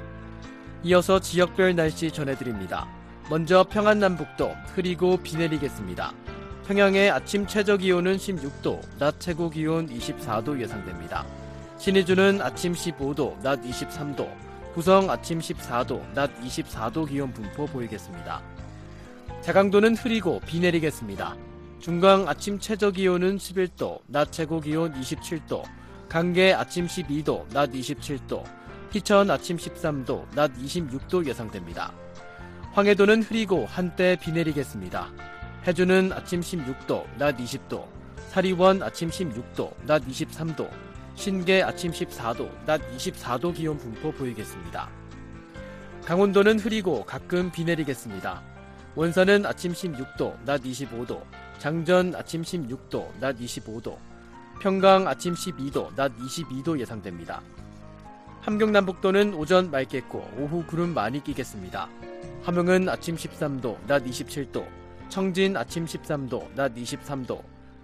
이어서 0.82 1.20
지역별 1.20 1.76
날씨 1.76 2.10
전해드립니다. 2.10 2.88
먼저 3.30 3.62
평안남북도 3.62 4.50
흐리고 4.74 5.18
비 5.18 5.36
내리겠습니다. 5.36 6.12
평양의 6.66 7.10
아침 7.10 7.46
최저 7.46 7.76
기온은 7.76 8.16
16도, 8.16 8.80
낮 8.98 9.20
최고 9.20 9.48
기온 9.48 9.88
24도 9.88 10.60
예상됩니다. 10.60 11.24
신의주는 11.78 12.42
아침 12.42 12.72
15도, 12.72 13.40
낮 13.40 13.62
23도, 13.62 14.28
구성 14.74 15.08
아침 15.08 15.38
14도, 15.38 16.12
낮 16.12 16.28
24도 16.40 17.08
기온 17.08 17.32
분포 17.32 17.66
보이겠습니다. 17.66 18.42
자강도는 19.42 19.94
흐리고 19.94 20.40
비 20.44 20.58
내리겠습니다. 20.58 21.36
중강 21.78 22.26
아침 22.26 22.58
최저 22.58 22.90
기온은 22.90 23.36
11도, 23.36 24.00
낮 24.08 24.32
최고 24.32 24.60
기온 24.60 24.92
27도, 24.92 25.62
강계 26.08 26.52
아침 26.52 26.88
12도, 26.88 27.48
낮 27.52 27.70
27도, 27.70 28.42
희천 28.90 29.30
아침 29.30 29.56
13도, 29.56 30.26
낮 30.34 30.52
26도 30.58 31.28
예상됩니다. 31.28 31.92
황해도는 32.72 33.22
흐리고 33.22 33.66
한때 33.66 34.18
비 34.20 34.32
내리겠습니다. 34.32 35.12
해주는 35.66 36.12
아침 36.12 36.40
16도, 36.42 37.04
낮 37.18 37.36
20도, 37.38 37.84
사리원 38.28 38.84
아침 38.84 39.10
16도, 39.10 39.74
낮 39.84 40.00
23도, 40.06 40.70
신계 41.16 41.60
아침 41.60 41.90
14도, 41.90 42.48
낮 42.64 42.80
24도 42.96 43.52
기온 43.52 43.76
분포 43.76 44.12
보이겠습니다. 44.12 44.88
강원도는 46.04 46.60
흐리고 46.60 47.04
가끔 47.04 47.50
비 47.50 47.64
내리겠습니다. 47.64 48.44
원산은 48.94 49.44
아침 49.44 49.72
16도, 49.72 50.36
낮 50.44 50.62
25도, 50.62 51.24
장전 51.58 52.14
아침 52.14 52.42
16도, 52.42 53.18
낮 53.18 53.36
25도, 53.36 53.96
평강 54.60 55.08
아침 55.08 55.34
12도, 55.34 55.92
낮 55.96 56.16
22도 56.16 56.78
예상됩니다. 56.78 57.42
함경남북도는 58.42 59.34
오전 59.34 59.72
맑겠고 59.72 60.30
오후 60.38 60.64
구름 60.64 60.94
많이 60.94 61.24
끼겠습니다. 61.24 61.88
함흥은 62.44 62.88
아침 62.88 63.16
13도, 63.16 63.84
낮 63.88 64.04
27도, 64.04 64.85
청진 65.08 65.56
아침 65.56 65.84
13도, 65.84 66.54
낮 66.54 66.74
23도, 66.74 67.42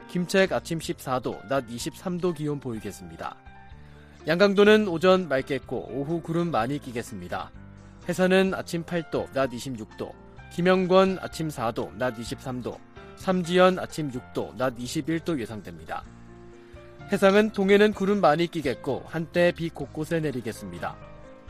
김책 0.08 0.52
아침 0.52 0.78
14도, 0.78 1.46
낮 1.48 1.66
23도 1.66 2.34
기온 2.34 2.60
보이겠습니다. 2.60 3.36
양강도는 4.26 4.88
오전 4.88 5.28
맑겠고 5.28 5.90
오후 5.92 6.20
구름 6.20 6.50
많이 6.50 6.78
끼겠습니다. 6.78 7.50
해선은 8.08 8.54
아침 8.54 8.84
8도, 8.84 9.32
낮 9.32 9.50
26도, 9.50 10.12
김영권 10.52 11.18
아침 11.20 11.48
4도, 11.48 11.96
낮 11.96 12.16
23도, 12.16 12.78
삼지연 13.16 13.78
아침 13.78 14.10
6도, 14.10 14.56
낮 14.56 14.76
21도 14.76 15.38
예상됩니다. 15.38 16.04
해상은 17.10 17.50
동해는 17.50 17.92
구름 17.92 18.20
많이 18.20 18.46
끼겠고 18.46 19.04
한때 19.06 19.52
비 19.52 19.70
곳곳에 19.70 20.20
내리겠습니다. 20.20 20.96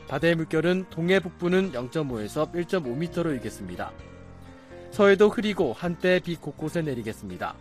바다의 0.09 0.35
물결은 0.37 0.87
동해 0.91 1.20
북부는 1.20 1.73
0.5에서 1.73 2.53
1.5m로 2.53 3.33
일겠습니다. 3.35 3.93
서해도 4.93 5.30
흐리고 5.30 5.72
한때 5.72 6.20
비 6.20 6.36
곳곳에 6.36 6.82
내리겠습니다. 6.82 7.57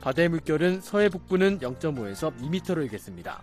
바다의 0.00 0.28
물결은 0.28 0.80
서해 0.80 1.08
북부는 1.08 1.60
0.5에서 1.60 2.36
2m로 2.36 2.82
일겠습니다. 2.82 3.42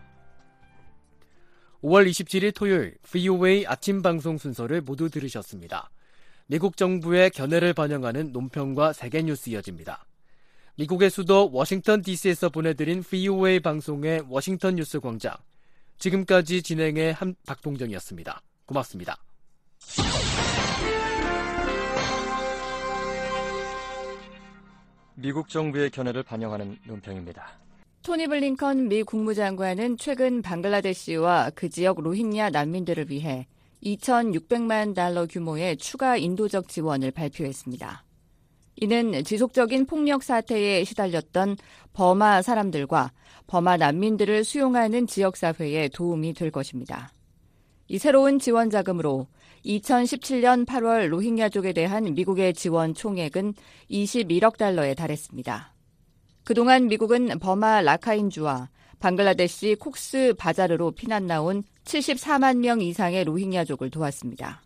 5월 1.82 2.08
27일 2.10 2.54
토요일 2.54 2.98
VOA 3.04 3.66
아침 3.66 4.02
방송 4.02 4.38
순서를 4.38 4.82
모두 4.82 5.10
들으셨습니다. 5.10 5.90
미국 6.46 6.76
정부의 6.76 7.30
견해를 7.32 7.74
반영하는 7.74 8.34
논평과 8.34 8.92
세계 8.92 9.24
뉴스 9.24 9.50
이어집니다. 9.50 10.06
미국의 10.76 11.10
수도 11.10 11.50
워싱턴 11.54 12.02
DC에서 12.02 12.50
보내드린 12.50 13.02
VOA 13.02 13.62
방송의 13.62 14.24
워싱턴 14.28 14.76
뉴스 14.76 15.00
광장. 15.00 15.34
지금까지 16.00 16.62
진행의 16.62 17.14
한 17.14 17.36
박동정이었습니다. 17.48 18.42
고맙습니다. 18.66 19.18
미국 25.22 25.50
정부의 25.50 25.92
견해를 25.92 26.24
반영하는 26.24 26.78
논평입니다. 26.86 27.60
토니 28.04 28.28
블링컨 28.28 28.88
미 28.88 29.04
국무장관은 29.04 29.98
최근 29.98 30.42
방글라데시와 30.42 31.52
그 31.54 31.70
지역 31.70 32.02
로힝야 32.02 32.50
난민들을 32.50 33.12
위해 33.12 33.46
2,600만 33.84 34.96
달러 34.96 35.28
규모의 35.28 35.78
추가 35.78 36.18
인도적 36.18 36.68
지원을 36.68 37.12
발표했습니다. 37.12 38.04
이는 38.78 39.24
지속적인 39.24 39.86
폭력 39.86 40.24
사태에 40.24 40.84
시달렸던 40.84 41.58
버마 41.94 42.42
사람들과 42.42 43.12
버마 43.46 43.78
난민들을 43.78 44.44
수용하는 44.44 45.06
지역사회에 45.06 45.90
도움이 45.90 46.34
될 46.34 46.50
것입니다. 46.50 47.12
이 47.88 48.00
새로운 48.00 48.40
지원 48.40 48.72
자금으로 48.72 49.28
2017년 49.66 50.66
8월 50.66 51.08
로힝야족에 51.08 51.74
대한 51.74 52.14
미국의 52.14 52.54
지원 52.54 52.94
총액은 52.94 53.54
21억 53.90 54.58
달러에 54.58 54.94
달했습니다. 54.94 55.74
그동안 56.44 56.88
미국은 56.88 57.40
버마 57.40 57.82
라카인주와 57.82 58.70
방글라데시 59.00 59.76
콕스 59.80 60.36
바자르로 60.38 60.92
피난 60.92 61.28
나온 61.28 61.64
74만 61.86 62.58
명 62.58 62.82
이상의 62.82 63.24
로힝야족을 63.24 63.90
도왔습니다. 63.90 64.62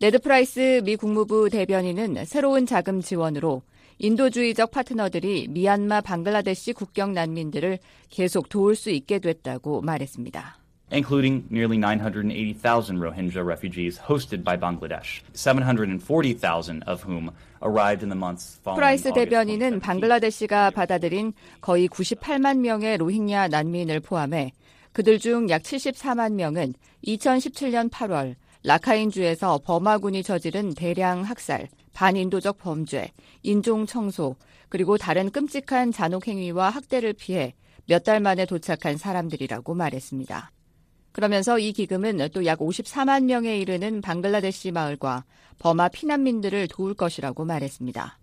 네드 0.00 0.18
프라이스 0.18 0.82
미 0.84 0.96
국무부 0.96 1.48
대변인은 1.50 2.24
새로운 2.24 2.66
자금 2.66 3.00
지원으로 3.00 3.62
인도주의적 3.98 4.72
파트너들이 4.72 5.46
미얀마 5.48 6.00
방글라데시 6.00 6.72
국경 6.72 7.12
난민들을 7.12 7.78
계속 8.10 8.48
도울 8.48 8.74
수 8.74 8.90
있게 8.90 9.20
됐다고 9.20 9.80
말했습니다. 9.80 10.61
Including 10.92 11.44
nearly 11.50 11.78
980,000 11.78 12.98
Rohingya 12.98 13.44
refugees 13.44 13.98
hosted 13.98 14.44
by 14.44 14.56
Bangladesh, 14.56 15.22
740,000 15.32 16.82
of 16.86 17.02
whom 17.02 17.30
arrived 17.62 18.02
in 18.02 18.08
the 18.10 18.16
months 18.18 18.60
following 18.62 18.76
프라이스 18.80 19.12
대변인은 19.14 19.80
방글라데시가 19.80 20.70
받아들인 20.70 21.32
거의 21.60 21.88
98만 21.88 22.58
명의 22.58 22.96
로힝야 22.98 23.48
난민을 23.48 24.00
포함해 24.00 24.52
그들 24.92 25.18
중 25.18 25.48
약 25.48 25.62
74만 25.62 26.34
명은 26.34 26.74
2017년 27.06 27.90
8월 27.90 28.34
라카인주에서 28.64 29.60
버마군이 29.64 30.22
저지른 30.22 30.74
대량 30.74 31.22
학살, 31.22 31.68
반인도적 31.94 32.58
범죄, 32.58 33.10
인종 33.42 33.86
청소, 33.86 34.36
그리고 34.68 34.96
다른 34.98 35.30
끔찍한 35.30 35.90
잔혹 35.92 36.28
행위와 36.28 36.70
학대를 36.70 37.12
피해 37.14 37.54
몇 37.86 38.04
달 38.04 38.20
만에 38.20 38.46
도착한 38.46 38.96
사람들이라고 38.96 39.74
말했습니다. 39.74 40.52
그러면서 41.12 41.58
이 41.58 41.72
기금은 41.72 42.28
또 42.32 42.44
약 42.44 42.58
54만 42.58 43.24
명에 43.24 43.58
이르는 43.58 44.00
방글라데시 44.00 44.72
마을과 44.72 45.24
버마 45.58 45.88
피난민들을 45.88 46.68
도울 46.68 46.94
것이라고 46.94 47.44
말했습니다. 47.44 48.18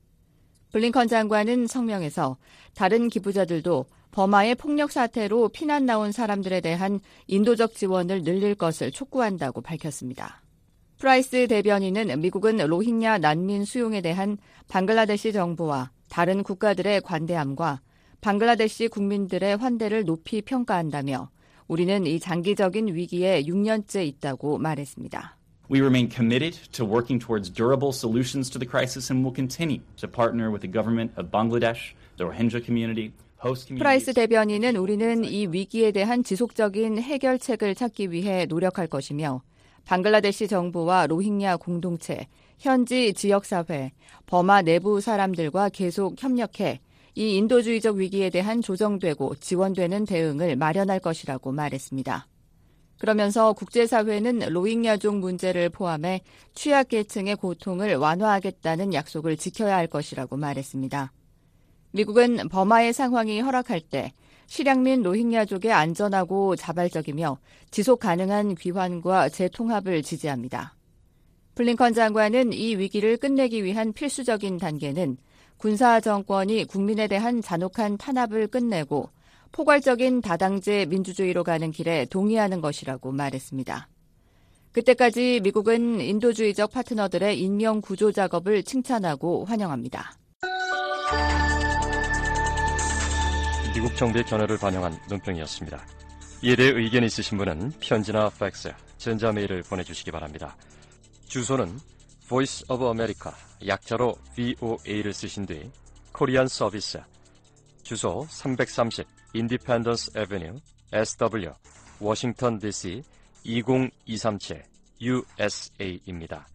블링컨 0.72 1.08
장관은 1.08 1.68
성명에서 1.68 2.38
다른 2.76 3.08
기부자들도 3.10 3.86
버마의 4.12 4.56
폭력 4.56 4.92
사태로 4.92 5.50
피난 5.50 5.86
나온 5.86 6.12
사람들에 6.12 6.62
대한 6.62 7.00
인도적 7.28 7.76
지원을 7.76 8.24
늘릴 8.24 8.56
것을 8.56 8.92
촉구한다고 8.92 9.62
밝혔습니다. 9.62 10.42
프라이스 10.98 11.48
대변인은 11.48 12.20
미국은 12.20 12.58
로힝야 12.58 13.20
난민 13.20 13.66
수용에 13.66 14.02
대한 14.02 14.38
방글라데시 14.68 15.32
정부와 15.32 15.92
다른 16.10 16.44
국가들의 16.44 17.02
관대함과 17.02 17.82
방글라데시 18.22 18.90
국민들의 18.90 19.58
환대를 19.58 20.04
높이 20.04 20.42
평가한다며 20.42 21.30
우리는 21.70 22.06
이 22.08 22.20
장기적인 22.20 22.96
위기에 22.96 23.44
6년째 23.44 24.06
있다고 24.06 24.58
말했습니다. 24.58 25.38
We 25.72 25.80
remain 25.80 26.10
committed 26.10 26.60
to 26.72 26.84
working 26.84 27.24
towards 27.24 27.54
durable 27.54 27.94
solutions 27.94 28.50
to 28.50 28.60
the 28.60 28.68
crisis 28.68 29.14
and 29.14 29.24
will 29.24 29.36
continue 29.36 29.80
to 29.98 30.10
partner 30.10 30.50
with 30.50 30.62
the 30.62 30.72
government 30.72 31.14
of 31.16 31.30
Bangladesh, 31.30 31.94
the 32.18 32.26
Rohingya 32.26 32.66
community, 32.66 33.12
host 33.38 33.72
프라이스. 33.76 34.14
대변인은 34.14 34.78
우리는 34.78 35.24
이 35.24 35.46
위기에 35.46 35.92
대한 35.92 36.24
지속적인 36.24 36.98
해결책을 36.98 37.76
찾기 37.76 38.12
위해 38.12 38.48
노력할 38.48 38.88
것이며 38.88 39.44
방글라데시 39.86 40.48
정부와 40.48 41.06
로힝야 41.06 41.58
공동체, 41.58 42.28
현지 42.58 43.14
지역사회, 43.14 43.92
버마 44.26 44.64
내부 44.64 45.02
사람들과 45.02 45.70
계속 45.70 46.22
협력해 46.22 46.80
이 47.20 47.36
인도주의적 47.36 47.98
위기에 47.98 48.30
대한 48.30 48.62
조정되고 48.62 49.36
지원되는 49.42 50.06
대응을 50.06 50.56
마련할 50.56 51.02
것이라고 51.02 51.52
말했습니다. 51.52 52.28
그러면서 52.98 53.52
국제사회는 53.52 54.40
로힝야족 54.54 55.18
문제를 55.18 55.68
포함해 55.68 56.22
취약계층의 56.54 57.36
고통을 57.36 57.96
완화하겠다는 57.96 58.94
약속을 58.94 59.36
지켜야 59.36 59.76
할 59.76 59.88
것이라고 59.88 60.38
말했습니다. 60.38 61.12
미국은 61.92 62.48
버마의 62.48 62.94
상황이 62.94 63.42
허락할 63.42 63.82
때 63.82 64.14
실향민 64.48 65.04
로힝야족의 65.04 65.74
안전하고 65.74 66.56
자발적이며 66.56 67.38
지속 67.70 68.00
가능한 68.00 68.56
귀환과 68.56 69.28
재통합을 69.28 70.04
지지합니다. 70.04 70.74
블링컨 71.56 71.94
장관은 71.94 72.54
이 72.54 72.78
위기를 72.78 73.18
끝내기 73.18 73.66
위한 73.66 73.92
필수적인 73.92 74.58
단계는 74.58 75.18
군사 75.60 76.00
정권이 76.00 76.66
국민에 76.66 77.08
대한 77.08 77.42
잔혹한 77.42 77.98
탄압을 77.98 78.48
끝내고 78.48 79.10
포괄적인 79.52 80.22
다당제 80.22 80.86
민주주의로 80.86 81.44
가는 81.44 81.70
길에 81.72 82.06
동의하는 82.06 82.62
것이라고 82.62 83.12
말했습니다. 83.12 83.90
그때까지 84.72 85.42
미국은 85.44 86.00
인도주의적 86.00 86.72
파트너들의 86.72 87.38
인명 87.42 87.82
구조 87.82 88.14
작업을 88.14 88.64
칭찬하고 88.64 89.44
환영합니다. 89.44 90.14
미국 93.74 93.94
정부의 93.98 94.26
견해를 94.26 94.58
반영한 94.58 94.98
논평이었습니다. 95.10 95.86
이에 96.44 96.56
대해 96.56 96.70
의견 96.70 97.04
있으신 97.04 97.38
분은 97.38 97.74
편지나 97.82 98.30
팩스, 98.30 98.72
전자메일을 98.98 99.64
보내주시기 99.64 100.12
바랍니다. 100.12 100.56
주소는 101.28 101.78
Voice 102.30 102.64
of 102.70 102.86
America, 102.86 103.36
약자로 103.66 104.16
VOA를 104.36 105.14
쓰신 105.14 105.48
뒤 105.48 105.72
Korean 106.12 106.48
Service, 106.48 107.02
주소 107.82 108.28
330 108.30 109.08
Independence 109.34 110.12
Avenue 110.16 110.60
SW 110.94 111.52
워싱턴 112.00 112.60
DC 112.60 113.02
20237 113.44 114.64
USA입니다. 115.02 116.48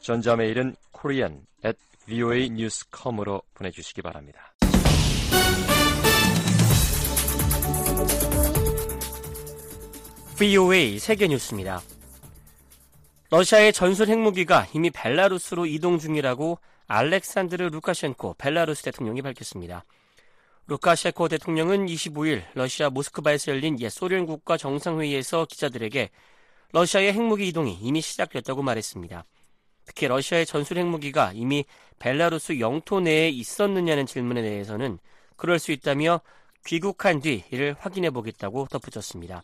전자메일은 0.00 0.74
korean 0.90 1.44
at 1.64 1.78
voanews.com으로 2.06 3.42
보내주시기 3.52 4.00
바랍니다. 4.00 4.54
VOA 10.36 10.98
세계 10.98 11.28
뉴스입니다. 11.28 11.82
러시아의 13.30 13.72
전술 13.72 14.08
핵무기가 14.08 14.66
이미 14.74 14.90
벨라루스로 14.90 15.66
이동 15.66 15.98
중이라고 15.98 16.58
알렉산드르 16.86 17.70
루카셴코 17.70 18.34
벨라루스 18.34 18.82
대통령이 18.82 19.22
밝혔습니다. 19.22 19.84
루카셴코 20.66 21.28
대통령은 21.28 21.86
25일 21.86 22.42
러시아 22.54 22.90
모스크바에서 22.90 23.52
열린 23.52 23.80
옛 23.80 23.88
소련 23.88 24.26
국가 24.26 24.56
정상회의에서 24.56 25.46
기자들에게 25.46 26.10
러시아의 26.72 27.12
핵무기 27.12 27.48
이동이 27.48 27.78
이미 27.80 28.00
시작됐다고 28.00 28.62
말했습니다. 28.62 29.24
특히 29.86 30.08
러시아의 30.08 30.46
전술 30.46 30.78
핵무기가 30.78 31.32
이미 31.34 31.64
벨라루스 31.98 32.60
영토 32.60 33.00
내에 33.00 33.30
있었느냐는 33.30 34.06
질문에 34.06 34.42
대해서는 34.42 34.98
그럴 35.36 35.58
수 35.58 35.72
있다며 35.72 36.20
귀국한 36.66 37.20
뒤 37.20 37.44
이를 37.50 37.74
확인해 37.78 38.10
보겠다고 38.10 38.66
덧붙였습니다. 38.70 39.42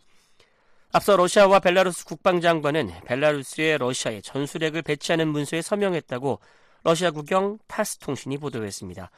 앞서 0.93 1.15
러시아와 1.15 1.59
벨라루스 1.59 2.03
국방장관은 2.03 2.91
벨라루스에 3.05 3.77
러시아의 3.77 4.21
전술핵을 4.23 4.81
배치하는 4.81 5.29
문서에 5.29 5.61
서명했다고 5.61 6.41
러시아 6.83 7.11
국영 7.11 7.59
타스 7.67 7.97
통신이 7.99 8.37
보도했습니다. 8.37 9.09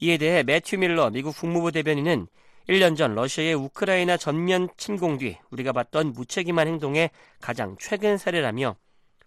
이에 0.00 0.18
대해 0.18 0.42
매튜 0.42 0.76
밀러 0.76 1.10
미국 1.10 1.36
국무부 1.36 1.70
대변인은 1.70 2.26
1년 2.68 2.96
전 2.96 3.14
러시아의 3.14 3.54
우크라이나 3.54 4.16
전면 4.16 4.68
침공 4.76 5.18
뒤 5.18 5.38
우리가 5.50 5.72
봤던 5.72 6.14
무책임한 6.14 6.66
행동의 6.66 7.10
가장 7.40 7.76
최근 7.78 8.18
사례라며 8.18 8.74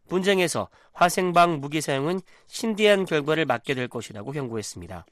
분쟁에서 0.10 0.68
화생방 0.92 1.62
무기 1.62 1.80
사용은 1.80 2.20
신디한 2.48 3.06
결과를 3.06 3.46
맞게 3.46 3.76
될 3.76 3.88
것이라고 3.88 4.34
경고했습니다. 4.34 5.06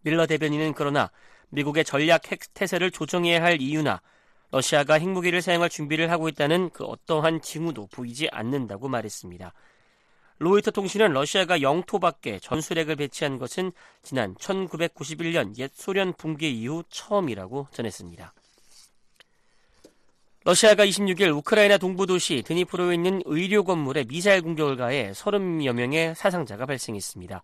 밀러 0.00 0.26
대변인은 0.26 0.72
그러나 0.72 1.10
미국의 1.50 1.84
전략 1.84 2.32
핵 2.32 2.54
태세를 2.54 2.90
조정해야 2.90 3.42
할 3.42 3.60
이유나 3.60 4.00
러시아가 4.50 4.94
핵무기를 4.94 5.42
사용할 5.42 5.68
준비를 5.68 6.10
하고 6.10 6.28
있다는 6.28 6.70
그 6.70 6.84
어떠한 6.84 7.42
징후도 7.42 7.88
보이지 7.88 8.28
않는다고 8.30 8.88
말했습니다. 8.88 9.52
로이터 10.38 10.70
통신은 10.70 11.12
러시아가 11.12 11.62
영토 11.62 11.98
밖에 11.98 12.38
전술핵을 12.38 12.96
배치한 12.96 13.38
것은 13.38 13.72
지난 14.02 14.34
1991년 14.34 15.56
옛 15.58 15.70
소련 15.74 16.12
붕괴 16.12 16.48
이후 16.48 16.84
처음이라고 16.90 17.68
전했습니다. 17.72 18.34
러시아가 20.44 20.86
26일 20.86 21.34
우크라이나 21.38 21.76
동부 21.76 22.06
도시 22.06 22.42
드니프로에 22.46 22.94
있는 22.94 23.20
의료 23.24 23.64
건물에 23.64 24.04
미사일 24.04 24.42
공격을 24.42 24.76
가해 24.76 25.10
30여 25.10 25.72
명의 25.72 26.14
사상자가 26.14 26.66
발생했습니다. 26.66 27.42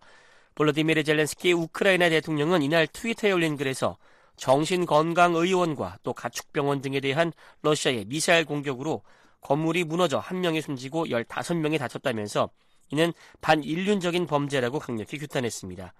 볼로디미르 0.55 1.03
젤렌스키 1.03 1.51
우크라이나 1.51 2.09
대통령은 2.09 2.61
이날 2.61 2.87
트위터에 2.87 3.31
올린 3.31 3.57
글에서 3.57 3.97
정신건강의원과 4.37 5.97
또 6.03 6.13
가축병원 6.13 6.81
등에 6.81 6.99
대한 6.99 7.31
러시아의 7.61 8.05
미사일 8.05 8.45
공격으로 8.45 9.03
건물이 9.41 9.83
무너져 9.83 10.19
한 10.19 10.41
명이 10.41 10.61
숨지고 10.61 11.05
15명이 11.05 11.77
다쳤다면서 11.77 12.49
이는 12.91 13.13
반인륜적인 13.41 14.27
범죄라고 14.27 14.79
강력히 14.79 15.17
규탄했습니다. 15.17 15.93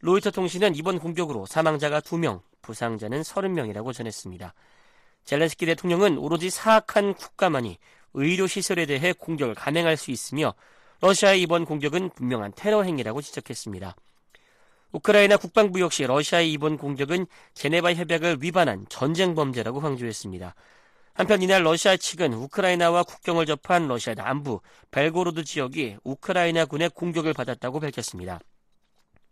로이터 0.00 0.30
통신은 0.30 0.74
이번 0.76 0.98
공격으로 0.98 1.46
사망자가 1.46 2.00
2명, 2.00 2.40
부상자는 2.62 3.22
30명이라고 3.22 3.92
전했습니다. 3.92 4.54
젤렌스키 5.24 5.66
대통령은 5.66 6.18
오로지 6.18 6.48
사악한 6.48 7.14
국가만이 7.14 7.78
의료 8.14 8.46
시설에 8.46 8.86
대해 8.86 9.12
공격을 9.12 9.54
감행할 9.54 9.96
수 9.96 10.10
있으며 10.10 10.54
러시아의 11.00 11.42
이번 11.42 11.64
공격은 11.64 12.10
분명한 12.10 12.52
테러 12.56 12.82
행위라고 12.82 13.20
지적했습니다. 13.20 13.94
우크라이나 14.92 15.36
국방부 15.36 15.80
역시 15.80 16.04
러시아의 16.04 16.52
이번 16.52 16.76
공격은 16.76 17.26
제네바 17.54 17.94
협약을 17.94 18.38
위반한 18.40 18.86
전쟁 18.88 19.34
범죄라고 19.34 19.80
강조했습니다. 19.80 20.54
한편 21.14 21.42
이날 21.42 21.64
러시아 21.64 21.96
측은 21.96 22.32
우크라이나와 22.34 23.02
국경을 23.04 23.46
접한 23.46 23.88
러시아 23.88 24.14
남부 24.14 24.60
벨고로드 24.90 25.44
지역이 25.44 25.98
우크라이나 26.02 26.64
군의 26.64 26.88
공격을 26.88 27.34
받았다고 27.34 27.78
밝혔습니다. 27.80 28.40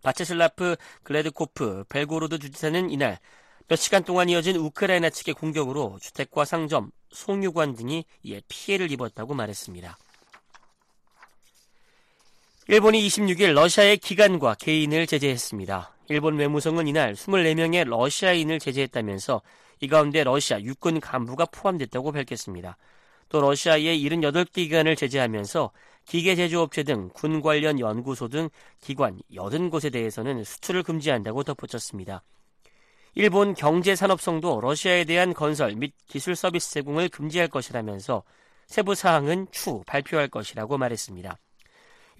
바체슬라프 0.02 0.76
글레드코프 1.02 1.84
벨고로드 1.88 2.38
주지사는 2.38 2.90
이날 2.90 3.18
몇 3.66 3.76
시간 3.76 4.04
동안 4.04 4.28
이어진 4.28 4.56
우크라이나 4.56 5.10
측의 5.10 5.34
공격으로 5.34 5.98
주택과 6.00 6.44
상점, 6.44 6.90
송유관 7.10 7.74
등이 7.74 8.04
이에 8.22 8.40
피해를 8.48 8.90
입었다고 8.92 9.34
말했습니다. 9.34 9.98
일본이 12.70 13.00
26일 13.06 13.54
러시아의 13.54 13.96
기관과 13.96 14.56
개인을 14.56 15.06
제재했습니다. 15.06 15.90
일본 16.10 16.36
외무성은 16.36 16.86
이날 16.86 17.14
24명의 17.14 17.88
러시아인을 17.88 18.58
제재했다면서 18.58 19.40
이 19.80 19.88
가운데 19.88 20.22
러시아 20.22 20.60
육군 20.60 21.00
간부가 21.00 21.46
포함됐다고 21.46 22.12
밝혔습니다. 22.12 22.76
또 23.30 23.40
러시아의 23.40 23.98
78개 24.04 24.52
기관을 24.52 24.96
제재하면서 24.96 25.70
기계 26.04 26.36
제조업체 26.36 26.82
등 26.82 27.08
군 27.14 27.40
관련 27.40 27.80
연구소 27.80 28.28
등 28.28 28.50
기관 28.82 29.18
80곳에 29.32 29.90
대해서는 29.90 30.44
수출을 30.44 30.82
금지한다고 30.82 31.44
덧붙였습니다. 31.44 32.22
일본 33.14 33.54
경제산업성도 33.54 34.60
러시아에 34.60 35.04
대한 35.04 35.32
건설 35.32 35.74
및 35.74 35.94
기술 36.06 36.36
서비스 36.36 36.70
제공을 36.72 37.08
금지할 37.08 37.48
것이라면서 37.48 38.24
세부 38.66 38.94
사항은 38.94 39.46
추후 39.52 39.82
발표할 39.86 40.28
것이라고 40.28 40.76
말했습니다. 40.76 41.38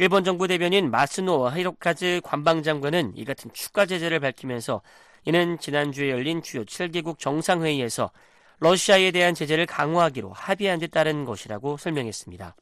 일본 0.00 0.22
정부 0.22 0.46
대변인 0.46 0.92
마스노 0.92 1.48
하이로카즈 1.48 2.20
관방장관은 2.22 3.14
이 3.16 3.24
같은 3.24 3.50
추가 3.52 3.84
제재를 3.84 4.20
밝히면서 4.20 4.80
이는 5.24 5.58
지난주에 5.58 6.10
열린 6.10 6.40
주요 6.40 6.64
7개국 6.64 7.18
정상회의에서 7.18 8.12
러시아에 8.60 9.10
대한 9.10 9.34
제재를 9.34 9.66
강화하기로 9.66 10.32
합의한 10.32 10.78
데 10.78 10.86
따른 10.86 11.24
것이라고 11.24 11.78
설명했습니다. 11.78 12.54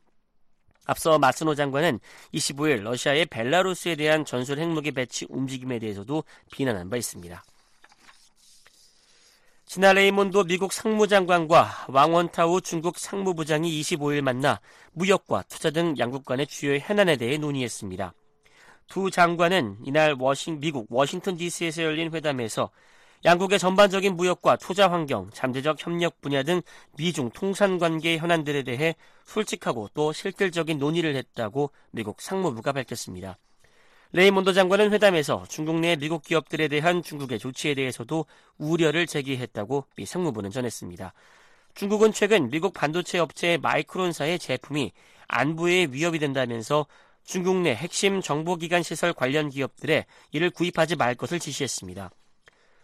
앞서 0.87 1.18
마쓰노 1.18 1.55
장관은 1.55 2.01
25일 2.32 2.82
러시아의 2.82 3.26
벨라루스에 3.26 3.97
대한 3.97 4.24
전술 4.24 4.59
핵무기 4.59 4.93
배치 4.93 5.26
움직임에 5.28 5.78
대해서도 5.78 6.24
비난한 6.53 6.89
바 6.89 6.97
있습니다. 6.97 7.45
지나 9.67 9.93
레이몬도 9.93 10.45
미국 10.45 10.73
상무장관과 10.73 11.87
왕원타오 11.89 12.61
중국 12.61 12.99
상무부장이 12.99 13.69
25일 13.81 14.23
만나 14.23 14.61
무역과 14.93 15.43
투자 15.49 15.71
등 15.71 15.97
양국 15.99 16.25
간의 16.25 16.47
주요 16.47 16.77
현안에 16.79 17.17
대해 17.17 17.37
논의했습니다. 17.37 18.14
두 18.87 19.11
장관은 19.11 19.79
이날 19.85 20.14
워싱, 20.17 20.61
미국 20.61 20.87
워싱턴 20.89 21.37
DC에서 21.37 21.83
열린 21.83 22.14
회담에서 22.14 22.71
양국의 23.25 23.59
전반적인 23.59 24.14
무역과 24.14 24.57
투자 24.57 24.89
환경, 24.89 25.31
잠재적 25.33 25.85
협력 25.85 26.21
분야 26.21 26.45
등 26.45 26.62
미중 26.97 27.31
통상 27.31 27.79
관계 27.79 28.19
현안들에 28.19 28.62
대해 28.62 28.95
솔직하고 29.25 29.91
또 29.95 30.12
실질적인 30.12 30.79
논의를 30.79 31.17
했다고 31.17 31.73
미국 31.91 32.21
상무부가 32.21 32.71
밝혔습니다. 32.71 33.37
레이몬도 34.13 34.53
장관은 34.53 34.93
회담에서 34.93 35.45
중국 35.49 35.81
내 35.81 35.97
미국 35.97 36.23
기업들에 36.23 36.69
대한 36.69 37.03
중국의 37.03 37.39
조치에 37.39 37.75
대해서도 37.75 38.25
우려를 38.57 39.07
제기했다고 39.07 39.85
미 39.97 40.07
상무부는 40.07 40.51
전했습니다. 40.51 41.13
중국은 41.75 42.13
최근 42.13 42.49
미국 42.49 42.73
반도체 42.73 43.19
업체 43.19 43.59
마이크론사의 43.59 44.39
제품이 44.39 44.93
안보에 45.29 45.89
위협이 45.91 46.19
된다면서 46.19 46.87
중국 47.25 47.57
내 47.57 47.75
핵심 47.75 48.21
정보기관 48.21 48.85
시설 48.85 49.13
관련 49.13 49.51
기업들에 49.51 50.07
이를 50.31 50.51
구입하지 50.51 50.95
말 50.97 51.17
것을 51.17 51.41
지시했습니다. 51.41 52.11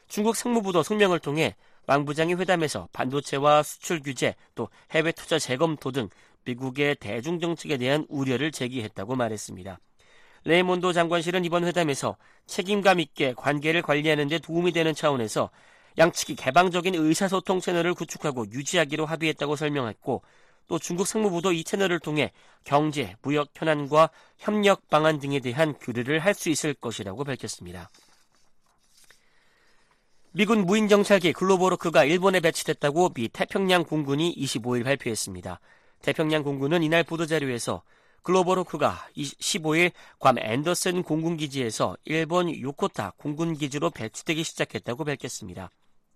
중국 0.08 0.36
상무부도 0.36 0.82
성명을 0.82 1.20
통해 1.20 1.54
왕 1.86 2.04
부장이 2.04 2.34
회담에서 2.34 2.88
반도체와 2.92 3.62
수출 3.62 4.02
규제 4.02 4.34
또 4.54 4.68
해외 4.90 5.12
투자 5.12 5.38
재검토 5.38 5.92
등 5.92 6.08
미국의 6.44 6.96
대중 6.96 7.38
정책에 7.38 7.76
대한 7.76 8.04
우려를 8.08 8.50
제기했다고 8.50 9.14
말했습니다. 9.14 9.78
레이몬도 10.44 10.92
장관실은 10.92 11.44
이번 11.44 11.64
회담에서 11.64 12.16
책임감 12.46 13.00
있게 13.00 13.34
관계를 13.36 13.82
관리하는 13.82 14.28
데 14.28 14.38
도움이 14.38 14.72
되는 14.72 14.94
차원에서 14.94 15.50
양측이 15.98 16.36
개방적인 16.36 16.94
의사소통 16.94 17.60
채널을 17.60 17.94
구축하고 17.94 18.46
유지하기로 18.50 19.06
합의했다고 19.06 19.56
설명했고 19.56 20.22
또 20.68 20.78
중국 20.78 21.06
상무부도 21.06 21.52
이 21.52 21.64
채널을 21.64 22.00
통해 22.00 22.32
경제, 22.64 23.14
무역 23.22 23.48
현안과 23.54 24.10
협력 24.38 24.88
방안 24.88 25.18
등에 25.18 25.40
대한 25.40 25.74
교류를 25.74 26.20
할 26.20 26.34
수 26.34 26.48
있을 26.48 26.72
것이라고 26.74 27.24
밝혔습니다. 27.24 27.90
미군 30.32 30.64
무인 30.64 30.88
정찰기 30.88 31.34
글로버로크가 31.34 32.04
일본에 32.04 32.40
배치됐다고 32.40 33.10
미 33.10 33.28
태평양 33.28 33.84
공군이 33.84 34.34
25일 34.34 34.82
발표했습니다. 34.84 35.60
태평양 36.00 36.42
공군은 36.42 36.82
이날 36.82 37.04
보도자료에서 37.04 37.82
글로버로크가 38.22 39.08
15일 39.16 39.90
괌 40.20 40.38
앤더슨 40.38 41.02
공군기지에서 41.02 41.96
일본 42.04 42.54
요코타 42.54 43.14
공군기지로 43.16 43.90
배치되기 43.90 44.44
시작했다고 44.44 45.04
밝혔습니다. 45.04 45.70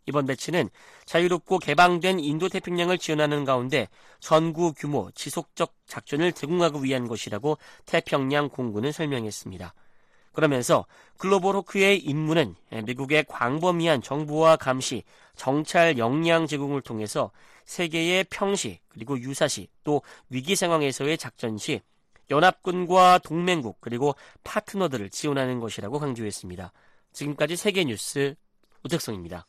이번 0.09 0.25
배치는 0.27 0.71
자유롭고 1.05 1.59
개방된 1.59 2.21
인도태평양을 2.21 2.99
지원하는 2.99 3.45
가운데 3.45 3.89
전구 4.21 4.73
규모 4.73 5.11
지속적 5.17 5.75
작전을 5.87 6.33
제공하기 6.33 6.85
위한 6.85 7.09
것이라고 7.09 7.59
태평양 7.87 8.51
공군은 8.51 8.93
설명했습니다. 8.93 9.75
그러면서 10.33 10.87
글로벌 11.17 11.57
호크의 11.57 11.99
임무는 11.99 12.55
미국의 12.85 13.25
광범위한 13.25 14.01
정보와 14.03 14.57
감시, 14.57 15.03
정찰 15.35 15.99
역량 15.99 16.47
제공을 16.47 16.83
통해서 16.83 17.33
세계의 17.65 18.27
평시 18.31 18.79
그리고 18.89 19.19
유사시 19.19 19.67
또 19.83 20.03
위기 20.31 20.55
상황에서의 20.55 21.19
작전 21.19 21.59
시 21.59 21.81
연합군과 22.31 23.21
동맹국 23.25 23.81
그리고 23.81 24.15
파트너들을 24.45 25.11
지원하는 25.11 25.59
것이라고 25.61 25.99
강조했습니다. 25.99 26.73
지금까지 27.13 27.57
세계 27.57 27.85
뉴스 27.85 28.35
우택성입니다. 28.85 29.47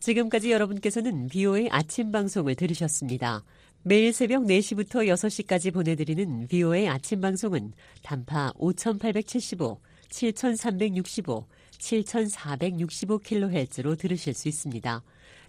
지금까지 0.00 0.52
여러분께서는 0.52 1.28
비오의 1.28 1.70
아침 1.70 2.12
방송을 2.12 2.56
들으셨습니다. 2.56 3.42
매일 3.82 4.12
새벽 4.12 4.44
4시부터 4.44 5.08
6시까지 5.08 5.72
보내드리는 5.72 6.46
비오의 6.48 6.88
아침 6.88 7.20
방송은 7.20 7.72
단파 8.02 8.52
5875, 8.56 9.80
7365, 10.10 11.46
7465kHz로 11.78 13.98
들으실 13.98 14.34
수 14.34 14.48
있습니다. 14.48 15.02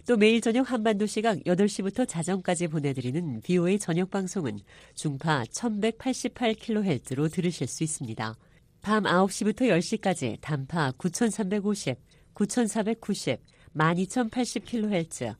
또 0.06 0.16
매일 0.16 0.40
저녁 0.40 0.70
한반도 0.70 1.04
시각 1.04 1.36
8시부터 1.40 2.06
자정까지 2.06 2.68
보내드리는 2.68 3.40
비오의 3.40 3.80
저녁 3.80 4.08
방송은 4.08 4.60
중파 4.94 5.42
1188kHz로 5.50 7.32
들으실 7.32 7.66
수 7.66 7.82
있습니다. 7.82 8.36
밤 8.82 9.02
9시부터 9.02 9.62
10시까지 9.62 10.40
단파 10.40 10.92
9350, 10.92 11.98
9490, 12.34 13.40
12080kHz, 13.76 15.34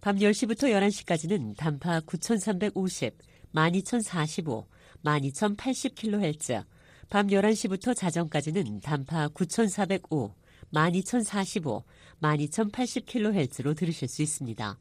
밤 0.00 0.16
10시부터 0.16 0.70
11시까지는 0.70 1.56
단파 1.56 2.02
9350, 2.06 3.18
12045, 3.52 4.66
12080kHz, 5.04 6.64
밤 7.10 7.26
11시부터 7.26 7.96
자정까지는 7.96 8.82
단파 8.82 9.30
9405, 9.30 10.32
12045, 10.70 11.84
12080kHz로 12.22 13.76
들으실 13.76 14.08
수 14.08 14.22
있습니다. 14.22 14.78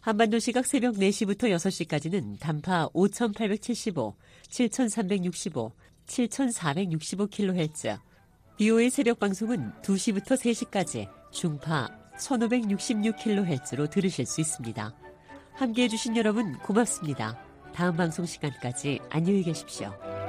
한반도 0.00 0.38
시각 0.40 0.66
새벽 0.66 0.96
4시부터 0.96 1.44
6시까지는 1.44 2.40
단파 2.40 2.90
5875, 2.92 4.16
7365, 4.48 5.72
7465kHz, 6.06 8.00
BO의 8.58 8.90
새벽 8.90 9.18
방송은 9.20 9.72
2시부터 9.82 10.36
3시까지 10.36 11.08
중파 11.30 11.88
1566kHz로 12.18 13.88
들으실 13.90 14.26
수 14.26 14.40
있습니다. 14.40 14.94
함께 15.54 15.84
해 15.84 15.88
주신 15.88 16.16
여러분 16.16 16.58
고맙습니다. 16.58 17.38
다음 17.74 17.96
방송 17.96 18.26
시간까지 18.26 18.98
안녕히 19.10 19.42
계십시오. 19.42 20.21